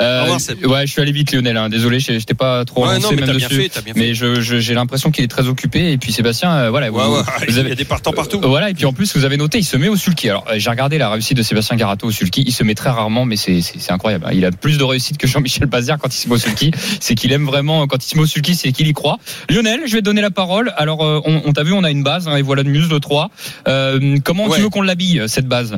Euh, 0.00 0.20
Au 0.20 0.22
revoir, 0.22 0.40
Seb. 0.40 0.64
ouais, 0.66 0.86
je 0.86 0.92
suis 0.92 1.02
allé 1.02 1.12
vite 1.12 1.32
Lionel, 1.32 1.56
hein. 1.56 1.68
désolé, 1.68 2.00
je 2.00 2.12
j'étais 2.18 2.34
pas 2.34 2.64
trop 2.64 2.82
Ouais, 2.84 2.90
avancé 2.92 3.02
non, 3.02 3.10
mais 3.10 3.16
même 3.16 3.26
t'as 3.26 3.36
bien 3.36 3.48
dessus. 3.48 3.60
fait, 3.62 3.68
t'as 3.68 3.80
bien 3.82 3.92
fait. 3.94 4.00
Mais 4.00 4.14
je- 4.14 4.40
je- 4.40 4.56
j'ai 4.58 4.74
l'impression 4.74 5.10
qu'il 5.10 5.22
est 5.24 5.28
très 5.28 5.48
occupé. 5.48 5.92
Et 5.92 5.98
puis 5.98 6.12
Sébastien, 6.12 6.50
euh, 6.54 6.70
voilà, 6.70 6.90
Ouais, 6.90 7.02
vous, 7.04 7.16
ouais, 7.16 7.22
vous 7.48 7.58
il 7.60 7.68
y 7.68 7.72
a 7.72 7.74
des 7.74 7.84
partants 7.84 8.12
partout. 8.12 8.40
Euh, 8.42 8.46
Voilà, 8.46 8.70
et 8.70 8.74
puis 8.74 8.86
en 8.86 8.92
plus, 8.92 9.14
vous 9.16 9.24
avez 9.24 9.36
noté, 9.36 9.58
il 9.58 9.64
se 9.64 9.76
met 9.76 9.88
au 9.88 9.96
sulky. 9.96 10.30
Alors, 10.30 10.44
j'ai 10.56 10.70
regardé 10.70 10.96
la 10.98 11.10
réussite 11.10 11.36
de 11.36 11.42
Sébastien 11.42 11.73
Garato 11.76 12.06
au 12.06 12.10
sulky. 12.10 12.42
Il 12.46 12.52
se 12.52 12.62
met 12.64 12.74
très 12.74 12.90
rarement, 12.90 13.24
mais 13.24 13.36
c'est, 13.36 13.60
incroyable. 13.90 14.24
hein. 14.26 14.32
Il 14.32 14.44
a 14.44 14.50
plus 14.50 14.78
de 14.78 14.84
réussite 14.84 15.18
que 15.18 15.26
Jean-Michel 15.26 15.66
Bazir 15.66 15.98
quand 15.98 16.08
il 16.14 16.18
se 16.18 16.28
met 16.28 16.34
au 16.34 16.38
sulky. 16.38 16.70
C'est 17.00 17.14
qu'il 17.14 17.32
aime 17.32 17.44
vraiment, 17.46 17.86
quand 17.86 18.04
il 18.04 18.08
se 18.08 18.16
met 18.16 18.22
au 18.22 18.26
sulky, 18.26 18.54
c'est 18.54 18.72
qu'il 18.72 18.86
y 18.88 18.92
croit. 18.92 19.18
Lionel, 19.48 19.80
je 19.86 19.92
vais 19.92 20.00
te 20.00 20.04
donner 20.04 20.20
la 20.22 20.30
parole. 20.30 20.72
Alors, 20.76 21.04
euh, 21.04 21.20
on, 21.24 21.42
on 21.44 21.52
t'a 21.52 21.62
vu, 21.62 21.72
on 21.72 21.84
a 21.84 21.90
une 21.90 22.02
base, 22.02 22.28
hein, 22.28 22.36
et 22.36 22.42
voilà 22.42 22.62
de 22.62 22.68
Muse 22.68 22.88
le 22.90 23.00
3. 23.00 23.30
Euh, 23.68 24.18
comment 24.24 24.46
Ouais. 24.46 24.56
tu 24.56 24.62
veux 24.62 24.68
qu'on 24.70 24.82
l'habille, 24.82 25.22
cette 25.26 25.46
base? 25.48 25.76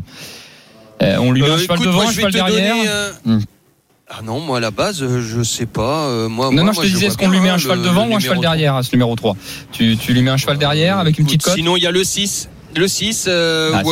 Euh, 1.03 1.17
On 1.19 1.31
lui 1.33 1.43
met 1.43 1.49
un 1.51 1.53
Euh, 1.53 1.59
cheval 1.59 1.77
écoute, 1.77 1.87
devant, 1.87 2.03
moi, 2.03 2.11
un 2.11 2.13
cheval 2.13 2.33
derrière 2.33 2.75
donner, 2.75 2.89
euh, 2.89 3.11
Hmm. 3.25 3.41
Ah 4.09 4.21
non, 4.25 4.39
moi 4.39 4.59
à 4.59 4.61
la 4.61 4.71
base, 4.71 5.03
euh, 5.03 5.21
je 5.21 5.43
sais 5.43 5.67
pas. 5.67 6.07
euh, 6.07 6.29
moi, 6.29 6.47
Non, 6.47 6.53
moi, 6.53 6.63
non, 6.65 6.73
je 6.73 6.81
te 6.83 6.87
disais, 6.87 7.07
est-ce 7.07 7.19
qu'on 7.19 7.29
lui 7.29 7.41
met 7.41 7.49
un 7.49 7.59
cheval 7.59 7.83
devant 7.83 8.07
ou 8.09 8.15
un 8.15 8.21
cheval 8.21 8.39
derrière 8.39 8.77
à 8.77 8.85
ce 8.85 8.93
numéro 8.93 9.15
3 9.17 9.37
tu, 9.73 9.97
tu 9.97 10.13
lui 10.13 10.23
mets 10.23 10.31
un 10.31 10.37
cheval 10.37 10.59
derrière 10.59 10.99
avec 10.99 11.19
une 11.19 11.25
petite 11.27 11.43
cote? 11.43 11.55
Sinon, 11.55 11.77
il 11.77 11.83
y 11.83 11.87
a 11.89 11.91
le 11.91 12.05
6. 12.05 12.49
Le 12.77 12.89
6, 12.89 13.25
euh, 13.29 13.71
Ah, 13.75 13.83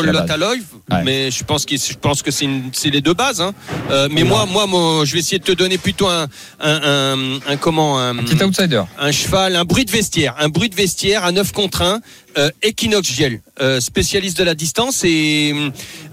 Ouais. 0.91 1.03
mais 1.05 1.31
je 1.31 1.43
pense, 1.45 1.65
je 1.69 1.95
pense 1.95 2.23
que 2.23 2.31
c'est 2.31 2.91
les 2.91 3.01
deux 3.01 3.15
bases. 3.15 3.41
Hein. 3.41 3.55
Euh, 3.91 4.09
mais 4.11 4.23
moi, 4.25 4.45
moi, 4.47 4.67
moi, 4.67 5.05
je 5.05 5.13
vais 5.15 5.21
essayer 5.21 5.39
de 5.39 5.45
te 5.45 5.53
donner 5.53 5.79
plutôt 5.79 6.07
un, 6.09 6.27
un, 6.61 6.81
un, 6.83 7.39
un 7.53 7.57
comment 7.57 7.99
un, 7.99 8.19
Un 8.19 8.23
petit 8.23 8.43
outsider. 8.45 8.83
un 8.99 9.11
cheval, 9.13 9.57
un 9.57 9.65
bruit 9.65 9.85
de 9.87 9.91
vestiaire, 9.91 10.35
un 10.39 10.49
bruit 10.49 10.69
de 10.69 10.75
vestiaire 10.75 11.25
à 11.25 11.33
9 11.33 11.53
contre 11.53 11.83
1, 11.83 12.01
euh, 12.39 12.51
Equinox 12.63 13.09
Giel, 13.09 13.41
euh, 13.61 13.81
spécialiste 13.81 14.37
de 14.39 14.45
la 14.45 14.55
distance 14.55 15.05
et 15.05 15.55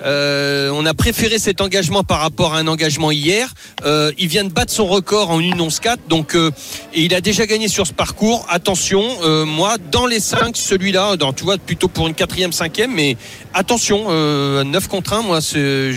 euh, 0.03 0.69
on 0.73 0.85
a 0.85 0.93
préféré 0.93 1.39
cet 1.39 1.61
engagement 1.61 2.03
par 2.03 2.19
rapport 2.19 2.53
à 2.55 2.59
un 2.59 2.67
engagement 2.67 3.11
hier. 3.11 3.53
Il 4.17 4.27
vient 4.27 4.43
de 4.43 4.51
battre 4.53 4.71
son 4.71 4.85
record 4.87 5.31
en 5.31 5.39
1 5.39 5.59
11 5.59 5.79
4 5.79 6.07
donc 6.07 6.35
il 6.93 7.13
a 7.13 7.21
déjà 7.21 7.45
gagné 7.45 7.67
sur 7.67 7.87
ce 7.87 7.93
parcours. 7.93 8.45
Attention, 8.49 9.03
moi 9.45 9.77
dans 9.91 10.05
les 10.05 10.19
5 10.19 10.55
celui-là, 10.55 11.15
tu 11.35 11.43
vois 11.43 11.57
plutôt 11.57 11.87
pour 11.87 12.07
une 12.07 12.13
quatrième, 12.13 12.51
cinquième, 12.51 12.93
mais 12.93 13.17
attention, 13.53 14.05
euh, 14.09 14.63
9 14.63 14.87
contre 14.87 15.13
1, 15.13 15.21
moi 15.23 15.39
je- 15.39 15.91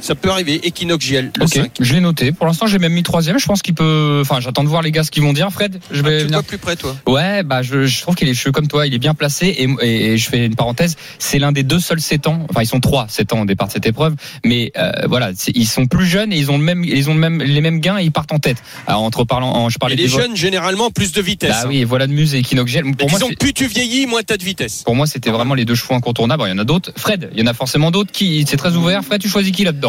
ça 0.00 0.14
peut 0.14 0.30
arriver. 0.30 0.60
Equinox 0.66 1.10
le 1.10 1.46
5. 1.46 1.70
je 1.80 1.94
l'ai 1.94 2.00
noté. 2.00 2.32
Pour 2.32 2.46
l'instant, 2.46 2.66
j'ai 2.66 2.78
même 2.78 2.92
mis 2.92 3.02
troisième. 3.02 3.38
Je 3.38 3.46
pense 3.46 3.62
qu'il 3.62 3.74
peut. 3.74 4.18
Enfin, 4.22 4.40
j'attends 4.40 4.64
de 4.64 4.68
voir 4.68 4.82
les 4.82 4.90
gars 4.92 5.04
ce 5.04 5.10
qu'ils 5.10 5.22
vont 5.22 5.32
dire. 5.32 5.50
Fred, 5.50 5.78
je 5.90 6.02
vais 6.02 6.18
Tu 6.18 6.24
le 6.24 6.24
venir. 6.24 6.44
plus 6.44 6.58
près 6.58 6.76
toi. 6.76 6.96
Ouais, 7.06 7.42
bah 7.42 7.62
je, 7.62 7.86
je 7.86 8.00
trouve 8.02 8.14
qu'il 8.14 8.28
est 8.28 8.34
cheveux 8.34 8.52
comme 8.52 8.68
toi, 8.68 8.86
il 8.86 8.94
est 8.94 8.98
bien 8.98 9.14
placé 9.14 9.46
et, 9.46 9.68
et, 9.82 10.12
et 10.12 10.18
je 10.18 10.28
fais 10.28 10.46
une 10.46 10.54
parenthèse, 10.56 10.96
c'est 11.18 11.38
l'un 11.38 11.52
des 11.52 11.62
deux 11.62 11.80
seuls 11.80 12.00
7 12.00 12.26
ans, 12.26 12.46
enfin 12.50 12.62
ils 12.62 12.66
sont 12.66 12.80
trois 12.80 13.06
7 13.08 13.32
ans 13.32 13.40
au 13.42 13.44
départ 13.44 13.68
de 13.68 13.72
cette 13.72 13.86
épreuve, 13.86 14.14
mais 14.44 14.72
euh, 14.76 14.90
voilà, 15.08 15.30
ils 15.54 15.66
sont 15.66 15.86
plus 15.86 16.06
jeunes 16.06 16.32
et 16.32 16.36
ils 16.38 16.50
ont 16.50 16.58
le 16.58 16.64
même, 16.64 16.84
ils 16.84 17.08
ont 17.10 17.14
le 17.14 17.20
même, 17.20 17.40
les 17.42 17.60
mêmes 17.60 17.80
gains 17.80 17.98
et 17.98 18.04
ils 18.04 18.12
partent 18.12 18.32
en 18.32 18.38
tête. 18.38 18.58
Alors 18.86 19.02
entre 19.02 19.24
parlant, 19.24 19.50
en- 19.54 19.68
je 19.68 19.78
parlais 19.78 19.94
Et 19.94 19.98
les 19.98 20.08
jeunes 20.08 20.36
généralement 20.36 20.90
plus 20.90 21.12
de 21.12 21.20
vitesse. 21.22 21.50
Bah 21.50 21.60
hein. 21.64 21.68
oui, 21.68 21.84
voilà 21.84 22.06
de 22.06 22.12
Muse 22.12 22.34
et 22.34 22.42
Kinogel. 22.42 22.84
Mais 22.84 22.92
Pour 22.92 23.10
moi, 23.10 23.18
disons 23.18 23.32
plus 23.38 23.52
tu 23.52 23.66
vieillis, 23.66 24.06
moins 24.06 24.22
tu 24.22 24.32
as 24.32 24.36
de 24.36 24.44
vitesse. 24.44 24.82
pour 24.84 24.94
moi, 24.96 25.06
c'était 25.06 25.30
vraiment 25.30 25.54
les 25.54 25.64
deux 25.64 25.74
chevaux 25.74 25.94
incontournables. 25.94 26.42
Il 26.46 26.50
y 26.50 26.52
en 26.52 26.58
a 26.58 26.64
d'autres. 26.64 26.92
Fred, 26.96 27.30
il 27.34 27.40
y 27.40 27.42
en 27.42 27.46
a 27.46 27.54
forcément 27.54 27.90
d'autres 27.90 28.12
qui, 28.12 28.44
c'est 28.48 28.56
très 28.56 28.74
ouvert. 28.74 29.02
Fred, 29.04 29.20
tu 29.20 29.28
choisis 29.28 29.52
qui 29.52 29.64
là-dedans 29.64 29.87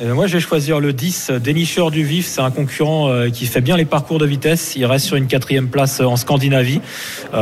Euh, 0.00 0.14
moi, 0.14 0.28
je 0.28 0.34
vais 0.34 0.40
choisir 0.40 0.78
le 0.78 0.92
10, 0.92 1.30
euh, 1.30 1.38
Dénicheur 1.40 1.90
du 1.90 2.04
Vif. 2.04 2.26
C'est 2.26 2.40
un 2.40 2.52
concurrent 2.52 3.08
euh, 3.08 3.30
qui 3.30 3.46
fait 3.46 3.60
bien 3.60 3.76
les 3.76 3.84
parcours 3.84 4.18
de 4.18 4.26
vitesse. 4.26 4.74
Il 4.76 4.86
reste 4.86 5.06
sur 5.06 5.16
une 5.16 5.26
quatrième 5.26 5.68
place 5.68 6.00
euh, 6.00 6.04
en 6.04 6.16
Scandinavie. 6.16 6.80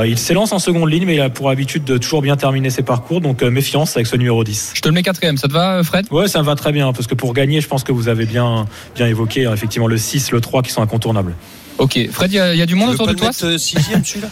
Il 0.05 0.19
s'élance 0.19 0.53
en 0.53 0.59
seconde 0.59 0.91
ligne, 0.91 1.05
mais 1.05 1.17
il 1.17 1.21
a 1.21 1.29
pour 1.29 1.51
habitude 1.51 1.85
de 1.85 1.99
toujours 1.99 2.23
bien 2.23 2.37
terminer 2.37 2.71
ses 2.71 2.83
parcours. 2.83 3.21
Donc, 3.21 3.43
méfiance 3.43 3.97
avec 3.97 4.07
ce 4.07 4.17
numéro 4.17 4.43
10. 4.43 4.73
Je 4.75 4.81
te 4.81 4.89
le 4.89 4.95
mets 4.95 5.03
quatrième. 5.03 5.37
Ça 5.37 5.49
te 5.49 5.53
va, 5.53 5.83
Fred? 5.83 6.07
Ouais, 6.11 6.29
ça 6.29 6.41
me 6.41 6.47
va 6.47 6.55
très 6.55 6.73
bien, 6.73 6.93
parce 6.93 7.07
que 7.07 7.15
pour 7.15 7.35
gagner, 7.35 7.61
je 7.61 7.69
pense 7.69 7.85
que 7.85 7.93
vous 7.93 8.09
avez 8.09 8.27
bien, 8.27 8.67
bien 8.95 9.07
évoqué, 9.07 9.47
hein, 9.47 9.53
effectivement, 9.53 9.87
le 9.87 9.99
6, 9.99 10.33
le 10.33 10.41
3 10.41 10.63
qui 10.63 10.71
sont 10.71 10.83
incontournables. 10.83 11.35
Ok, 11.79 11.99
Fred, 12.11 12.33
il 12.33 12.37
y, 12.37 12.41
a- 12.41 12.55
il 12.55 12.59
y 12.59 12.63
a 12.63 12.67
du 12.67 12.75
monde 12.75 12.91
autour 12.91 13.07
de 13.07 13.13
toi 13.13 13.31
sixième 13.33 14.03
celui-là 14.05 14.29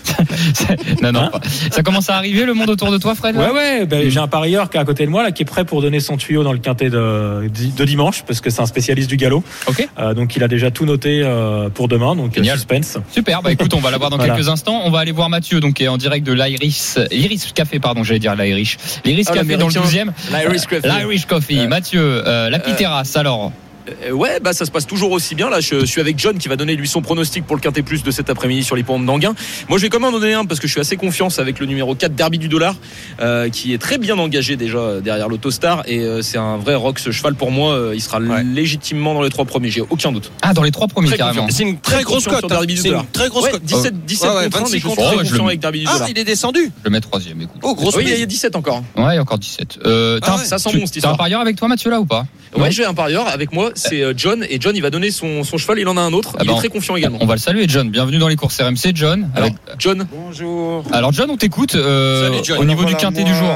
Non, 1.03 1.13
non, 1.13 1.29
pas. 1.31 1.41
ça 1.71 1.83
commence 1.83 2.09
à 2.09 2.17
arriver 2.17 2.45
le 2.47 2.55
monde 2.55 2.71
autour 2.71 2.91
de 2.91 2.97
toi, 2.99 3.15
Fred 3.15 3.37
Ouais, 3.37 3.51
ouais, 3.51 3.85
ben, 3.87 4.09
j'ai 4.09 4.19
un 4.21 4.29
parieur 4.29 4.71
qui 4.71 4.77
est 4.79 4.81
à 4.81 4.85
côté 4.85 5.05
de 5.05 5.11
moi, 5.11 5.23
là, 5.23 5.31
qui 5.31 5.43
est 5.43 5.47
prêt 5.47 5.65
pour 5.65 5.83
donner 5.83 6.01
son 6.01 6.17
tuyau 6.17 6.43
dans 6.43 6.53
le 6.55 6.59
quintet 6.59 6.89
de, 6.89 7.51
de 7.77 7.85
dimanche, 7.85 8.23
parce 8.27 8.41
que 8.41 8.49
c'est 8.49 8.63
un 8.63 8.67
spécialiste 8.67 9.09
du 9.11 9.17
galop. 9.19 9.45
Ok. 9.67 9.87
Euh, 9.99 10.15
donc, 10.15 10.37
il 10.37 10.43
a 10.43 10.49
déjà 10.49 10.71
tout 10.71 10.87
noté 10.87 11.21
euh, 11.23 11.69
pour 11.69 11.89
demain, 11.89 12.17
donc 12.17 12.35
Génial. 12.35 12.57
suspense. 12.57 12.97
Super, 13.13 13.43
bah 13.43 13.53
écoute, 13.53 13.75
on 13.75 13.81
va 13.81 13.91
la 13.91 13.99
voir 13.99 14.09
dans 14.11 14.17
Voilà. 14.25 14.35
quelques 14.35 14.49
instants. 14.49 14.81
On 14.85 14.91
va 14.91 15.01
aller 15.01 15.13
voir 15.13 15.29
Mathieu, 15.29 15.61
donc 15.61 15.75
qui 15.75 15.85
est 15.85 15.89
en 15.89 15.99
direct 15.99 16.27
de 16.27 16.33
l'Iris, 16.33 16.99
l'Iris 17.11 17.53
Café, 17.55 17.79
pardon, 17.79 18.05
j'allais 18.05 18.21
dire 18.21 18.35
l'Irish. 18.37 18.79
L'Iris 19.05 19.27
Ah, 19.31 19.35
Café 19.35 19.57
dans 19.57 19.69
le 19.69 19.75
l'américain. 19.75 20.07
12e. 20.31 20.41
L'Irish 20.49 20.67
Coffee. 20.67 20.89
L'Irish 20.89 21.27
Coffee. 21.27 21.59
Ouais. 21.61 21.67
Mathieu, 21.67 22.01
euh, 22.27 22.49
la 22.49 22.59
petite 22.59 22.75
Euh, 22.75 22.79
terrasse, 22.79 23.17
alors. 23.17 23.53
Euh, 23.88 24.11
Ouais, 24.12 24.38
bah 24.40 24.53
ça 24.53 24.64
se 24.64 24.70
passe 24.70 24.87
toujours 24.87 25.11
aussi 25.12 25.35
bien. 25.35 25.51
Là, 25.51 25.61
je 25.61 25.85
suis 25.85 26.01
avec 26.01 26.18
John 26.18 26.38
qui 26.38 26.49
va 26.49 26.57
donner 26.57 26.77
lui 26.77 26.88
son 26.88 27.03
pronostic 27.03 27.44
pour 27.47 27.57
le 27.57 27.61
Quintet 27.61 27.83
Plus 27.83 28.03
de 28.03 28.11
cet 28.11 28.31
après-midi 28.31 28.62
sur 28.64 28.77
l'hippodrome 28.77 29.05
d'Anguin. 29.07 29.35
Moi, 29.68 29.79
je 29.79 29.83
vais 29.83 29.88
quand 29.88 30.01
même 30.01 30.14
en 30.14 30.18
donner 30.18 30.35
un 30.35 30.44
parce 30.47 30.61
que 30.61 30.66
je 30.66 30.73
suis 30.73 30.81
assez 30.81 30.97
confiance 30.97 31.38
avec 31.38 31.59
le 31.59 31.66
numéro 31.66 31.94
4 31.94 32.14
Derby 32.14 32.38
du 32.38 32.49
Dollar, 32.49 32.77
euh, 33.20 33.49
qui 33.51 33.75
est 33.75 33.79
très 33.79 33.99
bien 33.99 34.16
engagé 34.18 34.57
déjà 34.57 34.79
euh, 34.79 35.01
derrière 35.01 35.29
l'Autostar 35.29 35.83
et 35.87 36.01
euh, 36.01 36.23
c'est 36.23 36.38
un 36.38 36.57
vrai 36.57 36.75
rock 36.75 36.99
ce 36.99 37.11
cheval 37.11 37.35
pour 37.35 37.51
moi. 37.51 37.75
euh, 37.75 37.92
il 37.94 38.01
sera 38.01 38.20
légitimement 38.20 39.14
dans 39.14 39.23
les 39.23 39.31
trois 39.31 39.44
premiers, 39.44 39.70
j'ai 39.70 39.81
aucun 39.83 40.12
doute. 40.12 40.31
Ah, 40.42 40.55
dans 40.55 40.62
les 40.62 40.70
trois 40.70 40.87
premiers, 40.88 41.09
Très 41.09 41.16
carrément. 41.18 41.42
confiant. 41.42 41.57
C'est 41.57 41.62
une 41.64 41.79
très 41.79 41.94
Très 41.97 42.05
grosse 42.05 42.25
confiant 42.25 42.40
cote. 42.40 42.51
sur 42.51 42.57
hein. 42.57 42.61
Derby 42.61 42.75
du 42.75 42.81
C'est 42.81 42.88
Dollar. 42.88 43.05
très 43.12 43.29
grosse 43.29 43.44
Ouais, 43.44 43.51
cote. 43.53 43.62
17, 43.64 44.05
17 44.07 44.29
Ouais, 44.31 44.37
ouais, 44.37 44.44
contre 44.44 44.57
un, 44.57 44.61
26 44.61 44.73
mais 44.75 44.79
je 44.81 44.87
suis 44.88 44.97
très 44.97 45.16
confiant 45.29 45.47
avec 45.47 45.61
Derby 45.61 45.81
du 45.81 45.87
Ah, 45.88 45.92
Dollar. 45.94 46.09
il 46.09 46.18
est 46.18 46.25
descendu. 46.25 46.61
Je 46.79 46.85
le 46.85 46.90
mets 46.90 47.01
troisième, 47.01 47.40
écoute. 47.42 47.61
Oh, 47.62 47.75
grosse 47.75 47.97
Oui, 47.97 48.05
il 48.05 48.09
y 48.09 48.12
a- 48.12 48.14
il 48.16 48.20
y 48.20 48.23
a 48.23 48.27
mise. 48.27 48.35
17 48.35 48.57
encore. 48.57 48.83
Ouais, 48.97 49.12
il 49.12 49.14
y 49.16 49.18
a 49.18 49.23
encore 49.23 49.38
17. 49.38 49.79
Euh, 49.85 50.18
t'as 50.20 50.35
Ah. 50.35 50.38
Ça 50.38 50.59
sent 50.59 50.70
bon 50.73 50.87
cette 50.87 50.90
T'as 50.90 50.94
un 50.94 50.99
histoire. 50.99 51.16
parieur 51.16 51.40
avec 51.40 51.57
toi, 51.57 51.68
Mathieu, 51.68 51.90
là, 51.90 52.01
ou 52.01 52.07
pas? 52.07 52.27
Ouais, 52.57 52.70
j'ai 52.70 52.85
un 52.85 52.94
parieur 52.94 53.27
avec 53.29 53.53
moi, 53.53 53.73
c'est 53.75 54.03
euh, 54.03 54.15
John 54.17 54.45
et 54.49 54.59
John 54.61 54.75
il 54.77 54.83
va 54.83 54.91
donner 54.91 55.11
son, 55.11 55.45
son 55.45 55.59
cheval, 55.59 55.79
il 55.79 55.89
en 55.89 55.97
a 55.97 56.01
un 56.01 56.13
autre. 56.13 56.33
Ah 56.35 56.43
il 56.43 56.47
bah, 56.49 56.55
est 56.55 56.57
très 56.59 56.69
confiant 56.69 56.97
également. 56.97 57.19
On 57.21 57.27
va 57.27 57.35
le 57.35 57.41
saluer, 57.41 57.67
John. 57.69 57.91
Bienvenue 57.91 58.19
dans 58.19 58.29
les 58.29 58.37
courses 58.37 58.61
RMC, 58.61 58.93
John. 58.95 59.31
Alors, 59.35 59.49
Avec- 59.49 59.59
John, 59.79 60.07
Bonjour. 60.13 60.85
Alors, 60.93 61.13
John, 61.13 61.31
on 61.31 61.37
t'écoute 61.37 61.75
euh, 61.75 62.41
au 62.59 62.65
niveau 62.65 62.85
du 62.85 62.95
quintet 62.97 63.23
moi, 63.23 63.31
du 63.31 63.37
jour. 63.37 63.51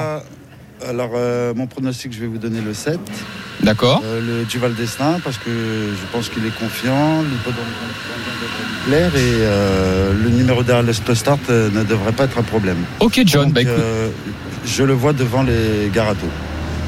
Alors, 0.89 1.11
euh, 1.17 1.55
mon 1.55 1.67
pronostic, 1.67 2.13
je 2.13 2.21
vais 2.21 2.27
vous 2.27 2.39
donner 2.39 2.61
le 2.61 2.73
7. 2.73 2.99
D'accord. 3.63 4.01
Euh, 4.05 4.21
le 4.21 4.45
Duval 4.45 4.75
Destin, 4.75 5.19
parce 5.25 5.37
que 5.37 5.51
je 5.51 6.07
pense 6.13 6.29
qu'il 6.29 6.47
est 6.47 6.57
confiant. 6.57 7.23
L'hippodrome 7.23 7.65
plaire. 8.87 9.15
Et 9.17 9.19
euh, 9.19 10.13
le 10.23 10.31
numéro 10.31 10.63
derrière 10.63 10.85
le 10.85 10.93
start 10.93 11.41
euh, 11.51 11.69
ne 11.71 11.83
devrait 11.83 12.13
pas 12.13 12.25
être 12.25 12.39
un 12.39 12.43
problème. 12.43 12.77
Ok, 13.01 13.21
John. 13.27 13.47
Donc, 13.47 13.55
bah 13.55 13.63
écoute. 13.63 13.73
euh, 13.77 14.09
je 14.65 14.83
le 14.85 14.93
vois 14.93 15.13
devant 15.13 15.43
les 15.43 15.91
Garato. 15.93 16.27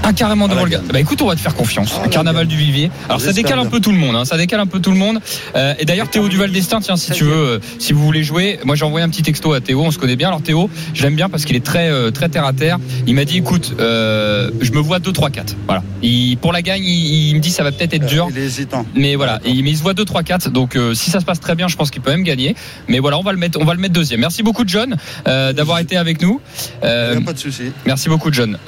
Ah, 0.02 0.12
carrément 0.12 0.48
devant 0.48 0.60
à 0.60 0.64
la 0.64 0.70
le 0.70 0.70
gars. 0.70 0.92
Bah 0.92 1.00
écoute, 1.00 1.20
on 1.22 1.26
va 1.26 1.34
te 1.36 1.40
faire 1.40 1.54
confiance. 1.54 2.00
Ah, 2.02 2.08
Carnaval 2.08 2.46
du 2.46 2.56
Vivier. 2.56 2.90
Alors 3.08 3.20
ça 3.20 3.32
décale 3.32 3.58
un 3.58 3.66
peu 3.66 3.80
tout 3.80 3.92
le 3.92 3.98
monde. 3.98 4.16
Hein. 4.16 4.24
Ça 4.24 4.36
décale 4.36 4.60
un 4.60 4.66
peu 4.66 4.80
tout 4.80 4.90
le 4.90 4.96
monde. 4.96 5.20
Euh, 5.56 5.74
et 5.78 5.84
d'ailleurs, 5.84 6.08
Théo 6.08 6.28
Duval 6.28 6.50
d'Estaing, 6.50 6.80
tiens, 6.80 6.96
si 6.96 7.12
tu 7.12 7.24
veux, 7.24 7.32
euh, 7.32 7.58
si 7.78 7.92
vous 7.92 8.04
voulez 8.04 8.22
jouer, 8.22 8.58
moi 8.64 8.76
j'ai 8.76 8.84
envoyé 8.84 9.04
un 9.04 9.08
petit 9.08 9.22
texto 9.22 9.52
à 9.52 9.60
Théo. 9.60 9.82
On 9.82 9.90
se 9.90 9.98
connaît 9.98 10.16
bien. 10.16 10.28
Alors 10.28 10.42
Théo, 10.42 10.70
je 10.94 11.02
l'aime 11.02 11.16
bien 11.16 11.28
parce 11.28 11.44
qu'il 11.44 11.56
est 11.56 11.64
très 11.64 11.90
euh, 11.90 12.10
très 12.10 12.28
terre 12.28 12.44
à 12.44 12.52
terre. 12.52 12.78
Il 13.06 13.14
m'a 13.14 13.24
dit, 13.24 13.38
écoute, 13.38 13.74
euh, 13.78 14.50
je 14.60 14.72
me 14.72 14.78
vois 14.78 14.98
2 14.98 15.12
3 15.12 15.30
4 15.30 15.56
Voilà. 15.66 15.82
Il, 16.02 16.36
pour 16.38 16.52
la 16.52 16.62
gagne, 16.62 16.84
il, 16.84 17.28
il 17.30 17.34
me 17.36 17.40
dit 17.40 17.50
ça 17.50 17.62
va 17.62 17.72
peut-être 17.72 17.94
être 17.94 18.06
dur. 18.06 18.26
Euh, 18.26 18.30
il 18.30 18.38
est 18.38 18.46
hésitant. 18.46 18.86
Mais 18.94 19.16
voilà, 19.16 19.40
il, 19.44 19.62
mais 19.62 19.70
il 19.70 19.76
se 19.76 19.82
voit 19.82 19.94
2 19.94 20.04
3 20.04 20.22
4 20.22 20.50
donc 20.50 20.76
euh, 20.76 20.94
si 20.94 21.10
ça 21.10 21.20
se 21.20 21.24
passe 21.24 21.40
très 21.40 21.54
bien, 21.54 21.68
je 21.68 21.76
pense 21.76 21.90
qu'il 21.90 22.02
peut 22.02 22.10
même 22.10 22.22
gagner. 22.22 22.54
Mais 22.88 22.98
voilà, 22.98 23.18
on 23.18 23.22
va 23.22 23.32
le 23.32 23.38
mettre 23.38 23.58
on 23.60 23.64
va 23.64 23.74
le 23.74 23.80
mettre 23.80 23.94
deuxième. 23.94 24.20
Merci 24.20 24.42
beaucoup 24.42 24.64
John 24.66 24.96
euh, 25.26 25.52
d'avoir 25.52 25.78
été 25.78 25.96
avec 25.96 26.22
nous. 26.22 26.40
Euh, 26.84 27.20
pas 27.20 27.32
de 27.32 27.38
souci. 27.38 27.72
Merci 27.86 28.08
beaucoup, 28.08 28.32
John. 28.32 28.58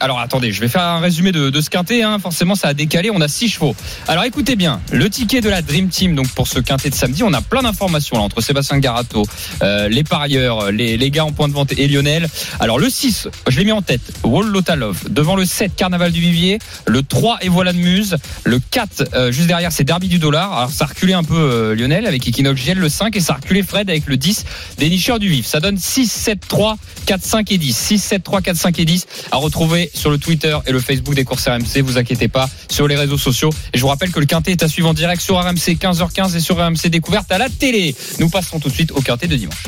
Alors 0.00 0.18
attendez, 0.18 0.52
je 0.56 0.62
vais 0.62 0.68
faire 0.68 0.84
un 0.84 1.00
résumé 1.00 1.32
de, 1.32 1.60
ce 1.60 1.68
quintet. 1.68 2.02
Hein. 2.02 2.18
Forcément, 2.18 2.54
ça 2.54 2.68
a 2.68 2.74
décalé. 2.74 3.10
On 3.10 3.20
a 3.20 3.28
six 3.28 3.50
chevaux. 3.50 3.76
Alors 4.08 4.24
écoutez 4.24 4.56
bien, 4.56 4.80
le 4.90 5.10
ticket 5.10 5.42
de 5.42 5.50
la 5.50 5.60
Dream 5.60 5.90
Team, 5.90 6.22
pour 6.34 6.48
ce 6.48 6.60
quintet 6.60 6.88
de 6.88 6.94
samedi, 6.94 7.22
on 7.22 7.34
a 7.34 7.42
plein 7.42 7.62
d'informations 7.62 8.16
entre 8.16 8.40
Sébastien 8.40 8.78
Garato, 8.78 9.26
euh, 9.62 9.90
les 9.90 10.02
parieurs, 10.02 10.72
les, 10.72 11.10
gars 11.10 11.26
en 11.26 11.32
point 11.32 11.48
de 11.48 11.52
vente 11.52 11.72
et 11.76 11.86
Lionel. 11.88 12.26
Alors 12.58 12.78
le 12.78 12.88
6, 12.88 13.28
je 13.48 13.58
l'ai 13.58 13.66
mis 13.66 13.72
en 13.72 13.82
tête, 13.82 14.00
Wall 14.24 14.46
Lotalov. 14.46 15.10
Devant 15.10 15.36
le 15.36 15.44
7, 15.44 15.76
Carnaval 15.76 16.10
du 16.10 16.20
Vivier. 16.20 16.58
Le 16.86 17.02
3, 17.02 17.40
Et 17.42 17.50
voilà 17.50 17.74
de 17.74 17.78
Muse. 17.78 18.16
Le 18.44 18.58
4, 18.58 19.10
euh, 19.12 19.32
juste 19.32 19.48
derrière, 19.48 19.72
c'est 19.72 19.84
Derby 19.84 20.08
du 20.08 20.18
Dollar. 20.18 20.54
Alors 20.54 20.70
ça 20.70 20.84
a 20.84 20.88
reculé 20.88 21.12
un 21.12 21.22
peu 21.22 21.36
euh, 21.36 21.74
Lionel 21.74 22.06
avec 22.06 22.26
Equinox 22.26 22.58
GL. 22.58 22.78
Le 22.78 22.88
5 22.88 23.14
et 23.14 23.20
ça 23.20 23.34
a 23.34 23.36
reculé 23.36 23.62
Fred 23.62 23.90
avec 23.90 24.06
le 24.06 24.16
10, 24.16 24.46
Dénicheur 24.78 25.18
du 25.18 25.28
Vif. 25.28 25.44
Ça 25.44 25.60
donne 25.60 25.76
6, 25.76 26.10
7, 26.10 26.48
3, 26.48 26.78
4, 27.04 27.22
5 27.22 27.52
et 27.52 27.58
10. 27.58 27.76
6, 27.76 27.98
7, 27.98 28.22
3, 28.22 28.40
4, 28.40 28.56
5 28.56 28.78
et 28.78 28.84
10 28.86 29.06
à 29.32 29.36
retrouver 29.36 29.90
sur 29.92 30.10
le 30.10 30.16
Twitter 30.16 30.45
et 30.66 30.72
le 30.72 30.80
Facebook 30.80 31.14
des 31.14 31.24
courses 31.24 31.48
RMC. 31.48 31.82
Vous 31.82 31.98
inquiétez 31.98 32.28
pas 32.28 32.48
sur 32.70 32.88
les 32.88 32.96
réseaux 32.96 33.18
sociaux. 33.18 33.50
Et 33.72 33.78
je 33.78 33.82
vous 33.82 33.88
rappelle 33.88 34.12
que 34.12 34.20
le 34.20 34.26
quintet 34.26 34.52
est 34.52 34.62
à 34.62 34.68
suivre 34.68 34.88
en 34.88 34.94
direct 34.94 35.20
sur 35.20 35.36
RMC 35.38 35.76
15h15 35.78 36.36
et 36.36 36.40
sur 36.40 36.56
RMC 36.56 36.88
Découverte 36.88 37.30
à 37.32 37.38
la 37.38 37.48
télé. 37.48 37.94
Nous 38.18 38.28
passons 38.28 38.60
tout 38.60 38.68
de 38.68 38.74
suite 38.74 38.92
au 38.92 39.00
quintet 39.00 39.26
de 39.26 39.36
dimanche. 39.36 39.64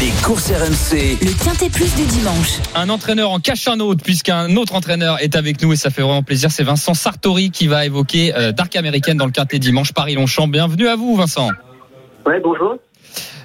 Les 0.00 0.10
courses 0.22 0.50
RMC. 0.50 1.16
Le 1.22 1.44
Quintet 1.44 1.70
Plus 1.70 1.94
du 1.94 2.04
dimanche. 2.04 2.58
Un 2.74 2.90
entraîneur 2.90 3.30
en 3.30 3.40
cache 3.40 3.68
un 3.68 3.80
autre 3.80 4.04
puisqu'un 4.04 4.54
autre 4.56 4.74
entraîneur 4.74 5.22
est 5.22 5.34
avec 5.34 5.62
nous 5.62 5.72
et 5.72 5.76
ça 5.76 5.90
fait 5.90 6.02
vraiment 6.02 6.22
plaisir. 6.22 6.50
C'est 6.50 6.62
Vincent 6.62 6.92
Sartori 6.92 7.50
qui 7.50 7.68
va 7.68 7.86
évoquer 7.86 8.34
euh, 8.34 8.52
Dark 8.52 8.76
Américaine 8.76 9.16
dans 9.16 9.24
le 9.26 9.32
quintet 9.32 9.58
dimanche 9.58 9.92
Paris-Longchamp. 9.92 10.48
Bienvenue 10.48 10.88
à 10.88 10.96
vous 10.96 11.16
Vincent. 11.16 11.48
Ouais, 12.26 12.38
bonjour. 12.40 12.76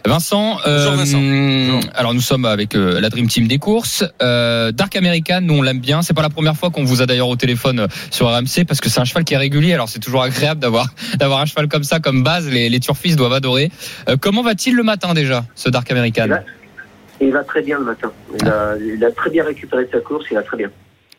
Vincent, 0.05 0.59
euh, 0.67 0.89
Bonjour, 0.89 0.97
Vincent. 0.97 1.89
alors 1.95 2.13
nous 2.13 2.19
sommes 2.21 2.43
avec 2.43 2.75
euh, 2.75 2.99
la 2.99 3.09
Dream 3.09 3.27
Team 3.27 3.47
des 3.47 3.57
courses. 3.57 4.03
Euh, 4.21 4.73
Dark 4.73 4.95
American, 4.97 5.39
nous 5.41 5.53
on 5.53 5.61
l'aime 5.61 5.79
bien. 5.79 6.01
C'est 6.01 6.13
pas 6.13 6.21
la 6.21 6.29
première 6.29 6.57
fois 6.57 6.71
qu'on 6.71 6.83
vous 6.83 7.01
a 7.01 7.05
d'ailleurs 7.05 7.29
au 7.29 7.37
téléphone 7.37 7.79
euh, 7.79 7.87
sur 8.11 8.27
RMC 8.27 8.65
parce 8.67 8.81
que 8.81 8.89
c'est 8.89 8.99
un 8.99 9.05
cheval 9.05 9.23
qui 9.23 9.33
est 9.33 9.37
régulier. 9.37 9.73
Alors 9.73 9.87
c'est 9.87 9.99
toujours 9.99 10.21
agréable 10.23 10.59
d'avoir 10.59 10.87
d'avoir 11.19 11.39
un 11.39 11.45
cheval 11.45 11.69
comme 11.69 11.85
ça 11.85 12.01
comme 12.01 12.21
base. 12.21 12.49
Les, 12.49 12.67
les 12.69 12.79
turfistes 12.81 13.17
doivent 13.17 13.31
adorer. 13.33 13.71
Euh, 14.09 14.17
comment 14.19 14.43
va-t-il 14.43 14.75
le 14.75 14.83
matin 14.83 15.13
déjà, 15.13 15.45
ce 15.55 15.69
Dark 15.69 15.89
American 15.89 16.25
Il 16.25 16.29
va, 16.31 16.43
il 17.21 17.31
va 17.31 17.43
très 17.45 17.61
bien 17.61 17.79
le 17.79 17.85
matin. 17.85 18.11
Il 18.37 18.47
a, 18.47 18.75
il 18.77 19.05
a 19.05 19.11
très 19.11 19.29
bien 19.29 19.45
récupéré 19.45 19.87
sa 19.89 20.01
course, 20.01 20.25
il 20.29 20.33
va 20.33 20.43
très 20.43 20.57
bien. 20.57 20.69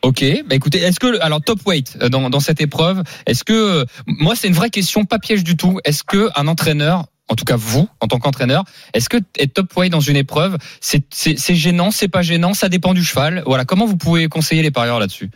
Ok, 0.03 0.23
bah 0.47 0.53
écoutez, 0.53 0.77
est-ce 0.77 0.99
que 0.99 1.19
alors 1.21 1.41
top 1.41 1.57
weight 1.65 1.97
euh, 2.03 2.09
dans, 2.09 2.29
dans 2.29 2.39
cette 2.39 2.61
épreuve, 2.61 3.01
est-ce 3.25 3.43
que 3.43 3.83
moi 4.05 4.35
c'est 4.35 4.47
une 4.47 4.53
vraie 4.53 4.69
question, 4.69 5.05
pas 5.05 5.17
piège 5.17 5.43
du 5.43 5.57
tout. 5.57 5.79
Est-ce 5.85 6.03
que 6.03 6.29
un 6.35 6.47
entraîneur, 6.47 7.05
en 7.29 7.35
tout 7.35 7.45
cas 7.45 7.55
vous 7.55 7.87
en 8.01 8.07
tant 8.07 8.19
qu'entraîneur, 8.19 8.63
est-ce 8.93 9.09
que 9.09 9.17
être 9.39 9.53
top 9.53 9.75
weight 9.75 9.91
dans 9.91 9.99
une 9.99 10.15
épreuve, 10.17 10.57
c'est 10.79 11.55
gênant, 11.55 11.91
c'est 11.91 12.07
pas 12.07 12.21
gênant, 12.21 12.53
ça 12.53 12.69
dépend 12.69 12.93
du 12.93 13.03
cheval? 13.03 13.43
Voilà, 13.45 13.65
comment 13.65 13.85
vous 13.85 13.97
pouvez 13.97 14.27
conseiller 14.27 14.61
les 14.61 14.71
parieurs 14.71 14.99
là-dessus? 14.99 15.29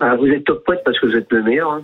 Ah, 0.00 0.16
vous 0.16 0.26
êtes 0.26 0.44
top 0.44 0.64
poète 0.64 0.80
parce 0.84 0.98
que 0.98 1.06
vous 1.06 1.16
êtes 1.16 1.30
le 1.30 1.42
meilleur. 1.42 1.70
hein. 1.70 1.82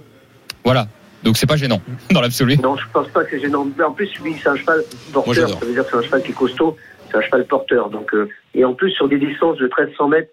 Voilà, 0.64 0.88
donc 1.22 1.36
c'est 1.36 1.46
pas 1.46 1.56
gênant 1.56 1.80
dans 2.10 2.20
l'absolu. 2.20 2.56
Non, 2.58 2.76
je 2.76 2.84
pense 2.92 3.08
pas 3.08 3.24
que 3.24 3.30
c'est 3.30 3.40
gênant. 3.40 3.66
En 3.86 3.92
plus, 3.92 4.10
lui, 4.20 4.34
c'est 4.42 4.48
un 4.48 4.56
cheval 4.56 4.82
porteur. 5.12 5.48
Ça 5.48 5.64
veut 5.64 5.72
dire 5.72 5.84
que 5.84 5.90
c'est 5.90 5.96
un 5.96 6.02
cheval 6.02 6.22
qui 6.22 6.30
est 6.32 6.34
costaud. 6.34 6.76
C'est 7.10 7.16
un 7.18 7.22
cheval 7.22 7.46
porteur. 7.46 7.90
Donc, 7.90 8.12
euh, 8.14 8.28
et 8.54 8.64
en 8.64 8.74
plus, 8.74 8.90
sur 8.92 9.08
des 9.08 9.18
distances 9.18 9.56
de 9.58 9.64
1300 9.64 10.08
mètres, 10.08 10.30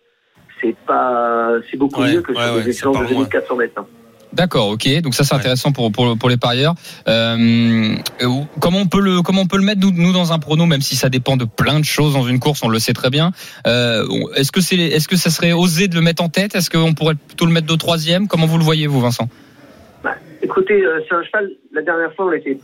c'est 0.61 0.75
pas, 0.87 1.51
c'est 1.69 1.77
beaucoup 1.77 2.01
Ouais, 2.01 2.13
mieux 2.13 2.21
que 2.21 2.31
ouais, 2.33 2.43
sur 2.43 2.55
des 2.55 2.63
distances 2.63 2.95
de 2.97 3.01
loin. 3.13 3.23
2400 3.23 3.55
mètres. 3.55 3.73
hein. 3.77 3.87
D'accord, 4.37 4.69
ok. 4.69 5.01
Donc 5.01 5.15
ça 5.15 5.23
c'est 5.23 5.33
Ouais. 5.33 5.39
intéressant 5.39 5.71
pour, 5.71 5.91
pour 5.91 6.15
pour 6.17 6.29
les 6.29 6.37
parieurs. 6.37 6.75
Euh, 7.07 7.95
euh, 8.21 8.27
comment 8.61 8.77
on 8.79 8.85
peut 8.87 9.01
le 9.01 9.21
comment 9.23 9.41
on 9.41 9.47
peut 9.47 9.57
le 9.57 9.63
mettre 9.63 9.81
nous, 9.81 9.91
nous 9.91 10.13
dans 10.13 10.31
un 10.31 10.39
prono, 10.39 10.65
même 10.67 10.81
si 10.81 10.95
ça 10.95 11.09
dépend 11.09 11.37
de 11.37 11.45
plein 11.45 11.79
de 11.79 11.85
choses 11.85 12.13
dans 12.13 12.23
une 12.27 12.39
course, 12.39 12.61
on 12.63 12.69
le 12.69 12.77
sait 12.79 12.93
très 12.93 13.09
bien. 13.09 13.31
Euh, 13.65 14.05
est-ce 14.35 14.51
que 14.51 14.61
c'est 14.61 14.75
est-ce 14.77 15.07
que 15.07 15.15
ça 15.15 15.31
serait 15.31 15.53
osé 15.53 15.87
de 15.87 15.95
le 15.95 16.01
mettre 16.01 16.23
en 16.23 16.29
tête? 16.29 16.53
Est-ce 16.55 16.69
qu'on 16.69 16.93
pourrait 16.93 17.15
plutôt 17.15 17.45
le 17.47 17.51
mettre 17.51 17.67
de 17.67 17.75
troisième? 17.75 18.27
Comment 18.27 18.45
vous 18.45 18.59
le 18.59 18.63
voyez 18.63 18.85
vous, 18.87 19.01
Vincent? 19.01 19.27
Bah, 20.03 20.15
écoutez, 20.43 20.85
euh, 20.85 20.99
c'est 21.09 21.15
un 21.15 21.23
cheval. 21.23 21.49
La 21.73 21.81
dernière 21.81 22.13
fois, 22.13 22.27
on 22.27 22.31
était 22.31 22.59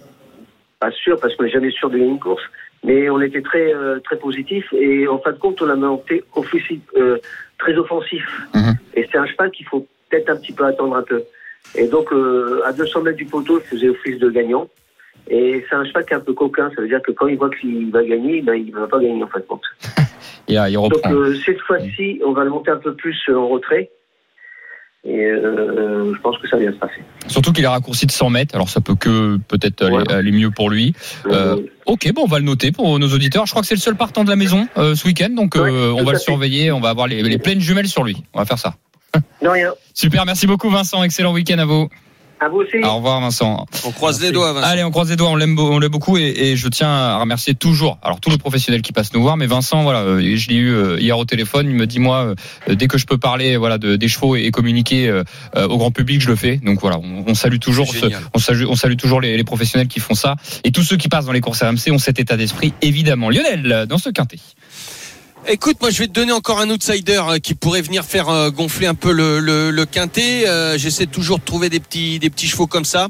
pas 0.80 0.92
sûr 0.92 1.20
parce 1.20 1.36
qu'on 1.36 1.44
n'est 1.44 1.52
jamais 1.52 1.72
sûr 1.72 1.90
de 1.90 1.98
gagner 1.98 2.10
une 2.12 2.20
course, 2.20 2.44
mais 2.84 3.10
on 3.10 3.20
était 3.20 3.42
très 3.42 3.74
euh, 3.74 4.00
très 4.04 4.18
positif 4.18 4.64
et 4.74 5.08
en 5.08 5.18
fin 5.18 5.32
de 5.32 5.38
compte, 5.40 5.60
on 5.64 5.70
a 5.70 5.76
monté 5.76 6.24
offensif, 6.36 6.80
euh, 6.98 7.18
très 7.58 7.74
offensif. 7.76 8.24
Mhm. 8.54 8.76
Et 8.96 9.08
c'est 9.12 9.18
un 9.18 9.26
cheval 9.26 9.50
qu'il 9.50 9.66
faut 9.66 9.88
peut-être 10.10 10.30
un 10.30 10.36
petit 10.36 10.52
peu 10.54 10.66
attendre 10.66 10.96
un 10.96 11.02
peu. 11.04 11.24
Et 11.76 11.88
donc, 11.88 12.12
euh, 12.12 12.62
à 12.66 12.74
200 12.74 13.02
mètres 13.02 13.18
du 13.18 13.26
poteau, 13.26 13.60
il 13.60 13.68
faisait 13.68 13.90
office 13.90 14.20
de 14.20 14.30
gagnant. 14.30 14.68
Et 15.30 15.64
c'est 15.70 15.76
un 15.76 15.86
cheval 15.86 16.06
qui 16.06 16.14
est 16.14 16.18
un 16.18 16.20
peu 16.20 16.34
coquin. 16.34 16.70
Ça 16.76 16.82
veut 16.82 16.88
dire 16.88 17.02
que 17.02 17.12
quand 17.12 17.28
il 17.28 17.38
voit 17.38 17.50
qu'il 17.50 17.90
va 17.92 18.04
gagner, 18.04 18.42
ben, 18.42 18.56
il 18.56 18.74
ne 18.74 18.80
va 18.80 18.88
pas 18.88 19.00
gagner 19.00 19.24
en 19.24 19.28
fin 19.28 19.40
de 19.40 19.46
compte. 19.46 19.64
il, 20.48 20.56
il 20.56 20.74
Donc 20.74 20.94
euh, 21.06 21.36
cette 21.46 21.62
fois-ci, 21.62 22.20
on 22.26 22.34
va 22.34 22.44
le 22.44 22.50
monter 22.50 22.72
un 22.72 22.78
peu 22.78 22.94
plus 22.94 23.18
euh, 23.30 23.38
en 23.38 23.48
retrait. 23.48 23.90
Et 25.06 25.26
euh, 25.26 26.14
je 26.16 26.20
pense 26.22 26.38
que 26.38 26.48
ça 26.48 26.56
va 26.56 26.62
bien 26.64 26.72
se 26.72 26.78
passer. 26.78 27.02
Surtout 27.28 27.52
qu'il 27.52 27.66
est 27.66 27.68
raccourci 27.68 28.06
de 28.06 28.12
100 28.12 28.30
mètres, 28.30 28.56
alors 28.56 28.70
ça 28.70 28.80
peut 28.80 28.96
que 28.96 29.38
peut-être 29.50 29.84
aller, 29.84 29.96
Ouais. 29.98 30.12
aller 30.14 30.32
mieux 30.32 30.50
pour 30.50 30.70
lui. 30.70 30.94
Euh, 31.26 31.58
ok, 31.86 32.10
bon, 32.14 32.24
on 32.24 32.28
va 32.28 32.40
le 32.40 32.46
noter 32.46 32.72
pour 32.72 32.98
nos 33.00 33.08
auditeurs. 33.10 33.46
Je 33.46 33.52
crois 33.52 33.62
que 33.62 33.68
c'est 33.68 33.76
le 33.76 33.82
seul 33.82 33.96
partant 33.96 34.24
de 34.24 34.30
la 34.30 34.38
maison 34.38 34.66
euh, 34.78 34.96
ce 34.96 35.06
week-end, 35.06 35.30
donc 35.30 35.56
Ouais, 35.56 35.62
euh, 35.70 35.92
on 35.94 36.04
va 36.06 36.14
le 36.14 36.20
surveiller. 36.20 36.72
On 36.72 36.80
va 36.80 36.90
avoir 36.90 37.08
les, 37.08 37.22
les 37.22 37.38
pleines 37.38 37.60
jumelles 37.60 37.88
sur 37.90 38.06
lui. 38.06 38.24
On 38.34 38.40
va 38.40 38.46
faire 38.46 38.60
ça. 38.60 38.76
De 39.42 39.48
rien. 39.48 39.74
Super, 39.94 40.26
merci 40.26 40.48
beaucoup 40.48 40.70
Vincent. 40.70 41.04
Excellent 41.04 41.34
week-end 41.34 41.60
à 41.60 41.66
vous. 41.66 41.90
À 42.40 42.50
vous 42.50 42.58
aussi. 42.58 42.78
Au 42.84 42.96
revoir 42.96 43.22
Vincent. 43.22 43.66
On 43.86 43.92
croise 43.92 44.22
les 44.22 44.32
doigts, 44.34 44.52
Vincent. 44.52 44.68
Allez, 44.68 44.84
on 44.84 44.92
croise 44.92 45.10
les 45.10 45.16
doigts, 45.16 45.30
on 45.30 45.38
l'aime, 45.38 45.56
beau- 45.56 45.72
on 45.72 45.80
l'aime 45.80 45.92
beaucoup 45.92 46.18
et, 46.18 46.24
et 46.38 46.58
je 46.58 46.68
tiens 46.68 46.90
à 46.90 47.18
remercier 47.20 47.54
toujours, 47.54 48.00
alors 48.02 48.20
tous 48.20 48.32
les 48.32 48.38
professionnels 48.38 48.82
qui 48.82 48.92
passent 48.92 49.14
nous 49.14 49.22
voir, 49.22 49.38
mais 49.38 49.46
Vincent, 49.48 49.84
voilà, 49.84 50.00
euh, 50.00 50.36
je 50.36 50.50
l'ai 50.50 50.56
eu 50.56 50.74
euh, 50.74 51.00
hier 51.00 51.18
au 51.18 51.24
téléphone, 51.24 51.68
il 51.70 51.76
me 51.76 51.88
dit 51.88 52.00
moi, 52.00 52.34
euh, 52.68 52.76
dès 52.76 52.88
que 52.88 52.98
je 52.98 53.06
peux 53.06 53.18
parler, 53.18 53.56
voilà, 53.56 53.78
de, 53.78 53.96
des 53.96 54.08
chevaux 54.10 54.36
et, 54.36 54.42
et 54.44 54.52
communiquer 54.52 55.22
au 55.56 55.78
grand 55.78 55.92
public, 55.92 56.20
je 56.22 56.28
le 56.28 56.36
fais. 56.36 56.58
Donc 56.58 56.82
voilà, 56.82 56.98
on, 57.00 57.24
on 57.28 57.34
salue 57.34 57.60
toujours, 57.60 57.86
ce- 57.94 58.08
on 58.34 58.40
salue, 58.40 58.66
on 58.68 58.76
salue 58.76 58.96
toujours 58.98 59.22
les, 59.22 59.38
les 59.38 59.44
professionnels 59.46 59.88
qui 59.88 60.02
font 60.02 60.16
ça 60.16 60.36
et 60.66 60.72
tous 60.72 60.84
ceux 60.84 60.98
qui 60.98 61.08
passent 61.08 61.26
dans 61.28 61.32
les 61.32 61.40
courses 61.42 61.62
RMC 61.64 61.92
ont 61.92 61.98
cet 61.98 62.20
état 62.20 62.36
d'esprit, 62.36 62.74
évidemment. 62.82 63.30
Lionel, 63.30 63.86
dans 63.88 63.98
ce 64.00 64.10
quintet. 64.10 64.40
Écoute, 65.46 65.78
moi 65.82 65.90
je 65.90 66.00
vais 66.00 66.08
te 66.08 66.14
donner 66.14 66.32
encore 66.32 66.62
un 66.62 66.70
outsider 66.70 67.22
euh, 67.28 67.38
qui 67.38 67.54
pourrait 67.54 67.82
venir 67.82 68.06
faire 68.06 68.30
euh, 68.30 68.50
gonfler 68.50 68.88
un 68.88 68.96
peu 68.96 69.12
le, 69.12 69.40
le, 69.40 69.86
quintet. 69.86 70.48
Euh, 70.48 70.78
J'essaie 70.78 71.06
toujours 71.06 71.38
de 71.38 71.44
trouver 71.44 71.70
des 71.70 71.82
petits, 71.82 72.18
des 72.18 72.30
petits 72.30 72.48
chevaux 72.48 72.66
comme 72.66 72.86
ça. 72.86 73.10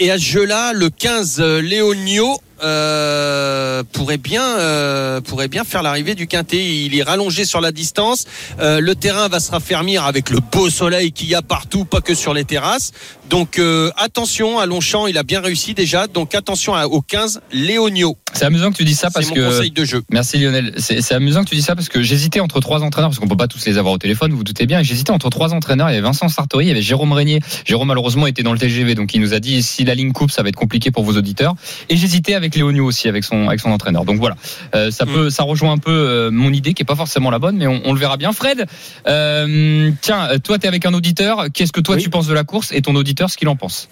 Et 0.00 0.10
à 0.10 0.18
ce 0.18 0.24
jeu-là, 0.24 0.72
le 0.72 0.90
15 0.90 1.36
euh, 1.38 1.60
Léonio 1.62 2.40
euh, 2.62 3.82
pourrait 3.92 4.18
bien, 4.18 4.42
euh, 4.42 5.20
pourrait 5.20 5.48
bien 5.48 5.64
faire 5.64 5.82
l'arrivée 5.82 6.14
du 6.14 6.26
quintet. 6.26 6.64
Il 6.64 6.96
est 6.98 7.02
rallongé 7.02 7.44
sur 7.44 7.60
la 7.60 7.72
distance. 7.72 8.26
Euh, 8.60 8.80
le 8.80 8.94
terrain 8.94 9.28
va 9.28 9.40
se 9.40 9.50
raffermir 9.50 10.04
avec 10.04 10.30
le 10.30 10.38
beau 10.52 10.70
soleil 10.70 11.12
qu'il 11.12 11.28
y 11.28 11.34
a 11.34 11.42
partout, 11.42 11.84
pas 11.84 12.00
que 12.00 12.14
sur 12.14 12.34
les 12.34 12.44
terrasses. 12.44 12.92
Donc 13.30 13.60
attention 13.96 14.58
à 14.58 14.64
Longchamp, 14.64 15.06
il 15.06 15.18
a 15.18 15.22
bien 15.22 15.40
réussi 15.42 15.74
déjà. 15.74 16.06
Donc 16.06 16.34
attention 16.34 16.74
à- 16.74 16.86
au 16.86 17.02
15 17.02 17.40
Léonio. 17.52 18.16
C'est 18.32 18.44
amusant 18.46 18.70
que 18.70 18.76
tu 18.76 18.84
dis 18.84 18.94
ça 18.94 19.10
parce 19.10 19.28
mon 19.28 19.34
que 19.34 19.50
conseil 19.50 19.70
de 19.70 19.84
jeu. 19.84 20.02
Merci 20.10 20.38
Lionel. 20.38 20.74
C'est 20.78 21.12
amusant 21.14 21.44
que 21.44 21.50
tu 21.50 21.54
dis 21.54 21.62
ça 21.62 21.74
parce 21.74 21.88
que 21.88 22.02
j'hésitais 22.02 22.40
entre 22.40 22.60
trois 22.60 22.82
entraîneurs 22.82 23.10
parce 23.10 23.18
qu'on 23.18 23.28
peut 23.28 23.36
pas 23.36 23.48
tous 23.48 23.64
les 23.66 23.76
avoir 23.76 23.92
au 23.94 23.98
téléphone, 23.98 24.30
vous 24.30 24.38
vous 24.38 24.44
doutez 24.44 24.64
bien. 24.66 24.82
J'hésitais 24.82 25.10
entre 25.10 25.28
trois 25.28 25.52
entraîneurs. 25.52 25.90
Il 25.90 25.92
y 25.92 25.96
avait 25.96 26.06
Vincent 26.06 26.28
Sartori, 26.28 26.64
il 26.64 26.68
y 26.68 26.70
avait 26.70 26.80
Jérôme 26.82 27.12
Régnier. 27.12 27.40
Jérôme 27.66 27.88
malheureusement 27.88 28.26
était 28.26 28.42
dans 28.42 28.52
le 28.52 28.58
TGV, 28.58 28.94
donc 28.94 29.14
il 29.14 29.20
nous 29.20 29.34
a 29.34 29.40
dit 29.40 29.62
si 29.62 29.84
la 29.84 29.94
ligne 29.94 30.12
coupe, 30.12 30.30
ça 30.30 30.42
va 30.42 30.48
être 30.48 30.56
compliqué 30.56 30.90
pour 30.90 31.04
vos 31.04 31.16
auditeurs. 31.16 31.54
Et 31.90 31.96
j'hésitais 31.96 32.34
avec 32.34 32.47
Léonio 32.54 32.84
aussi, 32.84 33.08
avec 33.08 33.24
son 33.24 33.48
avec 33.48 33.60
son 33.60 33.70
entraîneur. 33.70 34.04
Donc 34.04 34.18
voilà, 34.18 34.36
Euh, 34.74 34.90
ça 34.90 35.06
peut, 35.06 35.30
ça 35.30 35.42
rejoint 35.42 35.72
un 35.72 35.78
peu 35.78 35.90
euh, 35.90 36.30
mon 36.30 36.52
idée 36.52 36.74
qui 36.74 36.82
est 36.82 36.86
pas 36.86 36.96
forcément 36.96 37.30
la 37.30 37.38
bonne, 37.38 37.56
mais 37.56 37.66
on, 37.66 37.80
on 37.84 37.92
le 37.92 37.98
verra 37.98 38.16
bien. 38.16 38.32
Fred, 38.32 38.66
euh, 39.06 39.90
tiens, 40.00 40.28
toi 40.42 40.58
t'es 40.58 40.68
avec 40.68 40.86
un 40.86 40.94
auditeur. 40.94 41.46
Qu'est-ce 41.52 41.72
que 41.72 41.80
toi 41.80 41.96
Oui. 41.96 42.02
tu 42.02 42.10
penses 42.10 42.26
de 42.26 42.34
la 42.34 42.44
course 42.44 42.72
et 42.72 42.82
ton 42.82 42.94
auditeur 42.94 43.30
ce 43.30 43.36
qu'il 43.36 43.48
en 43.48 43.56
pense? 43.56 43.88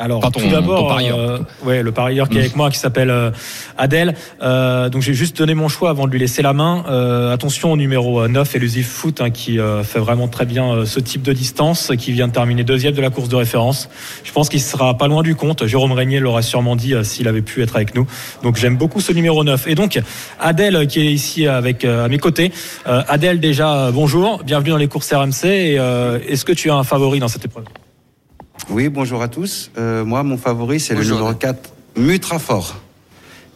Alors, 0.00 0.30
tout 0.30 0.48
d'abord, 0.48 0.96
euh, 0.96 1.38
ouais, 1.64 1.82
le 1.82 1.90
parieur 1.90 2.28
qui 2.28 2.36
est 2.36 2.38
Mm. 2.38 2.44
avec 2.44 2.56
moi, 2.56 2.70
qui 2.70 2.78
s'appelle 2.78 3.10
euh, 3.10 3.30
Adèle. 3.76 4.14
Euh, 4.42 4.88
donc, 4.88 5.02
j'ai 5.02 5.12
juste 5.12 5.36
donné 5.36 5.54
mon 5.54 5.66
choix 5.68 5.90
avant 5.90 6.06
de 6.06 6.12
lui 6.12 6.20
laisser 6.20 6.40
la 6.40 6.52
main. 6.52 6.84
Euh, 6.88 7.32
attention 7.34 7.72
au 7.72 7.76
numéro 7.76 8.20
euh, 8.20 8.28
9, 8.28 8.54
Elusive 8.54 8.86
Foot, 8.86 9.20
hein, 9.20 9.30
qui 9.30 9.58
euh, 9.58 9.82
fait 9.82 9.98
vraiment 9.98 10.28
très 10.28 10.44
bien 10.46 10.70
euh, 10.70 10.84
ce 10.86 11.00
type 11.00 11.22
de 11.22 11.32
distance, 11.32 11.90
qui 11.98 12.12
vient 12.12 12.28
de 12.28 12.32
terminer 12.32 12.62
deuxième 12.62 12.94
de 12.94 13.00
la 13.02 13.10
course 13.10 13.28
de 13.28 13.34
référence. 13.34 13.88
Je 14.22 14.30
pense 14.30 14.48
qu'il 14.48 14.60
sera 14.60 14.96
pas 14.96 15.08
loin 15.08 15.22
du 15.24 15.34
compte. 15.34 15.66
Jérôme 15.66 15.90
Régnier 15.92 16.20
l'aurait 16.20 16.42
sûrement 16.42 16.76
dit 16.76 16.94
euh, 16.94 17.02
s'il 17.02 17.26
avait 17.26 17.42
pu 17.42 17.60
être 17.62 17.74
avec 17.74 17.96
nous. 17.96 18.06
Donc, 18.44 18.56
j'aime 18.56 18.76
beaucoup 18.76 19.00
ce 19.00 19.12
numéro 19.12 19.42
9. 19.42 19.66
Et 19.66 19.74
donc, 19.74 19.98
Adèle, 20.38 20.76
euh, 20.76 20.86
qui 20.86 21.00
est 21.00 21.12
ici 21.12 21.48
avec 21.48 21.84
euh, 21.84 22.04
à 22.04 22.08
mes 22.08 22.18
côtés. 22.18 22.52
Euh, 22.86 23.02
Adèle, 23.08 23.40
déjà, 23.40 23.74
euh, 23.86 23.90
bonjour. 23.90 24.44
Bienvenue 24.44 24.70
dans 24.70 24.76
les 24.76 24.86
courses 24.86 25.12
RMC. 25.12 25.44
Et, 25.44 25.76
euh, 25.80 26.20
est-ce 26.28 26.44
que 26.44 26.52
tu 26.52 26.70
as 26.70 26.76
un 26.76 26.84
favori 26.84 27.18
dans 27.18 27.28
cette 27.28 27.44
épreuve? 27.44 27.64
Oui, 28.70 28.88
bonjour 28.88 29.22
à 29.22 29.28
tous. 29.28 29.70
Euh, 29.78 30.04
moi, 30.04 30.22
mon 30.22 30.36
favori, 30.36 30.78
c'est 30.78 30.94
le 30.94 31.02
numéro 31.02 31.32
4, 31.32 31.70
Mutrafort. 31.96 32.76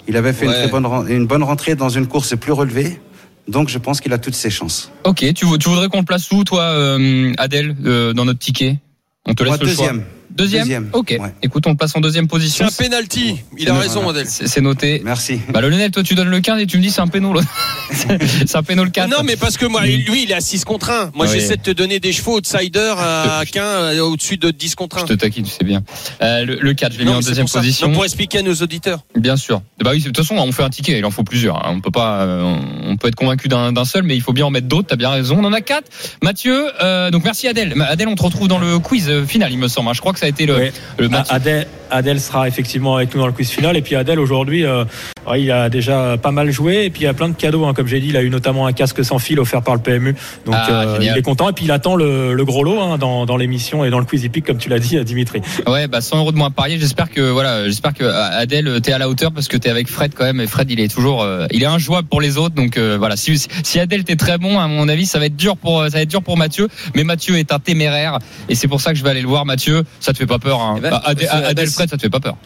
Il 0.09 0.17
avait 0.17 0.33
fait 0.33 0.47
une, 0.47 0.53
très 0.53 0.69
bonne, 0.69 0.87
une 1.09 1.27
bonne 1.27 1.43
rentrée 1.43 1.75
dans 1.75 1.89
une 1.89 2.07
course 2.07 2.37
plus 2.37 2.53
relevée, 2.53 3.01
donc 3.47 3.69
je 3.69 3.79
pense 3.79 4.01
qu'il 4.01 4.13
a 4.13 4.19
toutes 4.19 4.35
ses 4.35 4.51
chances. 4.51 4.91
Ok, 5.05 5.19
tu, 5.35 5.35
tu 5.35 5.69
voudrais 5.69 5.89
qu'on 5.89 6.01
le 6.01 6.05
place 6.05 6.31
où, 6.33 6.45
toi, 6.45 6.63
euh, 6.63 7.33
Adèle, 7.39 7.77
euh, 7.85 8.13
dans 8.13 8.25
notre 8.25 8.41
ticket? 8.41 8.79
On 9.27 9.35
te 9.35 9.45
laisse 9.45 9.61
Moi, 9.61 9.69
le 9.69 9.75
choix. 9.75 9.93
Deuxième. 10.37 10.89
Ok. 10.93 11.17
ouais. 11.21 11.35
Écoute, 11.43 11.67
on 11.67 11.75
place 11.77 11.95
en 11.97 12.01
deuxième 12.01 12.25
C'est 12.25 12.29
position. 12.31 12.67
un 12.67 12.71
penalty. 12.71 13.37
Il 13.59 13.69
a 13.69 13.75
raison, 13.79 14.09
Adèle. 14.09 14.27
C'est 14.29 14.47
c'est 14.49 14.61
noté. 14.61 15.01
Merci. 15.05 15.41
Bah, 15.49 15.61
le 15.61 15.69
Lionel, 15.69 15.91
toi, 15.91 16.03
tu 16.03 16.15
donnes 16.15 16.29
le 16.31 16.41
15 16.41 16.61
et 16.61 16.67
tu 16.67 16.77
me 16.79 16.83
dis 16.83 16.91
c'est 16.91 17.01
un 17.01 17.09
péno, 17.09 17.33
c'est 17.91 18.57
un 18.57 18.63
péno 18.63 18.85
le 18.85 18.91
4. 18.91 19.09
Non, 19.11 19.19
mais 19.25 19.37
parce 19.37 19.57
que 19.57 19.67
moi, 19.67 19.83
lui, 19.85 20.23
il 20.25 20.31
est 20.31 20.35
à 20.35 20.41
6 20.41 20.65
contre 20.65 20.91
1. 20.91 21.11
Moi, 21.15 21.27
Oui. 21.27 21.33
j'essaie 21.33 21.57
de 21.57 21.63
te 21.63 21.71
donner 21.71 22.01
des 22.01 22.13
chevaux 22.13 22.39
outsider 22.39 22.95
à 22.99 23.43
15 23.51 23.99
au-dessus 24.01 24.37
de 24.37 24.51
10 24.51 24.75
contre 24.75 24.99
1. 24.99 25.01
Je 25.01 25.07
te 25.07 25.13
taquine, 25.15 25.45
tu 25.45 25.51
sais 25.51 25.65
bien. 25.65 25.83
Euh, 26.23 26.45
le, 26.45 26.57
le 26.61 26.75
4, 26.75 26.93
je 26.93 26.99
l'ai 26.99 27.05
mis 27.05 27.11
en 27.11 27.21
c'est 27.23 27.29
deuxième 27.29 27.47
pour 27.47 27.61
position. 27.61 27.89
Non, 27.89 27.95
pour 27.95 28.05
expliquer 28.05 28.39
à 28.39 28.43
nos 28.43 28.55
auditeurs. 28.55 29.01
Bien 29.17 29.37
sûr. 29.37 29.63
Bah 29.83 29.91
oui, 29.93 29.99
de 30.01 30.05
toute 30.05 30.17
façon, 30.17 30.37
on 30.37 30.53
fait 30.53 30.63
un 30.63 30.71
ticket, 30.71 30.99
il 30.99 31.05
en 31.05 31.11
faut 31.11 31.25
plusieurs. 31.25 31.57
hein. 31.67 31.73
On 31.75 31.81
peut 31.81 31.91
pas, 31.91 32.23
euh, 32.23 32.55
on 32.87 32.97
peut 32.97 33.09
être 33.09 33.15
convaincu 33.15 33.49
d'un 33.49 33.85
seul, 33.85 34.03
mais 34.03 34.15
il 34.17 34.21
faut 34.23 34.33
bien 34.33 34.47
en 34.47 34.51
mettre 34.51 34.69
d'autres. 34.69 34.89
T'as 34.89 34.97
bien 34.97 35.11
raison. 35.11 35.37
On 35.41 35.45
en 35.45 35.53
a 35.53 35.61
quatre. 35.61 35.91
Mathieu, 36.23 36.67
euh, 36.83 37.11
donc 37.11 37.25
merci 37.25 37.49
Adèle. 37.49 37.75
Adèle, 37.89 38.09
on 38.09 38.15
te 38.15 38.23
retrouve 38.23 38.49
dans 38.49 38.59
le 38.59 38.79
quiz 38.79 39.09
euh, 39.09 39.25
final, 39.27 39.51
il 39.53 39.59
me 39.59 39.69
semble. 39.69 39.89
hein. 39.89 39.93
Je 39.95 40.01
crois 40.01 40.13
que 40.13 40.19
ça 40.23 40.27
a 40.27 40.29
été 40.31 40.47
le, 40.47 40.55
Ouais. 40.55 40.73
le 40.99 41.09
Mathieu. 41.09 41.35
Adèle, 41.35 41.67
Adèle 41.93 42.21
sera 42.21 42.49
effectivement 42.49 42.97
avec 42.97 43.15
nous 43.15 43.21
dans 43.21 43.27
le 43.27 43.33
quiz 43.33 43.51
final. 43.51 43.77
Et 43.77 43.83
puis 43.83 43.95
Adèle, 43.95 44.19
aujourd'hui, 44.19 44.65
euh, 44.65 44.85
ouais, 45.29 45.43
il 45.43 45.51
a 45.51 45.69
déjà 45.69 46.17
pas 46.17 46.31
mal 46.31 46.51
joué. 46.51 46.85
Et 46.87 46.91
puis 46.91 47.03
il 47.03 47.05
y 47.05 47.09
a 47.09 47.15
plein 47.15 47.29
de 47.29 47.35
cadeaux. 47.35 47.65
hein. 47.67 47.75
Comme 47.75 47.87
j'ai 47.87 48.01
dit, 48.01 48.09
il 48.09 48.17
a 48.17 48.23
eu 48.23 48.31
notamment 48.31 48.67
un 48.67 48.73
casque 48.73 49.05
sans 49.05 49.19
fil 49.19 49.39
offert 49.39 49.63
par 49.63 49.75
le 49.75 49.81
PMU. 49.81 50.15
Donc 50.47 50.55
Ah, 50.57 50.71
euh, 50.71 50.99
il 51.01 51.09
est 51.17 51.23
content. 51.23 51.49
Et 51.49 51.53
puis 51.53 51.65
il 51.67 51.71
attend 51.71 51.95
le, 51.95 52.35
le 52.35 52.45
gros 52.45 52.65
lot 52.65 52.81
hein, 52.81 52.99
dans, 52.99 53.27
dans 53.27 53.37
l'émission 53.37 53.85
et 53.85 53.91
dans 53.91 53.99
le 53.99 54.05
quiz 54.05 54.25
hippique, 54.25 54.47
comme 54.47 54.59
tu 54.59 54.69
l'as 54.69 54.79
dit, 54.79 55.03
Dimitri. 55.05 55.41
Ouais, 55.67 55.87
bah 55.87 56.01
100 56.01 56.19
euros 56.19 56.33
de 56.33 56.37
moins 56.37 56.49
à 56.49 56.51
parier. 56.51 56.79
J'espère 56.79 57.11
que 57.11 57.21
voilà, 57.31 57.65
j'espère 57.67 57.93
que 57.95 58.05
euh, 58.05 58.39
Adèle, 58.41 58.81
t'es 58.83 58.93
à 58.93 58.99
la 58.99 59.09
hauteur 59.09 59.33
parce 59.33 59.49
que 59.49 59.57
t'es 59.57 59.69
avec 59.71 59.89
Fred 59.89 60.13
quand 60.15 60.25
même. 60.25 60.41
Et 60.41 60.47
Fred, 60.47 60.71
il 60.71 60.81
est 60.81 60.93
toujours, 60.93 61.23
euh, 61.23 61.47
il 61.51 61.63
est 61.63 61.67
injouable 61.67 62.09
pour 62.09 62.21
les 62.21 62.39
autres. 62.39 62.55
Donc 62.55 62.77
euh, 62.77 62.97
voilà, 62.99 63.17
si, 63.17 63.39
si 63.63 63.79
Adèle 63.81 64.05
t'es 64.05 64.17
très 64.17 64.39
bon, 64.39 64.59
à 64.59 64.67
mon 64.67 64.89
avis, 64.89 65.07
ça 65.07 65.19
va 65.19 65.27
être 65.27 65.37
dur 65.37 65.57
pour, 65.57 65.83
ça 65.85 65.89
va 65.91 66.01
être 66.03 66.09
dur 66.11 66.23
pour 66.23 66.37
Mathieu. 66.37 66.69
Mais 66.95 67.05
Mathieu 67.05 67.37
est 67.39 67.53
un 67.53 67.59
téméraire 67.59 68.19
et 68.49 68.55
c'est 68.55 68.69
pour 68.69 68.81
ça 68.81 68.93
que 68.93 68.99
je 68.99 69.05
vais 69.05 69.11
aller 69.11 69.23
le 69.23 69.29
voir. 69.29 69.45
Mathieu, 69.45 69.85
ça 70.01 70.13
te 70.13 70.19
fait 70.19 70.27
pas 70.27 70.39
peur 70.39 70.61
hein 70.61 70.75
Eh 70.79 70.81
ben, 70.81 70.91
Bah, 70.91 71.03
Adèle, 71.05 71.29
euh, 71.33 71.49
Adèle 71.51 71.69
Fred, 71.83 71.91
ça 71.91 71.97
te 71.97 72.03
fait 72.03 72.11
pas 72.11 72.21
peur 72.21 72.37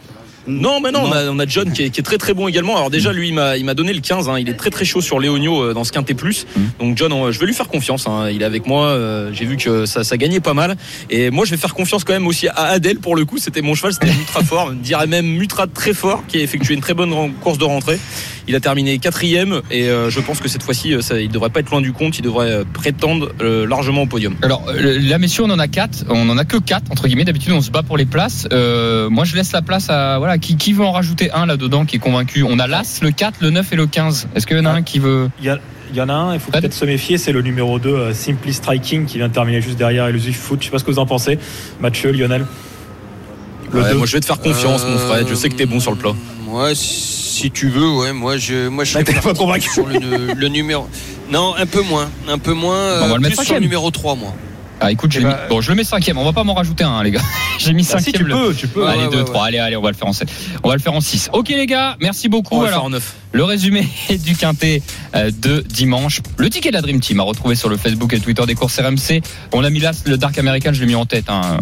Non, 0.47 0.79
mais 0.81 0.91
non, 0.91 1.01
on 1.03 1.11
a, 1.11 1.25
on 1.29 1.39
a 1.39 1.45
John 1.45 1.71
qui 1.73 1.83
est, 1.83 1.89
qui 1.89 1.99
est 1.99 2.03
très 2.03 2.17
très 2.17 2.33
bon 2.33 2.47
également. 2.47 2.75
Alors 2.77 2.89
déjà, 2.89 3.11
lui, 3.11 3.27
il 3.27 3.33
m'a, 3.33 3.57
il 3.57 3.65
m'a 3.65 3.73
donné 3.73 3.91
le 3.93 3.99
15. 3.99 4.29
hein. 4.29 4.39
Il 4.39 4.47
est 4.49 4.53
très 4.53 4.69
très 4.69 4.85
chaud 4.85 5.01
sur 5.01 5.19
Léonio 5.19 5.61
euh, 5.61 5.73
dans 5.73 5.83
ce 5.83 5.91
quintet 5.91 6.13
plus. 6.13 6.47
Donc 6.79 6.97
John, 6.97 7.11
on- 7.11 7.31
je 7.31 7.39
vais 7.39 7.45
lui 7.45 7.53
faire 7.53 7.67
confiance. 7.67 8.07
hein. 8.07 8.29
Il 8.31 8.41
est 8.41 8.45
avec 8.45 8.65
moi. 8.65 8.85
euh, 8.87 9.29
J'ai 9.33 9.45
vu 9.45 9.57
que 9.57 9.85
ça, 9.85 10.03
ça 10.05 10.15
gagnait 10.17 10.39
pas 10.39 10.53
mal. 10.53 10.75
Et 11.09 11.29
moi, 11.31 11.45
je 11.45 11.51
vais 11.51 11.57
faire 11.57 11.73
confiance 11.73 12.03
quand 12.05 12.13
même 12.13 12.27
aussi 12.27 12.47
à 12.47 12.53
Adèle 12.67 12.99
pour 12.99 13.15
le 13.15 13.25
coup. 13.25 13.37
C'était 13.37 13.61
mon 13.61 13.75
cheval, 13.75 13.93
c'était 13.93 14.07
Mutra 14.17 14.41
fort. 14.43 14.69
Je 14.71 14.75
dirais 14.75 15.05
même 15.07 15.27
Mutra 15.27 15.67
très 15.67 15.93
fort 15.93 16.23
qui 16.27 16.37
a 16.37 16.41
effectué 16.41 16.73
une 16.73 16.81
très 16.81 16.93
bonne 16.93 17.33
course 17.41 17.57
de 17.57 17.65
rentrée. 17.65 17.99
Il 18.49 18.55
a 18.55 18.59
terminé 18.61 18.97
quatrième 18.97 19.61
et 19.71 19.89
euh, 19.89 20.09
je 20.09 20.19
pense 20.21 20.39
que 20.39 20.47
cette 20.47 20.63
fois-ci, 20.63 20.93
euh, 20.93 21.01
ça, 21.01 21.19
il 21.19 21.29
devrait 21.29 21.49
pas 21.49 21.59
être 21.59 21.69
loin 21.69 21.81
du 21.81 21.91
compte. 21.91 22.17
Il 22.17 22.21
devrait 22.21 22.49
euh, 22.51 22.63
prétendre 22.71 23.29
euh, 23.41 23.67
largement 23.67 24.03
au 24.03 24.05
podium. 24.05 24.35
Alors 24.41 24.63
euh, 24.69 24.99
là, 25.01 25.17
messieurs, 25.17 25.43
on 25.43 25.49
en 25.49 25.59
a 25.59 25.67
quatre. 25.67 26.05
On 26.09 26.29
en 26.29 26.37
a 26.37 26.45
que 26.45 26.57
quatre 26.57 26.89
entre 26.91 27.07
guillemets. 27.07 27.25
D'habitude, 27.25 27.51
on 27.53 27.61
se 27.61 27.71
bat 27.71 27.83
pour 27.83 27.97
les 27.97 28.05
places. 28.05 28.47
Euh, 28.53 29.09
moi, 29.09 29.25
je 29.25 29.35
laisse 29.35 29.51
la 29.51 29.61
place 29.61 29.89
à 29.89 30.17
voilà 30.17 30.37
qui, 30.37 30.55
qui 30.55 30.71
veut 30.71 30.85
en 30.85 30.93
rajouter 30.93 31.29
un 31.31 31.45
là-dedans 31.45 31.83
qui 31.85 31.97
est 31.97 31.99
convaincu? 31.99 32.43
On 32.43 32.57
a 32.59 32.67
l'As, 32.67 32.99
le 33.01 33.11
4, 33.11 33.41
le 33.41 33.49
9 33.49 33.73
et 33.73 33.75
le 33.75 33.85
15. 33.87 34.29
Est-ce 34.35 34.47
qu'il 34.47 34.55
y 34.57 34.59
en 34.61 34.65
a 34.65 34.71
un 34.71 34.81
qui 34.81 34.99
veut? 34.99 35.29
Il 35.39 35.45
y, 35.45 35.49
a- 35.49 35.59
il 35.91 35.95
y 35.97 36.01
en 36.01 36.07
a 36.09 36.13
un, 36.13 36.33
il 36.33 36.39
faut 36.39 36.51
peut-être 36.51 36.73
se 36.73 36.83
méfier, 36.85 37.17
c'est 37.17 37.31
le 37.31 37.41
numéro 37.41 37.79
2, 37.79 37.89
euh, 37.89 38.13
Simply 38.13 38.53
Striking, 38.53 39.05
qui 39.05 39.17
vient 39.17 39.27
de 39.29 39.33
terminer 39.33 39.61
juste 39.61 39.77
derrière 39.77 40.07
Elusive 40.07 40.35
Foot. 40.35 40.59
Je 40.61 40.65
sais 40.65 40.71
pas 40.71 40.79
ce 40.79 40.83
que 40.85 40.91
vous 40.91 40.99
en 40.99 41.05
pensez. 41.05 41.37
Mathieu, 41.81 42.11
Lionel? 42.11 42.45
Le 43.73 43.81
Ouais, 43.81 43.89
deux. 43.91 43.97
moi, 43.97 44.05
je 44.07 44.13
vais 44.13 44.19
te 44.21 44.25
faire 44.25 44.39
confiance, 44.39 44.85
mon 44.85 44.97
Fred. 44.97 45.27
Je 45.29 45.35
sais 45.35 45.49
que 45.49 45.55
t'es 45.55 45.65
bon 45.65 45.79
sur 45.81 45.91
le 45.91 45.97
plat. 45.97 46.11
Ouais, 46.47 46.73
si 46.75 47.51
tu 47.51 47.69
veux, 47.69 47.89
ouais. 47.89 48.13
Moi, 48.13 48.37
je, 48.37 48.67
moi, 48.69 48.83
je 48.83 48.93
Bah, 48.95 49.03
t'es 49.03 49.13
pas 49.13 49.33
convaincu. 49.33 49.69
sur 49.69 49.85
le, 49.85 50.33
le 50.33 50.47
numéro. 50.47 50.87
Non, 51.29 51.53
un 51.55 51.65
peu 51.65 51.81
moins, 51.81 52.09
un 52.29 52.37
peu 52.37 52.53
moins. 52.53 53.01
On 53.03 53.07
va 53.07 53.11
euh, 53.11 53.15
le 53.15 53.19
mettre 53.21 53.35
plus 53.35 53.45
sur 53.45 53.55
le 53.55 53.61
numéro 53.61 53.91
3 53.91 54.15
moi. 54.15 54.33
Ah 54.79 54.91
écoute, 54.91 55.11
j'ai 55.11 55.21
Eh 55.21 55.23
mis... 55.25 55.31
ben, 55.31 55.39
bon, 55.49 55.59
je 55.59 55.69
le 55.71 55.75
mets 55.75 55.83
cinquième. 55.83 56.19
On 56.19 56.23
va 56.23 56.33
pas 56.33 56.43
m'en 56.43 56.53
rajouter 56.53 56.83
un, 56.83 56.91
hein, 56.91 57.03
les 57.03 57.09
gars. 57.11 57.21
j'ai 57.57 57.73
mis 57.73 57.81
Bah, 57.81 57.97
si, 57.97 58.03
cinquième. 58.05 58.13
tu 58.21 58.23
le- 58.29 58.35
peux, 58.35 58.53
tu 58.55 58.67
peux. 58.67 58.85
allez, 58.87 59.01
Ouais, 59.05 59.09
deux, 59.09 59.17
ouais, 59.19 59.23
trois. 59.25 59.45
Allez, 59.47 59.57
allez, 59.57 59.75
on 59.75 59.81
va 59.81 59.89
le 59.89 59.95
faire 59.97 60.07
en 60.07 60.13
7. 60.13 60.29
On 60.63 60.69
va 60.69 60.75
le 60.75 60.81
faire 60.81 60.93
en 60.93 61.01
6. 61.01 61.29
Ok, 61.33 61.49
les 61.49 61.65
gars, 61.65 61.97
merci 61.99 62.29
beaucoup. 62.29 62.55
On 62.55 62.59
va 62.59 62.65
le 62.65 62.69
Alors, 62.69 62.81
faire 62.81 62.85
en 62.85 62.89
neuf. 62.91 63.15
Le 63.33 63.43
résumé 63.43 63.87
du 64.25 64.35
quintet 64.35 64.81
euh, 65.15 65.31
de 65.31 65.61
dimanche. 65.67 66.21
Le 66.37 66.49
ticket 66.49 66.69
de 66.69 66.75
la 66.75 66.81
Dream 66.81 66.99
Team 66.99 67.19
à 67.19 67.23
retrouver 67.23 67.55
sur 67.55 67.69
le 67.69 67.77
Facebook 67.77 68.13
et 68.13 68.19
Twitter 68.19 68.45
des 68.45 68.55
courses 68.55 68.79
RMC. 68.79 69.21
On 69.53 69.63
a 69.63 69.69
mis 69.69 69.79
là 69.79 69.91
le 70.05 70.17
Dark 70.17 70.37
American, 70.37 70.71
je 70.73 70.79
l'ai 70.81 70.85
mis 70.87 70.95
en 70.95 71.05
tête 71.05 71.25
hein, 71.29 71.57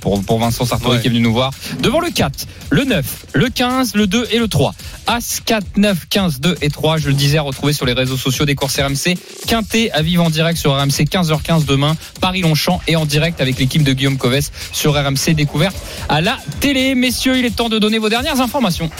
pour, 0.00 0.22
pour 0.22 0.38
Vincent 0.38 0.64
Sartori 0.64 0.96
Ouais. 0.96 1.00
qui 1.02 1.08
est 1.08 1.10
venu 1.10 1.20
nous 1.20 1.32
voir. 1.32 1.52
Devant 1.80 2.00
le 2.00 2.10
4, 2.10 2.46
le 2.70 2.84
9, 2.84 3.26
le 3.34 3.48
15, 3.50 3.94
le 3.94 4.06
2 4.06 4.28
et 4.32 4.38
le 4.38 4.48
3. 4.48 4.74
As 5.06 5.40
4, 5.44 5.76
9, 5.76 6.06
15, 6.08 6.40
2 6.40 6.56
et 6.62 6.70
3. 6.70 6.98
Je 6.98 7.08
le 7.08 7.14
disais, 7.14 7.38
à 7.38 7.42
retrouver 7.42 7.72
sur 7.72 7.84
les 7.86 7.92
réseaux 7.92 8.16
sociaux 8.16 8.44
des 8.44 8.54
courses 8.54 8.78
RMC. 8.78 9.16
Quintet 9.46 9.90
à 9.90 10.02
vivre 10.02 10.22
en 10.24 10.30
direct 10.30 10.58
sur 10.58 10.72
RMC 10.74 11.04
15h15 11.04 11.64
demain. 11.66 11.96
Paris-Longchamp 12.20 12.80
et 12.86 12.96
en 12.96 13.04
direct 13.06 13.40
avec 13.40 13.58
l'équipe 13.58 13.82
de 13.82 13.92
Guillaume 13.92 14.16
Coves 14.18 14.50
sur 14.72 14.94
RMC 14.94 15.34
découverte 15.34 15.76
à 16.08 16.20
la 16.20 16.38
télé. 16.60 16.94
Messieurs, 16.94 17.38
il 17.38 17.44
est 17.44 17.54
temps 17.56 17.68
de 17.68 17.78
donner 17.78 17.98
vos 17.98 18.08
dernières 18.08 18.40
informations. 18.40 18.90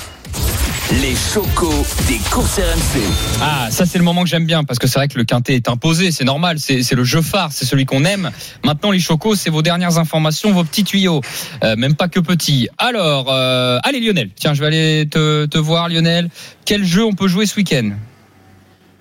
Les 0.91 1.15
chocos 1.15 1.85
des 2.07 2.17
courses 2.31 2.57
RMC. 2.59 3.03
Ah, 3.43 3.69
ça 3.71 3.85
c'est 3.85 3.99
le 3.99 4.05
moment 4.05 4.23
que 4.23 4.29
j'aime 4.31 4.47
bien 4.47 4.65
parce 4.65 4.79
que 4.79 4.87
c'est 4.87 4.99
vrai 4.99 5.07
que 5.09 5.19
le 5.19 5.25
quintet 5.25 5.55
est 5.55 5.69
imposé, 5.69 6.11
c'est 6.13 6.25
normal, 6.25 6.59
c'est 6.59 6.83
c'est 6.83 6.95
le 6.95 7.05
jeu 7.05 7.21
phare, 7.21 7.53
c'est 7.53 7.67
celui 7.67 7.85
qu'on 7.85 8.07
aime. 8.07 8.31
Maintenant 8.65 8.91
les 8.91 8.99
chocos, 8.99 9.35
c'est 9.35 9.51
vos 9.51 9.61
dernières 9.61 9.99
informations, 9.99 10.51
vos 10.53 10.65
petits 10.65 10.85
tuyaux, 10.85 11.21
Euh, 11.63 11.77
même 11.77 11.95
pas 11.95 12.09
que 12.09 12.21
petits. 12.21 12.69
Alors, 12.79 13.27
euh, 13.31 13.79
allez 13.83 14.01
Lionel, 14.01 14.31
tiens, 14.35 14.55
je 14.55 14.61
vais 14.61 14.67
aller 14.67 15.07
te, 15.11 15.45
te 15.45 15.59
voir 15.59 15.91
Lionel. 15.91 16.31
Quel 16.65 16.85
jeu 16.87 17.05
on 17.05 17.13
peut 17.13 17.29
jouer 17.29 17.45
ce 17.45 17.57
week-end? 17.57 17.91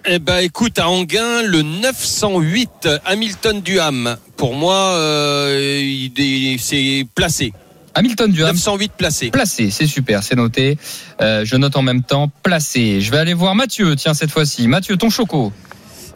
Eh 0.09 0.19
ben, 0.19 0.39
écoute, 0.39 0.79
à 0.79 0.89
Anguin, 0.89 1.41
le 1.43 1.61
908 1.61 2.87
Hamilton 3.05 3.61
Duham. 3.61 4.17
Pour 4.35 4.55
moi, 4.55 4.75
euh, 4.75 5.81
il 5.81 6.11
est- 6.17 6.57
c'est 6.59 7.05
placé. 7.15 7.53
Hamilton 7.97 8.31
du 8.31 8.43
Ham. 8.43 8.51
908 8.53 8.91
placé. 8.95 9.29
Placé, 9.31 9.71
c'est 9.71 9.87
super, 9.87 10.21
c'est 10.21 10.35
noté. 10.35 10.77
Euh, 11.19 11.43
je 11.43 11.55
note 11.55 11.75
en 11.75 11.81
même 11.81 12.03
temps 12.03 12.29
placé. 12.43 13.01
Je 13.01 13.09
vais 13.11 13.17
aller 13.17 13.33
voir 13.33 13.55
Mathieu, 13.55 13.95
tiens, 13.95 14.13
cette 14.13 14.29
fois-ci. 14.29 14.67
Mathieu, 14.67 14.97
ton 14.97 15.09
choco. 15.09 15.51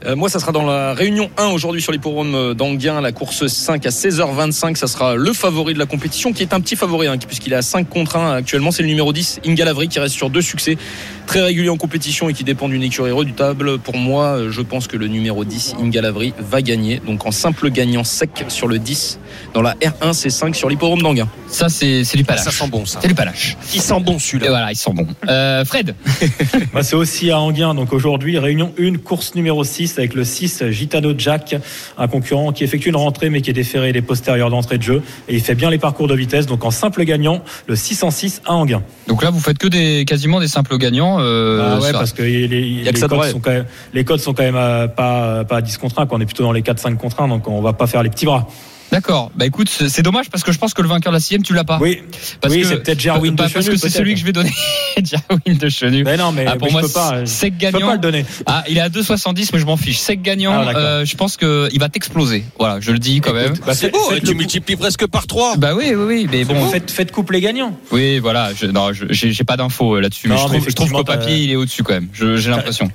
Euh, 0.05 0.15
moi, 0.15 0.29
ça 0.29 0.39
sera 0.39 0.51
dans 0.51 0.65
la 0.65 0.93
réunion 0.93 1.29
1 1.37 1.47
aujourd'hui 1.47 1.81
sur 1.81 1.91
l'hippodrome 1.91 2.53
d'Anguin, 2.53 3.01
la 3.01 3.11
course 3.11 3.47
5 3.47 3.85
à 3.85 3.89
16h25. 3.89 4.75
Ça 4.75 4.85
sera 4.85 5.15
le 5.15 5.33
favori 5.33 5.73
de 5.73 5.79
la 5.79 5.87
compétition, 5.87 6.33
qui 6.33 6.43
est 6.43 6.53
un 6.53 6.61
petit 6.61 6.75
favori, 6.75 7.07
hein, 7.07 7.17
puisqu'il 7.17 7.53
est 7.53 7.57
à 7.57 7.61
5 7.63 7.89
contre 7.89 8.15
1 8.15 8.35
actuellement. 8.35 8.71
C'est 8.71 8.83
le 8.83 8.89
numéro 8.89 9.11
10, 9.11 9.41
Inga 9.45 9.65
Lavry, 9.65 9.87
qui 9.87 9.99
reste 9.99 10.15
sur 10.15 10.29
deux 10.29 10.41
succès, 10.41 10.77
très 11.25 11.41
régulier 11.41 11.69
en 11.69 11.77
compétition 11.77 12.29
et 12.29 12.33
qui 12.33 12.43
dépend 12.43 12.69
d'une 12.69 12.83
écurie 12.83 13.11
redoutable. 13.11 13.79
Pour 13.79 13.97
moi, 13.97 14.37
euh, 14.37 14.51
je 14.51 14.61
pense 14.61 14.87
que 14.87 14.97
le 14.97 15.07
numéro 15.07 15.45
10, 15.45 15.75
Inga 15.81 16.01
Lavry, 16.01 16.33
va 16.39 16.61
gagner. 16.61 17.01
Donc 17.05 17.25
en 17.25 17.31
simple 17.31 17.69
gagnant 17.69 18.03
sec 18.03 18.45
sur 18.47 18.67
le 18.67 18.79
10, 18.79 19.19
dans 19.53 19.61
la 19.61 19.73
R1 19.75 20.11
C5 20.13 20.53
sur 20.53 20.69
l'hippodrome 20.69 21.01
d'Anguin. 21.01 21.27
Ça, 21.47 21.69
c'est 21.69 22.03
c'est 22.03 22.17
du 22.17 22.23
panache. 22.23 22.43
Ça 22.43 22.51
sent 22.51 22.67
bon, 22.69 22.85
ça. 22.85 22.99
C'est 23.01 23.07
du 23.07 23.15
panache. 23.15 23.57
Il 23.73 23.81
sent 23.81 23.99
bon 24.01 24.15
Et 24.15 24.19
celui-là. 24.19 24.49
voilà, 24.49 24.71
ils 24.71 24.77
sont 24.77 24.93
bons. 24.93 25.07
Euh, 25.27 25.65
Fred, 25.65 25.95
Bah, 26.73 26.83
c'est 26.83 26.95
aussi 26.95 27.31
à 27.31 27.39
Anguin. 27.39 27.73
Donc 27.73 27.93
aujourd'hui, 27.93 28.37
réunion 28.39 28.73
1, 28.79 28.97
course 28.97 29.35
numéro 29.35 29.63
6 29.63 29.97
avec 29.97 30.13
le 30.13 30.23
6 30.23 30.63
Gitano 30.69 31.13
Jack, 31.17 31.55
un 31.97 32.07
concurrent 32.07 32.51
qui 32.51 32.63
effectue 32.63 32.89
une 32.89 32.95
rentrée 32.95 33.29
mais 33.29 33.41
qui 33.41 33.49
est 33.49 33.53
déféré 33.53 33.91
des 33.91 34.01
postérieurs 34.01 34.49
d'entrée 34.49 34.77
de 34.77 34.83
jeu. 34.83 35.01
Et 35.27 35.35
il 35.35 35.41
fait 35.41 35.55
bien 35.55 35.69
les 35.69 35.77
parcours 35.77 36.07
de 36.07 36.15
vitesse. 36.15 36.45
Donc 36.45 36.63
en 36.65 36.71
simple 36.71 37.03
gagnant, 37.03 37.41
le 37.67 37.75
606 37.75 38.41
à 38.45 38.53
Anguin. 38.53 38.83
donc 39.07 39.23
là, 39.23 39.29
vous 39.29 39.39
faites 39.39 39.57
que 39.57 39.67
des 39.67 40.05
quasiment 40.05 40.39
des 40.39 40.47
simples 40.47 40.77
gagnants. 40.77 41.10
Euh, 41.19 41.61
Ah 41.75 41.79
ouais, 41.79 41.91
ça- 41.91 41.97
parce 41.99 42.13
que 42.13 42.23
les, 42.23 42.47
que 42.93 42.99
codes 43.07 43.23
sont 43.31 43.39
quand 43.39 43.51
même, 43.51 43.65
les 43.93 44.03
codes 44.05 44.19
sont 44.19 44.33
quand 44.33 44.43
même 44.43 44.55
euh, 44.55 44.87
pas, 44.87 45.43
pas 45.43 45.57
à 45.57 45.61
10 45.61 45.77
contre 45.77 45.99
1, 45.99 46.05
qu'on 46.05 46.19
est 46.21 46.25
plutôt 46.25 46.43
dans 46.43 46.51
les 46.51 46.61
4-5 46.61 46.95
contre 46.97 47.21
1, 47.21 47.27
donc 47.27 47.47
on 47.47 47.61
va 47.61 47.73
pas 47.73 47.87
faire 47.87 48.03
les 48.03 48.09
petits 48.09 48.25
bras. 48.25 48.47
D'accord. 48.91 49.31
Bah 49.35 49.45
écoute, 49.45 49.69
c'est 49.69 50.01
dommage 50.01 50.29
parce 50.29 50.43
que 50.43 50.51
je 50.51 50.57
pense 50.59 50.73
que 50.73 50.81
le 50.81 50.87
vainqueur 50.89 51.11
de 51.11 51.15
la 51.15 51.19
sixième, 51.21 51.43
tu 51.43 51.53
l'as 51.53 51.63
pas. 51.63 51.77
Oui, 51.81 52.01
Parce 52.41 52.53
oui 52.53 52.61
que- 52.61 52.67
c'est 52.67 52.77
peut-être 52.83 52.99
Gerwin 52.99 53.35
pas- 53.35 53.47
de 53.47 53.53
Parce 53.53 53.65
Chenu, 53.65 53.75
que 53.75 53.79
c'est 53.81 53.89
celui 53.89 54.13
que 54.15 54.19
je 54.19 54.25
vais 54.25 54.33
donner. 54.33 54.51
Jarwin 55.03 55.57
de 55.57 55.69
Chenu. 55.69 56.03
Mais 56.03 56.17
non, 56.17 56.31
mais, 56.33 56.45
Ah, 56.47 56.57
pour 56.57 56.67
mais 56.67 56.71
moi, 56.73 56.81
je 56.81 56.87
peux 56.87 56.93
pas. 56.93 57.25
sec 57.25 57.53
Je 57.57 57.65
peux 57.67 57.71
gagnant. 57.71 57.87
pas 57.87 57.93
le 57.93 57.99
donner. 57.99 58.25
Ah, 58.45 58.63
il 58.69 58.77
est 58.77 58.81
à 58.81 58.89
2,70, 58.89 59.51
mais 59.53 59.59
je 59.59 59.65
m'en 59.65 59.77
fiche. 59.77 59.97
Sec 59.99 60.21
gagnant, 60.21 60.53
Ah, 60.67 60.73
euh, 60.75 61.05
je 61.05 61.15
pense 61.15 61.37
que 61.37 61.69
il 61.71 61.79
va 61.79 61.87
t'exploser. 61.89 62.43
Voilà, 62.59 62.79
je 62.81 62.91
le 62.91 62.99
dis 62.99 63.21
quand 63.21 63.33
même. 63.33 63.53
Bah, 63.65 63.73
C'est 63.73 63.91
beau, 63.91 63.99
tu 64.23 64.35
multiplies 64.35 64.75
presque 64.75 65.07
par 65.07 65.25
3. 65.25 65.55
Bah 65.57 65.73
oui, 65.73 65.93
oui, 65.95 66.03
oui, 66.05 66.27
mais 66.29 66.43
bon. 66.43 66.67
Faites, 66.69 66.91
faites 66.91 67.11
couple 67.11 67.33
les 67.33 67.41
gagnants. 67.41 67.77
Oui, 67.91 68.19
voilà. 68.19 68.51
Je, 68.53 68.65
non, 68.65 68.91
je- 68.91 69.05
j'ai 69.09 69.43
pas 69.45 69.55
d'infos 69.57 69.95
euh, 69.95 70.01
là-dessus, 70.01 70.27
mais, 70.27 70.35
je 70.37 70.41
trouve, 70.43 70.53
je 70.69 70.75
trouve 70.75 70.91
qu'au 70.91 70.97
effectivement, 70.99 71.03
papier, 71.03 71.37
il 71.37 71.51
est 71.51 71.55
au-dessus 71.55 71.83
quand 71.83 71.93
même. 71.93 72.09
Je- 72.13 72.35
J'ai 72.37 72.49
l'impression. 72.49 72.89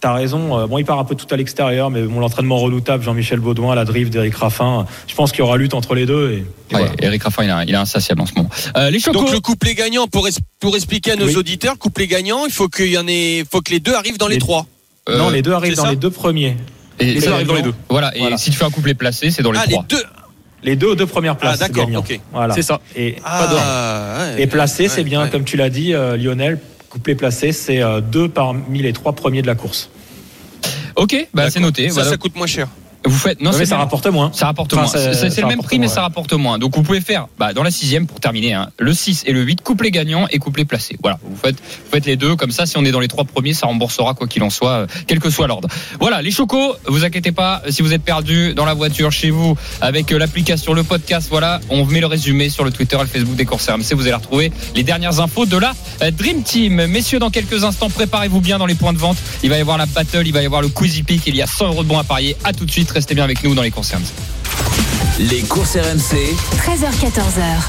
T'as 0.00 0.12
raison. 0.12 0.58
euh, 0.58 0.66
Bon, 0.66 0.78
il 0.78 0.84
part 0.84 0.98
un 0.98 1.04
peu 1.04 1.14
tout 1.14 1.26
à 1.30 1.36
l'extérieur, 1.36 1.90
mais 1.90 2.02
bon, 2.02 2.20
l'entraînement 2.20 2.56
redoutable, 2.58 3.02
Jean-Michel 3.04 3.40
Baudouin, 3.40 3.74
la 3.74 3.84
drift 3.84 4.12
d'Eric 4.12 4.34
Raffin. 4.34 4.86
Je 5.06 5.14
pense 5.14 5.30
qu'il 5.32 5.40
y 5.40 5.42
aura 5.42 5.56
lutte 5.56 5.74
entre 5.74 5.94
les 5.94 6.06
deux. 6.06 6.30
Et, 6.30 6.34
et 6.34 6.38
Ouais, 6.74 6.80
voilà. 6.80 6.92
Eric 7.00 7.22
Raffin, 7.24 7.44
il 7.44 7.50
a, 7.50 7.64
il 7.64 7.74
a 7.74 7.80
insatiable 7.80 8.20
en 8.20 8.26
ce 8.26 8.32
moment. 8.36 8.48
Euh, 8.76 8.90
les 8.90 8.98
chocos. 9.00 9.18
Donc 9.20 9.32
le 9.32 9.40
couplet 9.40 9.74
gagnant, 9.74 10.06
pour, 10.06 10.26
es- 10.28 10.32
pour 10.60 10.74
expliquer 10.76 11.12
à 11.12 11.16
nos 11.16 11.26
Oui. 11.26 11.36
auditeurs, 11.36 11.78
couplet 11.78 12.06
gagnant, 12.06 12.46
il 12.46 12.52
faut 12.52 12.68
qu'il 12.68 12.86
y 12.92 12.98
en 12.98 13.06
ait, 13.08 13.44
faut 13.50 13.60
que 13.60 13.70
les 13.70 13.80
deux 13.80 13.94
arrivent 13.94 14.18
dans 14.18 14.28
les, 14.28 14.36
Les- 14.36 14.40
trois. 14.40 14.66
euh, 15.08 15.18
non, 15.18 15.30
les 15.30 15.42
deux 15.42 15.52
arrivent 15.52 15.76
dans 15.76 15.86
les 15.90 15.96
deux 15.96 16.10
premiers. 16.10 16.56
et, 16.98 17.04
les 17.14 17.20
ça 17.20 17.26
deux 17.28 17.32
arrive 17.34 17.46
dans 17.48 17.54
les 17.54 17.62
deux. 17.62 17.74
Voilà. 17.88 18.14
Et 18.16 18.20
Voilà. 18.20 18.36
si 18.38 18.50
tu 18.50 18.56
fais 18.56 18.64
un 18.64 18.70
couplet 18.70 18.94
placé, 18.94 19.30
c'est 19.30 19.42
dans 19.42 19.52
les 19.52 19.58
ah, 19.60 19.66
les 19.66 19.72
trois. 19.72 19.84
deux. 19.88 20.02
Les 20.64 20.76
deux 20.76 20.86
aux 20.86 20.94
deux 20.94 21.06
premières 21.06 21.36
places. 21.36 21.58
Ah, 21.60 21.66
d'accord, 21.66 21.86
gagnants. 21.86 21.98
ok. 22.08 22.20
Voilà. 22.32 22.54
C'est 22.54 22.62
ça. 22.62 22.80
Et, 22.94 23.16
Ah, 23.24 24.28
ouais, 24.36 24.42
et 24.42 24.46
placé, 24.46 24.84
ouais, 24.84 24.88
c'est 24.88 25.02
bien, 25.02 25.24
ouais. 25.24 25.28
comme 25.30 25.42
tu 25.42 25.56
l'as 25.56 25.70
dit, 25.70 25.92
euh, 25.92 26.16
Lionel. 26.16 26.60
Couplet 26.92 27.14
placé, 27.14 27.52
c'est 27.52 27.82
euh, 27.82 28.02
deux 28.02 28.28
parmi 28.28 28.82
les 28.82 28.92
trois 28.92 29.14
premiers 29.14 29.40
de 29.40 29.46
la 29.46 29.54
course. 29.54 29.88
Ok, 30.94 31.26
bah 31.32 31.50
c'est 31.50 31.58
noté. 31.58 31.88
Ça, 31.88 31.94
Voilà. 31.94 32.10
ça 32.10 32.16
coûte 32.18 32.36
moins 32.36 32.46
cher. 32.46 32.68
Vous 33.04 33.18
faites. 33.18 33.40
Non, 33.40 33.50
c'est 33.52 33.58
mais 33.60 33.66
ça 33.66 33.78
rapporte 33.78 34.06
moins. 34.06 34.30
Ça 34.32 34.46
rapporte 34.46 34.72
Enfin, 34.74 34.82
moins. 34.82 34.90
ça- 34.90 35.30
C'est 35.30 35.40
le 35.40 35.48
même 35.48 35.60
prix, 35.62 35.78
mais 35.78 35.88
ça 35.88 36.02
rapporte 36.02 36.32
moins. 36.34 36.58
Donc 36.58 36.76
vous 36.76 36.82
pouvez 36.82 37.00
faire 37.00 37.26
bah, 37.38 37.52
dans 37.52 37.62
la 37.64 37.70
sixième 37.72 38.06
pour 38.06 38.20
terminer 38.20 38.52
hein, 38.54 38.70
le 38.78 38.94
6 38.94 39.24
et 39.26 39.32
le 39.32 39.42
8, 39.42 39.60
couplet 39.62 39.90
gagnant 39.90 40.26
et 40.30 40.38
couplet 40.38 40.64
placé. 40.64 40.96
Voilà, 41.02 41.18
vous 41.24 41.36
faites, 41.36 41.56
vous 41.56 41.90
faites 41.90 42.06
les 42.06 42.16
deux. 42.16 42.36
Comme 42.36 42.52
ça, 42.52 42.64
si 42.66 42.76
on 42.78 42.84
est 42.84 42.92
dans 42.92 43.00
les 43.00 43.08
trois 43.08 43.24
premiers, 43.24 43.54
ça 43.54 43.66
remboursera 43.66 44.14
quoi 44.14 44.28
qu'il 44.28 44.42
en 44.44 44.50
soit, 44.50 44.70
euh, 44.72 44.86
quel 45.08 45.18
que 45.18 45.30
soit 45.30 45.46
l'ordre. 45.48 45.68
Voilà, 46.00 46.22
les 46.22 46.30
chocos, 46.30 46.76
vous 46.86 47.04
inquiétez 47.04 47.32
pas. 47.32 47.62
Si 47.70 47.82
vous 47.82 47.92
êtes 47.92 48.02
perdu 48.04 48.54
dans 48.54 48.64
la 48.64 48.74
voiture, 48.74 49.10
chez 49.10 49.30
vous, 49.30 49.56
avec 49.80 50.12
euh, 50.12 50.18
l'application, 50.18 50.72
le 50.72 50.84
podcast, 50.84 51.26
voilà, 51.28 51.60
on 51.70 51.84
met 51.84 52.00
le 52.00 52.06
résumé 52.06 52.48
sur 52.50 52.64
le 52.64 52.70
Twitter 52.70 52.96
et 52.96 53.02
le 53.02 53.06
Facebook 53.08 53.34
des 53.36 53.44
courses 53.46 53.68
RMC. 53.68 53.94
Vous 53.94 54.02
allez 54.02 54.14
retrouver 54.14 54.52
les 54.76 54.84
dernières 54.84 55.18
infos 55.20 55.44
de 55.46 55.56
la 55.56 55.74
euh, 56.02 56.10
Dream 56.12 56.42
Team. 56.44 56.86
Messieurs, 56.86 57.18
dans 57.18 57.30
quelques 57.30 57.64
instants, 57.64 57.90
préparez-vous 57.90 58.40
bien 58.40 58.58
dans 58.58 58.66
les 58.66 58.76
points 58.76 58.92
de 58.92 58.98
vente. 58.98 59.16
Il 59.42 59.50
va 59.50 59.58
y 59.58 59.60
avoir 59.60 59.76
la 59.78 59.86
battle, 59.86 60.22
il 60.24 60.32
va 60.32 60.42
y 60.42 60.46
avoir 60.46 60.62
le 60.62 60.68
Quizy 60.68 61.02
Peak. 61.02 61.22
Il 61.26 61.34
y 61.34 61.42
a 61.42 61.46
100 61.48 61.66
euros 61.66 61.82
de 61.82 61.88
bons 61.88 61.98
à 61.98 62.04
parier. 62.04 62.36
À 62.44 62.52
tout 62.52 62.64
de 62.64 62.70
suite. 62.70 62.90
Restez 62.94 63.14
bien 63.14 63.24
avec 63.24 63.42
nous 63.42 63.54
dans 63.54 63.62
les 63.62 63.70
courses 63.70 63.92
RMC. 63.92 64.12
Les 65.18 65.42
courses 65.42 65.76
RMC, 65.76 66.34
13h14h. 66.58 67.60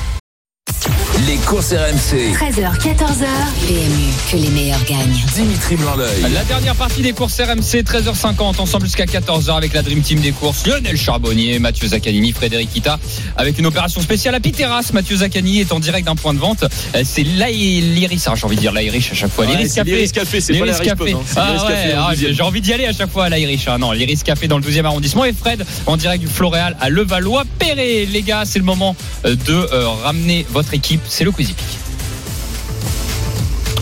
Les 1.28 1.38
courses 1.38 1.72
RMC. 1.72 2.34
13h, 2.34 2.78
14h. 2.80 3.26
PMU, 3.68 4.12
que 4.32 4.36
les 4.38 4.50
meilleurs 4.50 4.84
gagnent. 4.84 5.24
Dimitri 5.36 5.76
Blanc-L'œil. 5.76 6.32
La 6.34 6.44
dernière 6.44 6.76
partie 6.76 7.02
des 7.02 7.14
courses 7.14 7.40
RMC, 7.40 7.84
13h50, 7.84 8.60
ensemble 8.60 8.86
jusqu'à 8.86 9.06
14h 9.06 9.56
avec 9.56 9.74
la 9.74 9.84
Dream 9.84 10.02
Team 10.02 10.20
des 10.20 10.32
courses. 10.32 10.66
Lionel 10.66 10.98
Charbonnier, 10.98 11.60
Mathieu 11.60 11.88
Zaccanini, 11.88 12.34
Frédéric 12.34 12.72
Kita, 12.74 13.00
avec 13.38 13.58
une 13.58 13.66
opération 13.68 14.02
spéciale 14.02 14.36
à 14.36 14.40
Piteras. 14.40 14.90
Mathieu 14.94 15.18
Zaccanini 15.18 15.62
est 15.62 15.72
en 15.72 15.80
direct 15.80 16.06
d'un 16.08 16.16
point 16.16 16.34
de 16.34 16.40
vente. 16.40 16.64
Euh, 16.96 17.02
C'est 17.06 17.24
l'Iris, 17.24 18.28
hein, 18.28 18.34
j'ai 18.36 18.46
envie 18.46 18.56
de 18.56 18.62
dire 18.62 18.74
l'Irish 18.74 19.12
à 19.12 19.16
chaque 19.16 19.32
fois. 19.32 19.46
Ouais, 19.46 19.52
L'Iris 19.56 19.74
Café. 19.74 19.92
l'Iris 19.92 20.12
Café, 20.12 20.42
c'est 20.42 20.60
pas 20.60 20.66
Café. 20.66 21.14
Hein, 21.14 21.20
Ah 21.38 21.66
ouais, 21.68 21.94
ah, 21.96 22.12
j'ai 22.16 22.42
envie 22.42 22.62
d'y 22.62 22.74
aller 22.74 22.86
à 22.86 22.94
chaque 22.94 23.12
fois 23.12 23.26
à 23.26 23.30
l'Irish. 23.30 23.68
hein. 23.68 23.78
Non, 23.78 23.92
l'Iris 23.92 24.24
Café 24.24 24.48
dans 24.48 24.58
le 24.58 24.64
12e 24.64 24.86
arrondissement. 24.86 25.24
Et 25.26 25.34
Fred, 25.34 25.64
en 25.86 25.96
direct 25.96 26.22
du 26.22 26.28
Floréal 26.28 26.76
à 26.82 26.90
Levallois-Perret. 26.90 28.08
Les 28.12 28.22
gars, 28.24 28.44
c'est 28.46 28.60
le 28.60 28.66
moment 28.66 28.96
euh, 29.26 29.36
de 29.36 29.54
euh, 29.54 29.88
ramener 30.04 30.46
votre 30.52 30.74
équipe. 30.74 31.02
C'est 31.16 31.24
le 31.26 31.32
Quizy 31.32 31.54
Peak. 31.54 31.66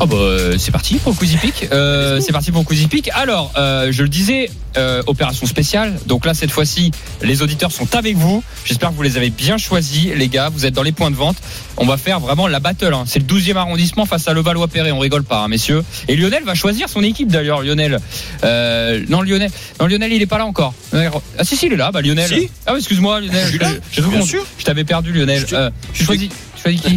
Oh 0.02 0.06
bah, 0.06 0.16
euh, 0.18 0.56
c'est 0.58 0.72
parti 0.72 0.96
pour 0.96 1.14
le 1.14 1.18
Quizy 1.18 1.38
Peak. 1.38 1.70
Euh, 1.72 2.20
c'est 2.20 2.34
parti 2.34 2.52
pour 2.52 2.62
le 2.64 2.68
Quizy 2.68 2.88
Peak. 2.88 3.10
Alors, 3.14 3.54
euh, 3.56 3.90
je 3.92 4.04
le 4.04 4.10
disais, 4.10 4.50
euh, 4.76 5.02
opération 5.08 5.46
spéciale. 5.48 5.94
Donc 6.08 6.26
là, 6.26 6.34
cette 6.34 6.52
fois-ci, 6.52 6.92
les 7.22 7.42
auditeurs 7.42 7.72
sont 7.72 7.96
avec 7.96 8.18
vous. 8.18 8.44
J'espère 8.66 8.90
que 8.90 8.96
vous 8.96 9.02
les 9.04 9.16
avez 9.16 9.30
bien 9.30 9.58
choisis, 9.58 10.08
les 10.14 10.28
gars. 10.28 10.50
Vous 10.50 10.66
êtes 10.66 10.74
dans 10.74 10.84
les 10.84 10.92
points 10.92 11.10
de 11.10 11.16
vente. 11.16 11.38
On 11.78 11.86
va 11.86 11.96
faire 11.96 12.20
vraiment 12.20 12.48
la 12.48 12.60
battle. 12.60 12.94
hein. 12.94 13.04
C'est 13.08 13.20
le 13.20 13.26
12e 13.26 13.56
arrondissement 13.56 14.06
face 14.06 14.28
à 14.28 14.34
Levallois-Perret. 14.34 14.92
On 14.92 15.00
rigole 15.00 15.24
pas, 15.24 15.44
hein, 15.44 15.48
messieurs. 15.48 15.86
Et 16.10 16.18
Lionel 16.18 16.44
va 16.44 16.54
choisir 16.54 16.90
son 16.90 17.02
équipe 17.02 17.30
d'ailleurs. 17.32 17.62
Lionel. 17.62 18.00
Euh, 18.44 19.06
non, 19.08 19.22
Lionel. 19.22 19.52
Non, 19.80 19.86
Lionel, 19.88 20.12
il 20.12 20.22
est 20.22 20.26
pas 20.28 20.38
là 20.40 20.48
encore. 20.48 20.74
Ah 20.94 21.44
si, 21.44 21.56
si, 21.56 21.68
il 21.68 21.74
est 21.74 21.78
là. 21.78 21.92
Bah, 21.94 22.02
Lionel. 22.02 22.28
Si. 22.28 22.50
Ah, 22.66 22.74
excuse-moi, 22.76 23.22
Lionel. 23.22 23.48
Je 23.94 24.22
sûr. 24.26 24.46
Je 24.58 24.66
t'avais 24.66 24.84
perdu, 24.84 25.14
Lionel. 25.14 25.46
Je- 25.48 25.56
Euh, 25.56 25.70
tu 25.94 26.02
je- 26.02 26.06
choisis, 26.08 26.30
choisis 26.64 26.82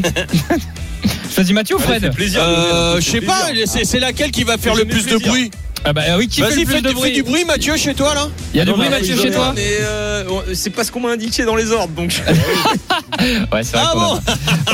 qui 1.29 1.35
choisis 1.35 1.55
Mathieu 1.55 1.77
ou 1.77 1.79
Fred 1.79 2.15
plaisir. 2.15 2.41
Euh, 2.43 3.01
je 3.01 3.11
sais 3.11 3.21
pas, 3.21 3.49
c'est 3.67 3.85
c'est 3.85 4.01
laquelle 4.01 4.31
qui 4.31 4.45
va 4.45 4.59
faire 4.59 4.75
le 4.75 4.85
plus 4.85 5.07
de 5.07 5.17
bruit? 5.19 5.51
Ah 5.87 5.93
bah 5.93 6.03
oui, 6.17 6.29
qui 6.29 6.43
fait 6.43 6.57
le 6.57 6.65
plus 6.65 6.81
de 6.81 6.93
bruit 6.93 7.13
du 7.13 7.23
bruit, 7.23 7.45
Mathieu, 7.45 7.77
chez 7.77 7.95
toi 7.95 8.15
là. 8.15 8.29
Il 8.55 8.59
y 8.59 8.61
a 8.61 8.65
du 8.65 8.73
bruit, 8.73 8.89
Mathieu, 8.89 9.17
chez 9.17 9.31
toi 9.31 9.53
Mais 9.55 9.77
euh, 9.81 10.25
c'est 10.55 10.71
pas 10.71 10.83
ce 10.83 10.91
qu'on 10.91 11.01
m'a 11.01 11.11
indiqué 11.11 11.45
dans 11.45 11.57
les 11.57 11.71
ordres, 11.73 11.93
donc. 11.95 12.23
Ouais, 13.53 13.63
c'est 13.63 13.77
vrai 13.77 13.87
Ah 13.87 13.93
bon 13.95 14.21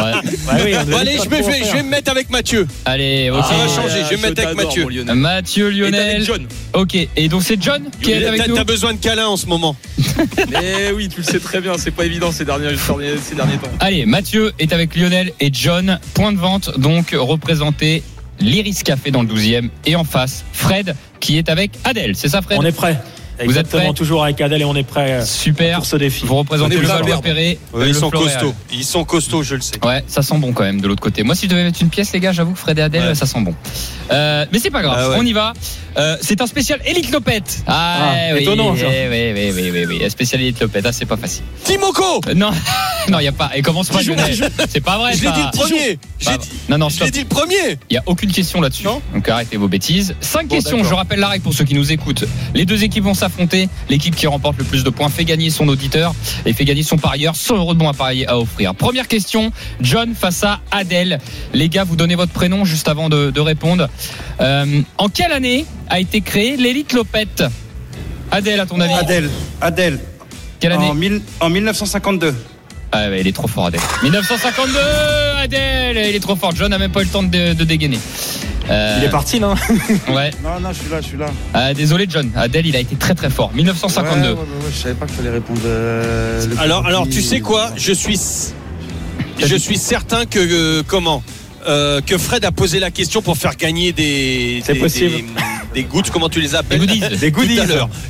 allez, 0.97 1.19
je 1.23 1.29
vais, 1.29 1.83
me 1.83 1.91
mettre 1.91 2.11
avec 2.11 2.31
Mathieu. 2.31 2.67
Allez, 2.85 3.31
ok. 3.31 3.45
Ça 3.45 3.55
va 3.55 3.65
Ah, 3.65 3.69
changer, 3.69 4.03
je 4.05 4.11
vais 4.11 4.17
me 4.17 4.23
mettre 4.23 4.43
avec 4.43 4.57
Mathieu. 4.57 4.87
Mathieu, 5.15 5.69
Lionel. 5.69 6.27
Ok, 6.73 6.95
et 6.95 7.29
donc 7.29 7.43
c'est 7.43 7.63
John 7.63 7.83
qui 8.03 8.13
est 8.13 8.25
avec 8.25 8.49
nous. 8.49 8.57
t'as 8.57 8.65
besoin 8.65 8.95
de 8.95 8.99
câlin 8.99 9.27
en 9.27 9.37
ce 9.37 9.47
moment. 9.47 9.77
Mais 10.51 10.93
oui, 10.95 11.09
tu 11.09 11.19
le 11.19 11.25
sais 11.25 11.39
très 11.39 11.61
bien, 11.61 11.75
c'est 11.77 11.91
pas 11.91 12.07
évident 12.07 12.33
ces 12.33 12.45
derniers, 12.45 12.77
ces 12.77 13.35
derniers 13.35 13.59
temps. 13.59 13.71
Allez, 13.81 14.07
Mathieu 14.07 14.53
est 14.59 14.73
avec 14.73 14.97
Lionel 14.97 15.33
et 15.41 15.51
John. 15.53 15.99
Point 16.15 16.33
de 16.33 16.39
vente, 16.39 16.79
donc 16.79 17.15
représenté 17.19 18.03
l'Iris 18.41 18.83
Café 18.83 19.11
dans 19.11 19.23
le 19.23 19.29
12e. 19.29 19.69
Et 19.87 19.97
en 19.97 20.05
face, 20.05 20.45
Fred 20.53 20.95
qui 21.21 21.39
est 21.39 21.49
avec 21.49 21.73
Adèle. 21.85 22.17
C'est 22.17 22.29
ça, 22.29 22.43
Fred 22.43 22.59
On 22.61 22.65
est 22.65 22.73
prêt. 22.73 22.99
Vous 23.43 23.57
êtes 23.57 23.69
prêts 23.71 23.91
toujours 23.95 24.23
avec 24.25 24.39
Adèle 24.43 24.61
et 24.61 24.65
on 24.67 24.77
est 24.77 24.83
prêt 24.83 25.13
euh, 25.13 25.25
Super. 25.25 25.79
pour 25.79 25.87
ce 25.87 25.97
défi. 25.97 26.27
Vous 26.27 26.35
représentez 26.37 26.77
le 26.77 26.83
prêt 26.83 26.93
à 26.93 26.99
Valois-Perret. 27.01 27.57
Ouais, 27.73 27.89
ils 27.89 27.95
sont 27.95 28.11
Floréal. 28.11 28.35
costauds. 28.39 28.55
Ils 28.71 28.85
sont 28.85 29.05
costauds, 29.05 29.43
je 29.43 29.55
le 29.55 29.63
sais. 29.63 29.83
Ouais, 29.83 30.05
ça 30.07 30.21
sent 30.21 30.37
bon 30.37 30.53
quand 30.53 30.65
même 30.65 30.83
de 30.83 30.87
l'autre 30.87 31.01
côté. 31.01 31.23
Moi, 31.23 31.35
si 31.35 31.47
je 31.47 31.51
devais 31.51 31.65
mettre 31.65 31.81
une 31.81 31.89
pièce, 31.89 32.13
les 32.13 32.21
gars, 32.21 32.33
j'avoue 32.33 32.53
que 32.53 32.59
Fred 32.59 32.79
et 32.79 32.83
Adèle, 32.83 33.03
Ouais. 33.09 33.15
ça 33.15 33.25
sent 33.25 33.41
bon. 33.41 33.55
Euh, 34.13 34.45
mais 34.53 34.59
c'est 34.59 34.69
pas 34.71 34.83
grave, 34.83 34.97
Ah 34.99 35.09
ouais. 35.11 35.17
on 35.19 35.25
y 35.25 35.33
va. 35.33 35.55
Euh, 35.97 36.19
c'est 36.21 36.43
un 36.43 36.47
spécial 36.47 36.81
Elite 36.85 37.11
Lopette. 37.13 37.63
Ah, 37.67 38.11
Ah, 38.13 38.35
oui, 38.35 38.43
étonnant, 38.43 38.77
ça. 38.77 38.83
eh 38.93 39.09
oui, 39.09 39.33
oui, 39.35 39.53
oui, 39.55 39.71
oui, 39.87 39.99
oui. 40.03 40.11
Spécial 40.11 40.43
Elite 40.43 40.61
Lopette, 40.61 40.85
ah, 40.87 40.93
c'est 40.93 41.07
pas 41.07 41.17
facile. 41.17 41.45
Timoko 41.65 42.21
Euh, 42.29 42.35
non, 42.35 42.51
non, 43.11 43.19
il 43.19 43.25
y 43.25 43.29
a 43.29 43.33
pas. 43.33 43.51
Et 43.55 43.63
commence 43.63 43.89
pas, 43.89 44.03
Lionel. 44.03 44.51
C'est 44.69 44.81
pas 44.81 44.99
vrai. 44.99 45.13
Je 45.15 45.21
l'ai 45.23 45.29
ça. 45.29 45.33
dit 45.35 45.43
le 45.43 45.51
premier. 45.59 45.99
J'ai 46.19 46.25
Pas- 46.31 46.39
dit- 46.39 46.49
Non, 46.69 46.79
non, 46.79 46.89
stop. 46.91 47.07
l'ai 47.07 47.11
dit 47.11 47.21
le 47.21 47.27
premier. 47.27 47.79
Il 47.89 47.93
n'y 47.93 47.97
a 47.99 48.03
aucune 48.07 48.31
question 48.33 48.61
là-dessus. 48.61 48.85
Donc 48.85 49.29
arrêtez 49.29 49.57
vos 49.57 49.69
bêtises. 49.69 50.15
Cinq 50.21 50.49
Bon, 50.49 50.57
questions, 50.57 50.83
je 50.85 50.95
rappelle 50.95 51.19
la 51.21 51.29
règle 51.29 51.43
pour 51.45 51.55
ceux 51.55 51.65
qui 51.65 51.75
nous 51.75 51.93
écoutent. 51.93 52.25
Les 52.55 52.65
deux 52.65 52.83
équipes 52.85 53.05
vont 53.05 53.15
s'affronter. 53.15 53.69
L'équipe 53.89 54.15
qui 54.15 54.27
remporte 54.27 54.59
le 54.59 54.65
plus 54.65 54.85
de 54.85 54.91
points 54.91 55.09
fait 55.09 55.25
gagner 55.25 55.51
son 55.51 55.67
auditeur 55.69 56.15
et 56.47 56.53
fait 56.53 56.65
gagner 56.65 56.83
son 56.83 56.97
parieur 56.99 57.37
100 57.37 57.57
euros 57.57 57.75
de 57.75 57.79
bons 57.79 57.89
à 57.89 57.95
parier 57.95 58.27
à 58.29 58.39
offrir. 58.39 58.75
Première 58.75 59.09
question, 59.09 59.51
John 59.81 60.15
face 60.15 60.45
à 60.45 60.61
Adèle. 60.71 61.19
Les 61.55 61.69
gars, 61.69 61.85
vous 61.85 61.97
donnez 61.97 62.15
votre 62.15 62.33
prénom 62.33 62.65
juste 62.65 62.89
avant 62.89 63.09
de, 63.09 63.31
de 63.31 63.41
répondre. 63.41 63.89
Euh, 64.41 64.81
en 64.99 65.09
quelle 65.09 65.33
année 65.33 65.65
a 65.89 66.01
été 66.01 66.21
créée 66.21 66.57
l'élite 66.57 66.93
Lopette? 66.93 67.43
Adèle, 68.31 68.61
à 68.61 68.67
ton 68.67 68.81
avis? 68.81 68.95
Adèle, 68.95 69.29
Adèle, 69.61 69.99
Quelle 70.61 70.73
année? 70.73 70.87
En, 70.87 70.95
mille- 70.95 71.23
en 71.41 71.51
1952. 71.51 72.35
Ah 72.93 73.09
ouais, 73.09 73.21
il 73.21 73.27
est 73.29 73.33
trop 73.33 73.47
fort 73.49 73.67
Adèle. 73.67 73.81
1952 74.03 74.79
Adèle, 75.39 75.97
il 76.09 76.17
est 76.17 76.21
trop 76.21 76.37
fort. 76.37 76.53
John 76.55 76.71
n'a 76.71 76.79
même 76.79 76.91
pas 76.91 77.01
eu 77.03 77.05
le 77.05 77.11
temps 77.11 77.23
de, 77.23 77.53
de 77.55 77.65
dégainer. 77.65 77.99
Euh, 78.69 78.97
Il 78.99 79.05
est 79.05 79.09
parti, 79.11 79.41
non 79.41 79.55
Ouais. 80.09 80.31
Non, 80.45 80.61
non, 80.61 80.73
je 80.73 80.81
suis 80.81 80.91
là, 80.91 81.01
je 81.01 81.07
suis 81.07 81.17
là. 81.19 81.27
Ah, 81.55 81.73
désolé 81.75 82.07
John. 82.09 82.31
Adèle, 82.37 82.67
il 82.67 82.77
a 82.77 82.81
été 82.81 82.95
très 82.97 83.15
très 83.15 83.31
fort. 83.31 83.53
1952. 83.55 84.21
Ouais, 84.21 84.29
ouais, 84.29 84.33
ouais, 84.35 84.41
ouais, 84.41 84.47
je 84.73 84.77
savais 84.79 84.95
pas 84.95 85.07
qu'il 85.07 85.17
fallait 85.17 85.31
répondre. 85.31 85.61
euh, 85.65 86.47
le 86.47 86.59
Alors, 86.61 86.87
alors, 86.87 87.09
tu 87.09 87.21
sais 87.23 87.41
quoi? 87.41 87.71
Je 87.77 87.93
suis, 87.93 88.19
je 89.39 89.57
suis 89.57 89.77
certain 89.77 90.25
que 90.27 90.39
euh, 90.39 90.83
comment? 90.87 91.23
Euh, 91.69 92.01
que 92.01 92.17
Fred 92.17 92.45
a 92.45 92.53
posé 92.53 92.79
la 92.81 92.91
question 92.91 93.23
pour 93.23 93.37
faire 93.37 93.55
gagner 93.57 93.93
des, 93.93 94.63
C'est 94.65 94.75
possible. 94.77 95.17
des, 95.17 95.25
des 95.75 95.85
gouttes, 95.85 96.11
comment 96.11 96.29
tu 96.29 96.41
les 96.41 96.55
appelles 96.55 96.81
Des 96.81 96.87
goodies. 96.87 97.17
Des 97.19 97.31
goodies. 97.31 97.59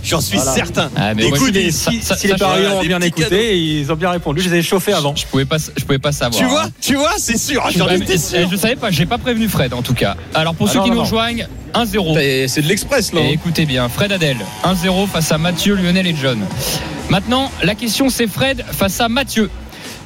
J'en 0.05 0.21
suis 0.21 0.37
Voilà. 0.39 0.53
certain. 0.55 0.91
Ah, 0.97 1.15
mais 1.15 1.23
Des 1.25 1.29
moi, 1.29 1.39
goodies. 1.39 1.73
ça- 1.73 1.91
Si, 1.91 2.01
ça- 2.03 2.17
si 2.17 2.27
les 2.29 2.35
parieurs 2.35 2.73
je- 2.73 2.77
ont 2.79 2.89
bien 2.89 3.01
écouté, 3.01 3.59
ils 3.59 3.91
ont 3.93 3.97
bien 3.97 4.11
répondu. 4.11 4.41
Je 4.43 4.49
les 4.49 4.59
ai 4.59 4.63
chauffés 4.63 4.93
avant. 4.93 5.15
Je 5.15 5.27
pouvais 5.27 5.45
pas, 5.45 5.59
je 5.59 5.85
pouvais 5.85 5.99
pas 5.99 6.13
savoir. 6.13 6.41
Tu 6.41 6.49
vois, 6.49 6.65
hein. 6.65 6.71
tu 6.81 6.95
vois, 6.97 7.15
c'est 7.19 7.37
sûr. 7.39 7.63
J'en 7.77 7.89
étais 7.89 8.05
mais- 8.15 8.19
sûr. 8.19 8.49
Je 8.51 8.57
savais 8.57 8.77
pas, 8.77 8.91
j'ai 8.91 9.07
pas 9.07 9.19
prévenu 9.19 9.49
Fred 9.49 9.75
en 9.75 9.83
tout 9.83 9.95
cas. 9.95 10.17
Alors 10.35 10.55
pour 10.55 10.69
Ah 10.69 10.73
ceux 10.73 10.79
non, 10.79 10.85
qui 10.85 10.91
non, 10.91 10.95
nous 10.97 11.01
non. 11.03 11.05
rejoignent, 11.07 11.47
1-0. 11.75 12.17
Et 12.19 12.47
C'est 12.49 12.63
de 12.63 12.69
l'express, 12.69 13.13
là. 13.13 13.21
Et 13.21 13.25
hein. 13.25 13.29
écoutez 13.33 13.67
bien, 13.67 13.89
Fred 13.89 14.11
Adèle, 14.13 14.39
1-0 14.65 15.07
face 15.07 15.31
à 15.33 15.39
Mathieu, 15.39 15.75
Lionel 15.75 16.07
et 16.07 16.15
John. 16.21 16.39
Maintenant, 17.11 17.51
la 17.63 17.75
question 17.75 18.09
c'est 18.09 18.27
Fred 18.27 18.65
face 18.71 19.01
à 19.01 19.09
Mathieu. 19.09 19.51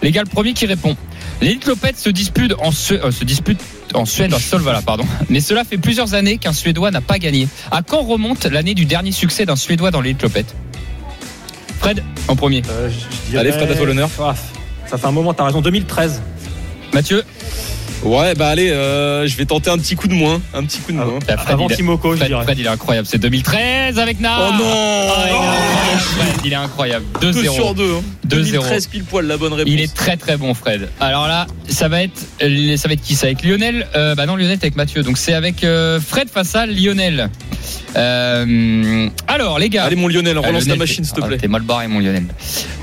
Les 0.02 0.10
gars, 0.10 0.22
le 0.22 0.28
premier 0.28 0.52
qui 0.54 0.66
répond. 0.66 0.96
L'élite 1.40 1.66
Lopette 1.66 1.98
se 1.98 2.08
dispute 2.10 2.54
en, 2.60 2.70
Suè- 2.70 3.00
euh, 3.02 3.10
se 3.10 3.24
dispute 3.24 3.58
en 3.94 4.04
Suède, 4.04 4.32
à 4.34 4.38
Solvala, 4.38 4.82
pardon. 4.82 5.04
Mais 5.28 5.40
cela 5.40 5.64
fait 5.64 5.78
plusieurs 5.78 6.14
années 6.14 6.38
qu'un 6.38 6.52
Suédois 6.52 6.90
n'a 6.90 7.00
pas 7.00 7.18
gagné. 7.18 7.48
À 7.70 7.82
quand 7.82 8.02
remonte 8.02 8.44
l'année 8.46 8.74
du 8.74 8.84
dernier 8.84 9.12
succès 9.12 9.46
d'un 9.46 9.56
Suédois 9.56 9.90
dans 9.90 10.00
l'élite 10.00 10.22
Lopette 10.22 10.54
Fred, 11.80 12.02
en 12.28 12.36
premier. 12.36 12.62
Euh, 12.70 12.88
je- 12.88 12.94
je 12.94 13.30
dirais- 13.30 13.40
Allez, 13.40 13.52
Fred, 13.52 13.70
à 13.70 13.74
toi 13.74 13.86
l'honneur. 13.86 14.08
Ah, 14.20 14.34
Ça 14.86 14.98
fait 14.98 15.06
un 15.06 15.12
moment, 15.12 15.32
t'as 15.34 15.44
raison. 15.44 15.60
2013. 15.60 16.20
Mathieu 16.92 17.24
Ouais, 18.04 18.34
bah 18.34 18.48
allez, 18.48 18.70
euh, 18.70 19.26
je 19.26 19.36
vais 19.36 19.46
tenter 19.46 19.70
un 19.70 19.78
petit 19.78 19.96
coup 19.96 20.08
de 20.08 20.14
moins. 20.14 20.40
Un 20.52 20.64
petit 20.64 20.78
coup 20.80 20.92
de 20.92 20.98
Ah, 21.00 21.04
moins. 21.06 21.20
Fred, 21.20 21.38
Avant 21.46 21.68
il, 21.68 21.76
Timoko, 21.76 22.12
je 22.12 22.16
Fred, 22.18 22.28
dirais. 22.28 22.44
Fred, 22.44 22.58
il 22.58 22.66
est 22.66 22.68
incroyable. 22.68 23.08
C'est 23.10 23.18
2013 23.18 23.98
avec 23.98 24.20
Nara. 24.20 24.50
Oh 24.50 24.62
non 24.62 24.64
Ah, 24.70 25.24
il, 25.26 25.32
est 25.32 25.34
incroyable, 25.34 26.02
Fred, 26.04 26.34
il 26.44 26.52
est 26.52 26.56
incroyable. 26.56 27.04
2 27.20 27.32
2-0. 27.32 27.54
sur 27.54 27.74
2. 27.74 27.84
2-0. 27.94 28.00
2013 28.26 28.86
pile 28.88 29.04
poil 29.04 29.26
la 29.26 29.36
bonne 29.38 29.54
réponse. 29.54 29.72
Il 29.72 29.80
est 29.80 29.92
très 29.94 30.16
très 30.16 30.36
bon 30.36 30.52
Fred. 30.54 30.88
Alors 31.00 31.26
là, 31.28 31.46
ça 31.68 31.88
va 31.88 32.02
être 32.02 32.18
ça 32.40 32.88
va 32.88 32.94
être 32.94 33.02
qui 33.02 33.14
ça 33.14 33.26
avec 33.26 33.42
Lionel 33.42 33.86
euh, 33.96 34.14
Bah 34.14 34.26
non 34.26 34.36
Lionel 34.36 34.58
t'es 34.58 34.66
avec 34.66 34.76
Mathieu. 34.76 35.02
Donc 35.02 35.16
c'est 35.18 35.34
avec 35.34 35.64
euh, 35.64 35.98
Fred 36.00 36.28
face 36.28 36.54
à 36.54 36.66
Lionel. 36.66 37.30
Euh, 37.96 39.08
alors 39.28 39.58
les 39.58 39.68
gars. 39.68 39.84
Allez 39.84 39.96
mon 39.96 40.08
Lionel, 40.08 40.36
relance 40.38 40.62
Lionel, 40.64 40.66
ta 40.68 40.76
machine 40.76 41.04
s'il 41.04 41.14
te 41.14 41.20
ah, 41.22 41.26
plaît. 41.26 41.36
T'es 41.38 41.48
mal 41.48 41.62
barré 41.62 41.86
mon 41.88 42.00
Lionel. 42.00 42.24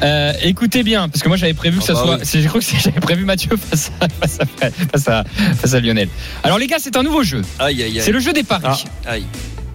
Euh, 0.04 0.34
écoutez 0.44 0.84
bien 0.84 1.10
parce 1.10 1.22
que 1.22 1.28
moi 1.28 1.38
j'avais 1.38 1.54
prévu 1.54 1.80
que 1.80 1.84
ça 1.84 1.94
Ah 1.96 2.00
bah 2.00 2.06
soit. 2.06 2.16
oui. 2.18 2.22
c'est- 2.24 2.42
J'ai 2.42 2.48
cru 2.48 2.60
que 2.60 2.66
c'est- 2.66 2.80
j'avais 2.84 3.00
prévu 3.00 3.26
Mathieu 3.26 3.58
face 3.58 3.92
à, 4.00 4.08
face 4.10 4.40
à 4.40 4.46
Fred- 4.46 4.74
face 4.92 5.08
à 5.08 5.24
face 5.56 5.74
à 5.74 5.80
Lionel. 5.80 6.08
Alors 6.44 6.58
les 6.60 6.68
gars 6.68 6.78
c'est 6.80 6.96
un 6.96 7.04
nouveau 7.04 7.24
jeu. 7.24 7.42
Aïe, 7.60 7.84
aïe, 7.84 7.94
C'est 8.00 8.08
aïe. 8.08 8.12
le 8.14 8.20
jeu 8.20 8.34
des 8.34 8.44
paris. 8.44 8.64
Ah. 9.06 9.12
Aïe. 9.12 9.26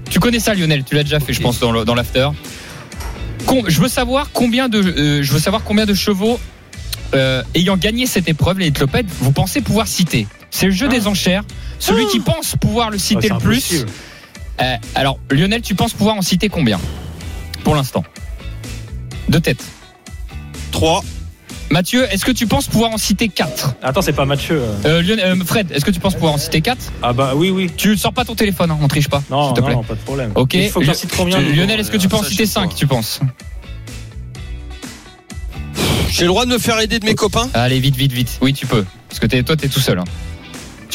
Tu 0.08 0.20
connais 0.20 0.40
ça 0.40 0.54
Lionel? 0.54 0.84
Tu 0.84 0.94
l'as 0.94 1.02
déjà 1.02 1.20
fait 1.20 1.32
je 1.32 1.40
pense 1.40 1.58
dans 1.60 1.84
dans 1.84 1.94
l'after. 1.94 2.28
Je 3.68 3.80
veux 3.80 3.88
savoir 3.88 4.30
combien 4.32 4.68
de 4.68 4.78
euh, 4.80 5.22
je 5.22 5.32
veux 5.32 5.38
savoir 5.38 5.62
combien 5.64 5.86
de 5.86 5.94
chevaux 5.94 6.38
euh, 7.14 7.42
ayant 7.54 7.76
gagné 7.76 8.06
cette 8.06 8.28
épreuve, 8.28 8.58
les 8.58 8.72
clopettes, 8.72 9.06
vous 9.20 9.30
pensez 9.32 9.60
pouvoir 9.60 9.86
citer 9.86 10.26
C'est 10.50 10.66
le 10.66 10.72
jeu 10.72 10.88
des 10.88 11.06
enchères. 11.06 11.44
Celui 11.78 12.06
qui 12.06 12.18
pense 12.20 12.56
pouvoir 12.60 12.90
le 12.90 12.98
citer 12.98 13.28
c'est 13.28 13.34
le 13.34 13.38
plus. 13.38 13.56
impossible. 13.58 13.90
Euh, 14.60 14.76
alors, 14.94 15.18
Lionel, 15.30 15.60
tu 15.62 15.74
penses 15.74 15.92
pouvoir 15.92 16.16
en 16.16 16.22
citer 16.22 16.48
combien 16.48 16.80
Pour 17.64 17.74
l'instant? 17.74 18.04
De 19.28 19.38
tête. 19.38 19.62
3. 20.72 21.02
Mathieu, 21.68 22.06
est-ce 22.12 22.24
que 22.24 22.30
tu 22.30 22.46
penses 22.46 22.68
pouvoir 22.68 22.92
en 22.92 22.96
citer 22.96 23.28
4 23.28 23.74
Attends, 23.82 24.00
c'est 24.02 24.12
pas 24.12 24.24
Mathieu. 24.24 24.62
euh. 24.84 25.44
Fred, 25.44 25.72
est-ce 25.72 25.84
que 25.84 25.90
tu 25.90 25.98
penses 25.98 26.14
pouvoir 26.14 26.34
en 26.34 26.38
citer 26.38 26.60
4 26.60 26.92
Ah 27.02 27.12
bah 27.12 27.32
oui, 27.34 27.50
oui. 27.50 27.70
Tu 27.76 27.96
sors 27.96 28.12
pas 28.12 28.24
ton 28.24 28.36
téléphone, 28.36 28.70
hein, 28.70 28.78
on 28.80 28.86
triche 28.88 29.08
pas. 29.08 29.22
Non, 29.30 29.46
s'il 29.48 29.54
te 29.54 29.60
non, 29.60 29.66
plaît. 29.66 29.74
non, 29.74 29.82
pas 29.82 29.94
de 29.94 29.98
problème. 30.00 30.32
Ok. 30.36 30.54
Il 30.54 30.70
faut 30.70 30.78
que 30.80 30.86
j'en 30.86 30.94
cite 30.94 31.12
combien 31.16 31.38
Tu- 31.38 31.52
Lionel, 31.54 31.80
est-ce 31.80 31.90
que 31.90 31.96
tu 31.96 32.08
peux 32.08 32.16
en 32.16 32.22
citer 32.22 32.44
je 32.44 32.48
sais 32.48 32.54
5 32.54 32.70
pas. 32.70 32.76
tu 32.76 32.86
penses? 32.86 33.20
J'ai 36.08 36.22
le 36.22 36.28
droit 36.28 36.46
de 36.46 36.50
me 36.52 36.58
faire 36.58 36.78
aider 36.80 36.98
de 37.00 37.04
mes 37.04 37.14
copains? 37.16 37.50
Allez, 37.52 37.80
vite, 37.80 37.96
vite, 37.96 38.12
vite. 38.12 38.38
Oui, 38.40 38.52
tu 38.54 38.66
peux. 38.66 38.84
Parce 39.08 39.18
que 39.18 39.26
toi, 39.42 39.56
t'es 39.56 39.68
tout 39.68 39.80
seul. 39.80 39.98
hein. 39.98 40.04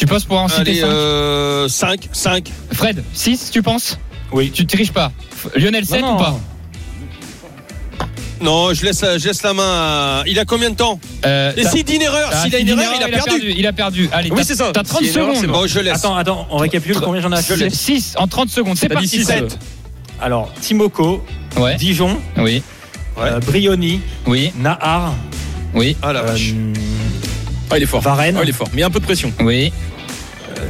Tu 0.02 0.06
penses 0.06 0.24
pouvoir 0.24 0.42
en 0.42 0.48
citer 0.48 0.60
Allez, 0.62 0.80
5 0.80 0.86
euh, 0.88 1.68
5, 1.68 2.08
5. 2.12 2.52
Fred, 2.72 3.04
6, 3.14 3.50
tu 3.52 3.62
penses 3.62 3.98
Oui. 4.32 4.50
Tu 4.50 4.66
triches 4.66 4.90
pas. 4.90 5.12
Lionel, 5.54 5.86
7 5.86 6.00
Non, 6.02 6.14
ou 6.14 6.18
pas 6.18 6.36
non. 8.40 8.74
Je 8.74 8.84
laisse, 8.84 9.04
je 9.18 9.28
laisse 9.28 9.44
la 9.44 9.54
main 9.54 9.62
à... 9.64 10.22
Il 10.26 10.36
a 10.40 10.44
combien 10.44 10.70
de 10.70 10.74
temps 10.74 10.98
Euh, 11.24 11.52
Et 11.56 11.64
s'il 11.64 11.84
dit 11.84 11.94
une 11.94 12.02
erreur, 12.02 12.32
s'il 12.42 12.52
a 12.56 12.58
une 12.58 12.68
erreur, 12.70 12.92
il 12.96 13.04
a 13.04 13.08
perdu. 13.22 13.54
Il 13.56 13.64
a 13.68 13.72
perdu. 13.72 14.08
Allez, 14.12 14.30
Oui, 14.32 14.38
t'as- 14.38 14.42
c'est 14.44 14.56
ça. 14.56 14.72
T'as 14.74 14.82
30 14.82 14.98
S'il 14.98 15.06
y 15.06 15.10
a 15.10 15.12
une 15.12 15.18
erreur, 15.20 15.36
secondes. 15.36 15.52
c'est 15.52 15.60
Bon, 15.60 15.66
je 15.68 15.78
laisse. 15.78 15.98
Attends, 15.98 16.16
attends, 16.16 16.48
on 16.50 16.56
récapitule 16.56 16.96
combien 17.00 17.20
j'en 17.20 17.30
ai 17.30 17.36
affiché 17.36 17.70
6 17.70 18.14
en 18.18 18.26
30 18.26 18.48
secondes. 18.50 18.76
C'est 18.76 18.88
parti. 18.88 19.06
six, 19.06 19.22
Fred. 19.22 19.44
euh. 19.44 19.48
Alors, 20.20 20.52
Timoko, 20.60 21.24
Ouais. 21.56 21.76
Dijon, 21.76 22.18
Oui. 22.38 22.64
euh, 23.18 23.38
Brioni, 23.38 24.00
Oui. 24.26 24.52
Nahar, 24.58 25.14
Oui. 25.72 25.96
Ah 26.02 26.12
la 26.12 26.22
vache. 26.22 26.50
euh, 26.52 26.72
Ah, 27.70 27.78
il 27.78 27.84
est 27.84 27.86
fort. 27.86 28.00
Varenne. 28.00 28.36
Ah, 28.36 28.42
il 28.42 28.48
est 28.48 28.52
fort. 28.52 28.68
Mais 28.74 28.82
un 28.82 28.90
peu 28.90 28.98
de 28.98 29.04
pression. 29.04 29.32
Oui. 29.40 29.72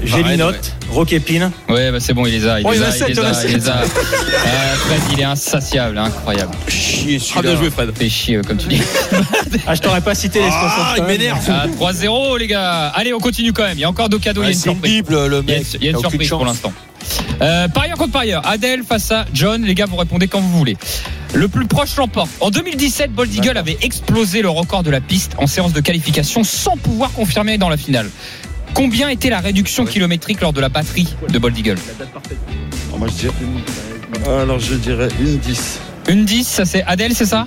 Gélinotte, 0.04 0.74
Roquépine. 0.90 1.50
Ouais, 1.68 1.90
bah 1.92 1.98
c'est 2.00 2.12
bon, 2.12 2.26
il 2.26 2.32
les 2.32 2.46
a. 2.46 2.60
Il 2.60 2.66
Oh, 2.66 2.72
les 2.72 2.78
il 2.78 2.82
a. 2.82 2.88
a 2.88 2.90
il 3.08 3.14
les 3.14 3.18
a 3.20 3.26
a. 3.28 3.44
Il 3.44 3.52
les 3.54 3.60
sept. 3.60 3.68
a. 3.68 3.76
Euh, 3.82 3.84
Fred, 4.76 5.00
il 5.12 5.20
est 5.20 5.24
insatiable, 5.24 5.96
incroyable. 5.98 6.52
Chier 6.68 7.20
Ah, 7.36 7.42
bien 7.42 7.56
joué, 7.56 7.70
Fred. 7.70 7.92
Chier, 8.08 8.40
comme 8.46 8.56
tu 8.58 8.68
dis. 8.68 8.82
Ah, 9.66 9.74
je 9.74 9.80
t'aurais 9.80 10.00
pas 10.00 10.14
cité 10.14 10.40
les 10.40 10.48
Ah, 10.50 10.94
il 10.98 11.04
m'énerve. 11.04 11.38
Ah, 11.48 11.66
3-0, 11.78 12.38
les 12.38 12.46
gars. 12.46 12.88
Allez, 12.88 13.12
on 13.14 13.18
continue 13.20 13.52
quand 13.52 13.62
même. 13.64 13.76
Il 13.76 13.80
y 13.80 13.84
a 13.84 13.88
encore 13.88 14.08
deux 14.08 14.18
cadeaux. 14.18 14.42
il 14.42 14.44
y 14.44 14.46
a 14.46 14.48
Ouais, 14.48 14.54
une 14.54 14.60
surprise. 14.60 14.92
bible, 14.92 15.26
le 15.28 15.42
Il 15.46 15.50
y 15.50 15.52
a 15.52 15.56
une, 15.56 15.62
mec. 15.62 15.74
il 15.74 15.84
y 15.84 15.86
a 15.86 15.90
une 15.90 15.96
T'as 15.96 15.98
aucune 15.98 16.10
surprise 16.10 16.28
pour 16.30 16.44
l'instant. 16.44 16.72
Euh, 17.42 17.68
parieur 17.68 17.96
contre 17.98 18.12
parieur. 18.12 18.42
Adèle 18.46 18.82
face 18.88 19.10
à 19.10 19.24
John. 19.34 19.62
Les 19.64 19.74
gars, 19.74 19.86
vous 19.86 19.96
répondez 19.96 20.26
quand 20.28 20.40
vous 20.40 20.56
voulez. 20.56 20.76
Le 21.34 21.48
plus 21.48 21.66
proche 21.66 21.96
l'emporte. 21.96 22.30
En 22.40 22.50
2017, 22.50 23.12
Bold 23.12 23.34
Eagle 23.34 23.56
avait 23.56 23.78
explosé 23.82 24.42
le 24.42 24.48
record 24.50 24.82
de 24.82 24.90
la 24.90 25.00
piste 25.00 25.32
en 25.38 25.46
séance 25.46 25.72
de 25.72 25.80
qualification 25.80 26.44
sans 26.44 26.76
pouvoir 26.76 27.10
confirmer 27.12 27.56
dans 27.58 27.68
la 27.68 27.76
finale. 27.76 28.08
Combien 28.74 29.08
était 29.08 29.30
la 29.30 29.40
réduction 29.40 29.84
kilométrique 29.84 30.40
lors 30.40 30.52
de 30.52 30.60
la 30.60 30.68
batterie 30.68 31.14
de 31.28 31.38
Bold 31.38 31.58
Eagle 31.58 31.78
ah, 32.94 33.06
ah, 34.26 34.40
alors, 34.42 34.58
je 34.58 34.74
dirais, 34.74 35.08
une 35.20 35.38
10. 35.38 35.80
Une 36.08 36.24
10, 36.24 36.46
ça 36.46 36.64
c'est 36.64 36.82
Adèle, 36.84 37.14
c'est 37.14 37.26
ça? 37.26 37.46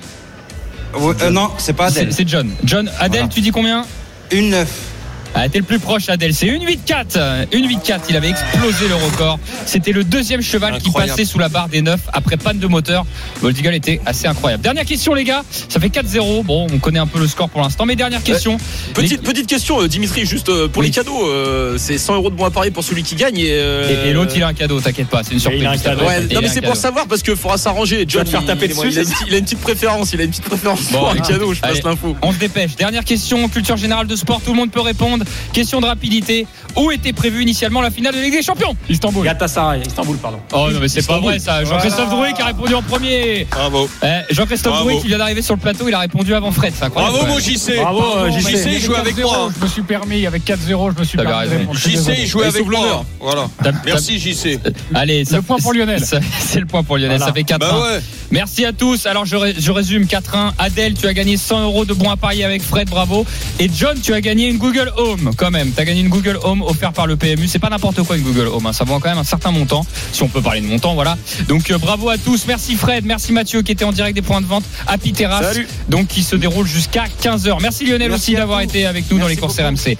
Euh, 0.94 1.30
non, 1.30 1.50
c'est 1.58 1.72
pas 1.72 1.86
Adèle. 1.86 2.12
C'est 2.12 2.28
John. 2.28 2.50
John, 2.64 2.90
Adèle, 2.98 3.28
tu 3.28 3.40
dis 3.40 3.50
combien? 3.50 3.84
Une 4.30 4.50
9 4.50 4.95
a 5.40 5.46
été 5.46 5.58
le 5.58 5.64
plus 5.64 5.78
proche 5.78 6.08
Adèle. 6.08 6.34
C'est 6.34 6.46
1,84. 6.46 7.48
1,84. 7.52 8.00
Il 8.08 8.16
avait 8.16 8.30
explosé 8.30 8.88
le 8.88 8.94
record. 8.94 9.38
C'était 9.66 9.92
le 9.92 10.04
deuxième 10.04 10.42
cheval 10.42 10.78
qui 10.78 10.90
passait 10.90 11.24
sous 11.24 11.38
la 11.38 11.48
barre 11.48 11.68
des 11.68 11.82
9 11.82 12.00
après 12.12 12.36
panne 12.36 12.58
de 12.58 12.66
moteur. 12.66 13.04
Goldigal 13.42 13.74
était 13.74 14.00
assez 14.06 14.26
incroyable. 14.26 14.62
Dernière 14.62 14.84
question, 14.84 15.14
les 15.14 15.24
gars. 15.24 15.42
Ça 15.68 15.78
fait 15.78 15.88
4-0. 15.88 16.44
Bon, 16.44 16.66
on 16.72 16.78
connaît 16.78 16.98
un 16.98 17.06
peu 17.06 17.18
le 17.18 17.26
score 17.26 17.50
pour 17.50 17.60
l'instant. 17.60 17.84
Mais 17.86 17.96
dernière 17.96 18.22
question. 18.22 18.54
Euh, 18.54 18.92
petite, 18.94 19.22
petite 19.22 19.46
question, 19.46 19.82
euh, 19.82 19.88
Dimitri, 19.88 20.24
juste 20.24 20.48
euh, 20.48 20.68
pour 20.68 20.82
les 20.82 20.90
cadeaux. 20.90 21.30
C'est 21.76 21.98
100 21.98 22.14
euros 22.16 22.30
de 22.30 22.36
bon 22.36 22.44
à 22.44 22.50
Paris 22.50 22.70
pour 22.70 22.84
celui 22.84 23.02
qui 23.02 23.14
gagne. 23.14 23.38
Et, 23.38 24.12
l'autre, 24.12 24.32
il 24.34 24.42
a 24.42 24.48
un 24.48 24.54
cadeau, 24.54 24.80
t'inquiète 24.80 25.08
pas. 25.08 25.22
C'est 25.22 25.34
une 25.34 25.40
surprise. 25.40 25.66
Un 25.66 25.76
cadeau. 25.76 26.04
Non, 26.32 26.40
mais 26.40 26.48
c'est 26.48 26.62
pour 26.62 26.76
savoir 26.76 27.06
parce 27.06 27.22
qu'il 27.22 27.36
faudra 27.36 27.58
s'arranger. 27.58 28.04
John, 28.08 28.26
faire 28.26 28.44
taper 28.44 28.68
dessus. 28.68 28.88
Il 28.90 28.98
a, 28.98 29.02
une, 29.02 29.08
il 29.28 29.34
a, 29.34 29.38
une 29.38 29.44
petite 29.44 29.60
préférence. 29.60 30.12
Il 30.12 30.20
a 30.20 30.24
une 30.24 30.30
petite 30.30 30.44
préférence 30.44 30.90
bon, 30.90 30.98
pour 30.98 31.10
un 31.10 31.16
cadeau. 31.16 31.52
Je 31.52 31.60
passe 31.60 31.82
l'info. 31.82 32.16
On 32.22 32.32
se 32.32 32.38
dépêche. 32.38 32.76
Dernière 32.76 33.04
question, 33.04 33.48
culture 33.48 33.76
générale 33.76 34.06
de 34.06 34.16
sport. 34.16 34.40
Tout 34.40 34.52
le 34.52 34.56
monde 34.56 34.70
peut 34.70 34.80
répondre. 34.80 35.25
Question 35.52 35.80
de 35.80 35.86
rapidité. 35.86 36.46
Où 36.76 36.90
était 36.90 37.12
prévue 37.12 37.42
initialement 37.42 37.80
la 37.80 37.90
finale 37.90 38.14
de 38.14 38.20
Ligue 38.20 38.34
des 38.34 38.42
Champions 38.42 38.76
Istanbul. 38.88 39.24
Galatasaray, 39.24 39.80
Istanbul, 39.86 40.16
pardon. 40.18 40.38
Oh 40.52 40.68
non 40.70 40.78
mais 40.80 40.88
c'est 40.88 41.06
pas 41.06 41.18
vrai 41.18 41.38
ça. 41.38 41.64
Jean-Christophe 41.64 42.08
Voilà. 42.10 42.16
Drouet 42.26 42.32
qui 42.34 42.42
a 42.42 42.46
répondu 42.46 42.74
en 42.74 42.82
premier. 42.82 43.46
Bravo. 43.50 43.88
Eh, 44.02 44.34
Jean-Christophe. 44.34 44.80
Drouet 44.80 44.98
qui 45.00 45.06
vient 45.08 45.18
d'arriver 45.18 45.40
sur 45.42 45.54
le 45.54 45.60
plateau, 45.60 45.88
il 45.88 45.94
a 45.94 46.00
répondu 46.00 46.34
avant 46.34 46.50
Fred. 46.52 46.74
Bravo, 46.92 47.26
mon. 47.26 47.38
JC. 47.38 47.76
Bravo, 47.80 48.28
JC. 48.30 48.80
Joue 48.80 48.94
avec 48.94 49.16
moi. 49.18 49.48
Je 49.58 49.64
me 49.64 49.68
suis 49.68 49.82
permis, 49.82 50.26
avec 50.26 50.44
4-0, 50.44 50.92
je 50.94 51.00
me 51.00 51.04
suis 51.04 51.16
permis 51.18 51.66
JC, 51.72 52.26
jouait 52.26 52.46
avec 52.46 52.66
moi. 52.66 53.04
Voilà. 53.20 53.48
Merci, 53.84 54.18
JC. 54.18 54.58
Allez, 54.94 55.24
Le 55.30 55.42
point 55.42 55.56
pour 55.58 55.72
Lionel. 55.72 56.02
C'est 56.40 56.60
le 56.60 56.66
point 56.66 56.82
pour 56.82 56.96
Lionel. 56.98 57.16
Voilà. 57.18 57.26
Ça 57.26 57.32
fait 57.32 57.44
4 57.44 57.60
Bah 57.60 57.80
ouais. 57.80 58.00
Merci 58.30 58.64
à 58.64 58.72
tous. 58.72 59.06
Alors 59.06 59.24
je, 59.24 59.36
ré- 59.36 59.54
je 59.58 59.70
résume 59.72 60.04
4-1. 60.04 60.52
Adèle, 60.58 60.94
tu 60.94 61.06
as 61.06 61.14
gagné 61.14 61.36
100 61.36 61.62
euros 61.64 61.84
de 61.84 61.94
bons 61.94 62.10
à 62.10 62.16
parier 62.16 62.44
avec 62.44 62.62
Fred, 62.62 62.88
bravo. 62.88 63.24
Et 63.58 63.70
John, 63.74 63.98
tu 64.00 64.12
as 64.14 64.20
gagné 64.20 64.48
une 64.48 64.58
Google 64.58 64.92
Home 64.96 65.15
quand 65.36 65.50
même. 65.50 65.72
Tu 65.72 65.80
as 65.80 65.84
gagné 65.84 66.00
une 66.00 66.08
Google 66.08 66.38
Home 66.42 66.62
offerte 66.62 66.94
par 66.94 67.06
le 67.06 67.16
PMU. 67.16 67.48
C'est 67.48 67.58
pas 67.58 67.70
n'importe 67.70 68.02
quoi 68.02 68.16
une 68.16 68.22
Google 68.22 68.48
Home. 68.48 68.66
hein. 68.66 68.72
Ça 68.72 68.84
vaut 68.84 68.98
quand 68.98 69.08
même 69.08 69.18
un 69.18 69.24
certain 69.24 69.50
montant. 69.50 69.84
Si 70.12 70.22
on 70.22 70.28
peut 70.28 70.42
parler 70.42 70.60
de 70.60 70.66
montant, 70.66 70.94
voilà. 70.94 71.16
Donc 71.48 71.70
euh, 71.70 71.78
bravo 71.78 72.08
à 72.08 72.18
tous. 72.18 72.46
Merci 72.46 72.76
Fred, 72.76 73.04
merci 73.04 73.32
Mathieu 73.32 73.62
qui 73.62 73.72
était 73.72 73.84
en 73.84 73.92
direct 73.92 74.14
des 74.14 74.22
points 74.22 74.40
de 74.40 74.46
vente 74.46 74.64
à 74.86 74.98
Terrace. 74.98 75.54
Salut. 75.54 75.68
Donc 75.88 76.08
qui 76.08 76.22
se 76.22 76.36
déroule 76.36 76.66
jusqu'à 76.66 77.04
15h. 77.22 77.58
Merci 77.62 77.86
Lionel 77.86 78.10
Merci 78.10 78.32
aussi 78.32 78.34
d'avoir 78.34 78.60
été 78.60 78.86
avec 78.86 79.10
nous 79.10 79.18
dans 79.18 79.28
les 79.28 79.36
courses. 79.36 79.58
RMC. 79.58 79.96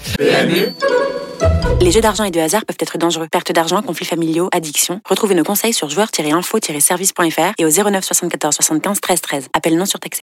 Les 1.81 1.91
jeux 1.91 2.01
d'argent 2.01 2.25
et 2.25 2.31
de 2.31 2.41
hasard 2.41 2.65
peuvent 2.65 2.77
être 2.81 2.99
dangereux. 2.99 3.29
Perte 3.31 3.53
d'argent, 3.53 3.83
conflits 3.83 4.07
familiaux, 4.07 4.49
addiction. 4.53 5.01
Retrouvez 5.09 5.35
nos 5.35 5.45
conseils 5.45 5.75
sur 5.75 5.89
joueurs-info-service.fr 5.91 7.53
et 7.59 7.65
au 7.65 7.69
09 7.71 8.05
74 8.05 8.55
75 8.55 9.01
13 9.01 9.21
13. 9.21 9.49
Appel 9.53 9.77
non 9.77 9.85
surtaxé. 9.85 10.15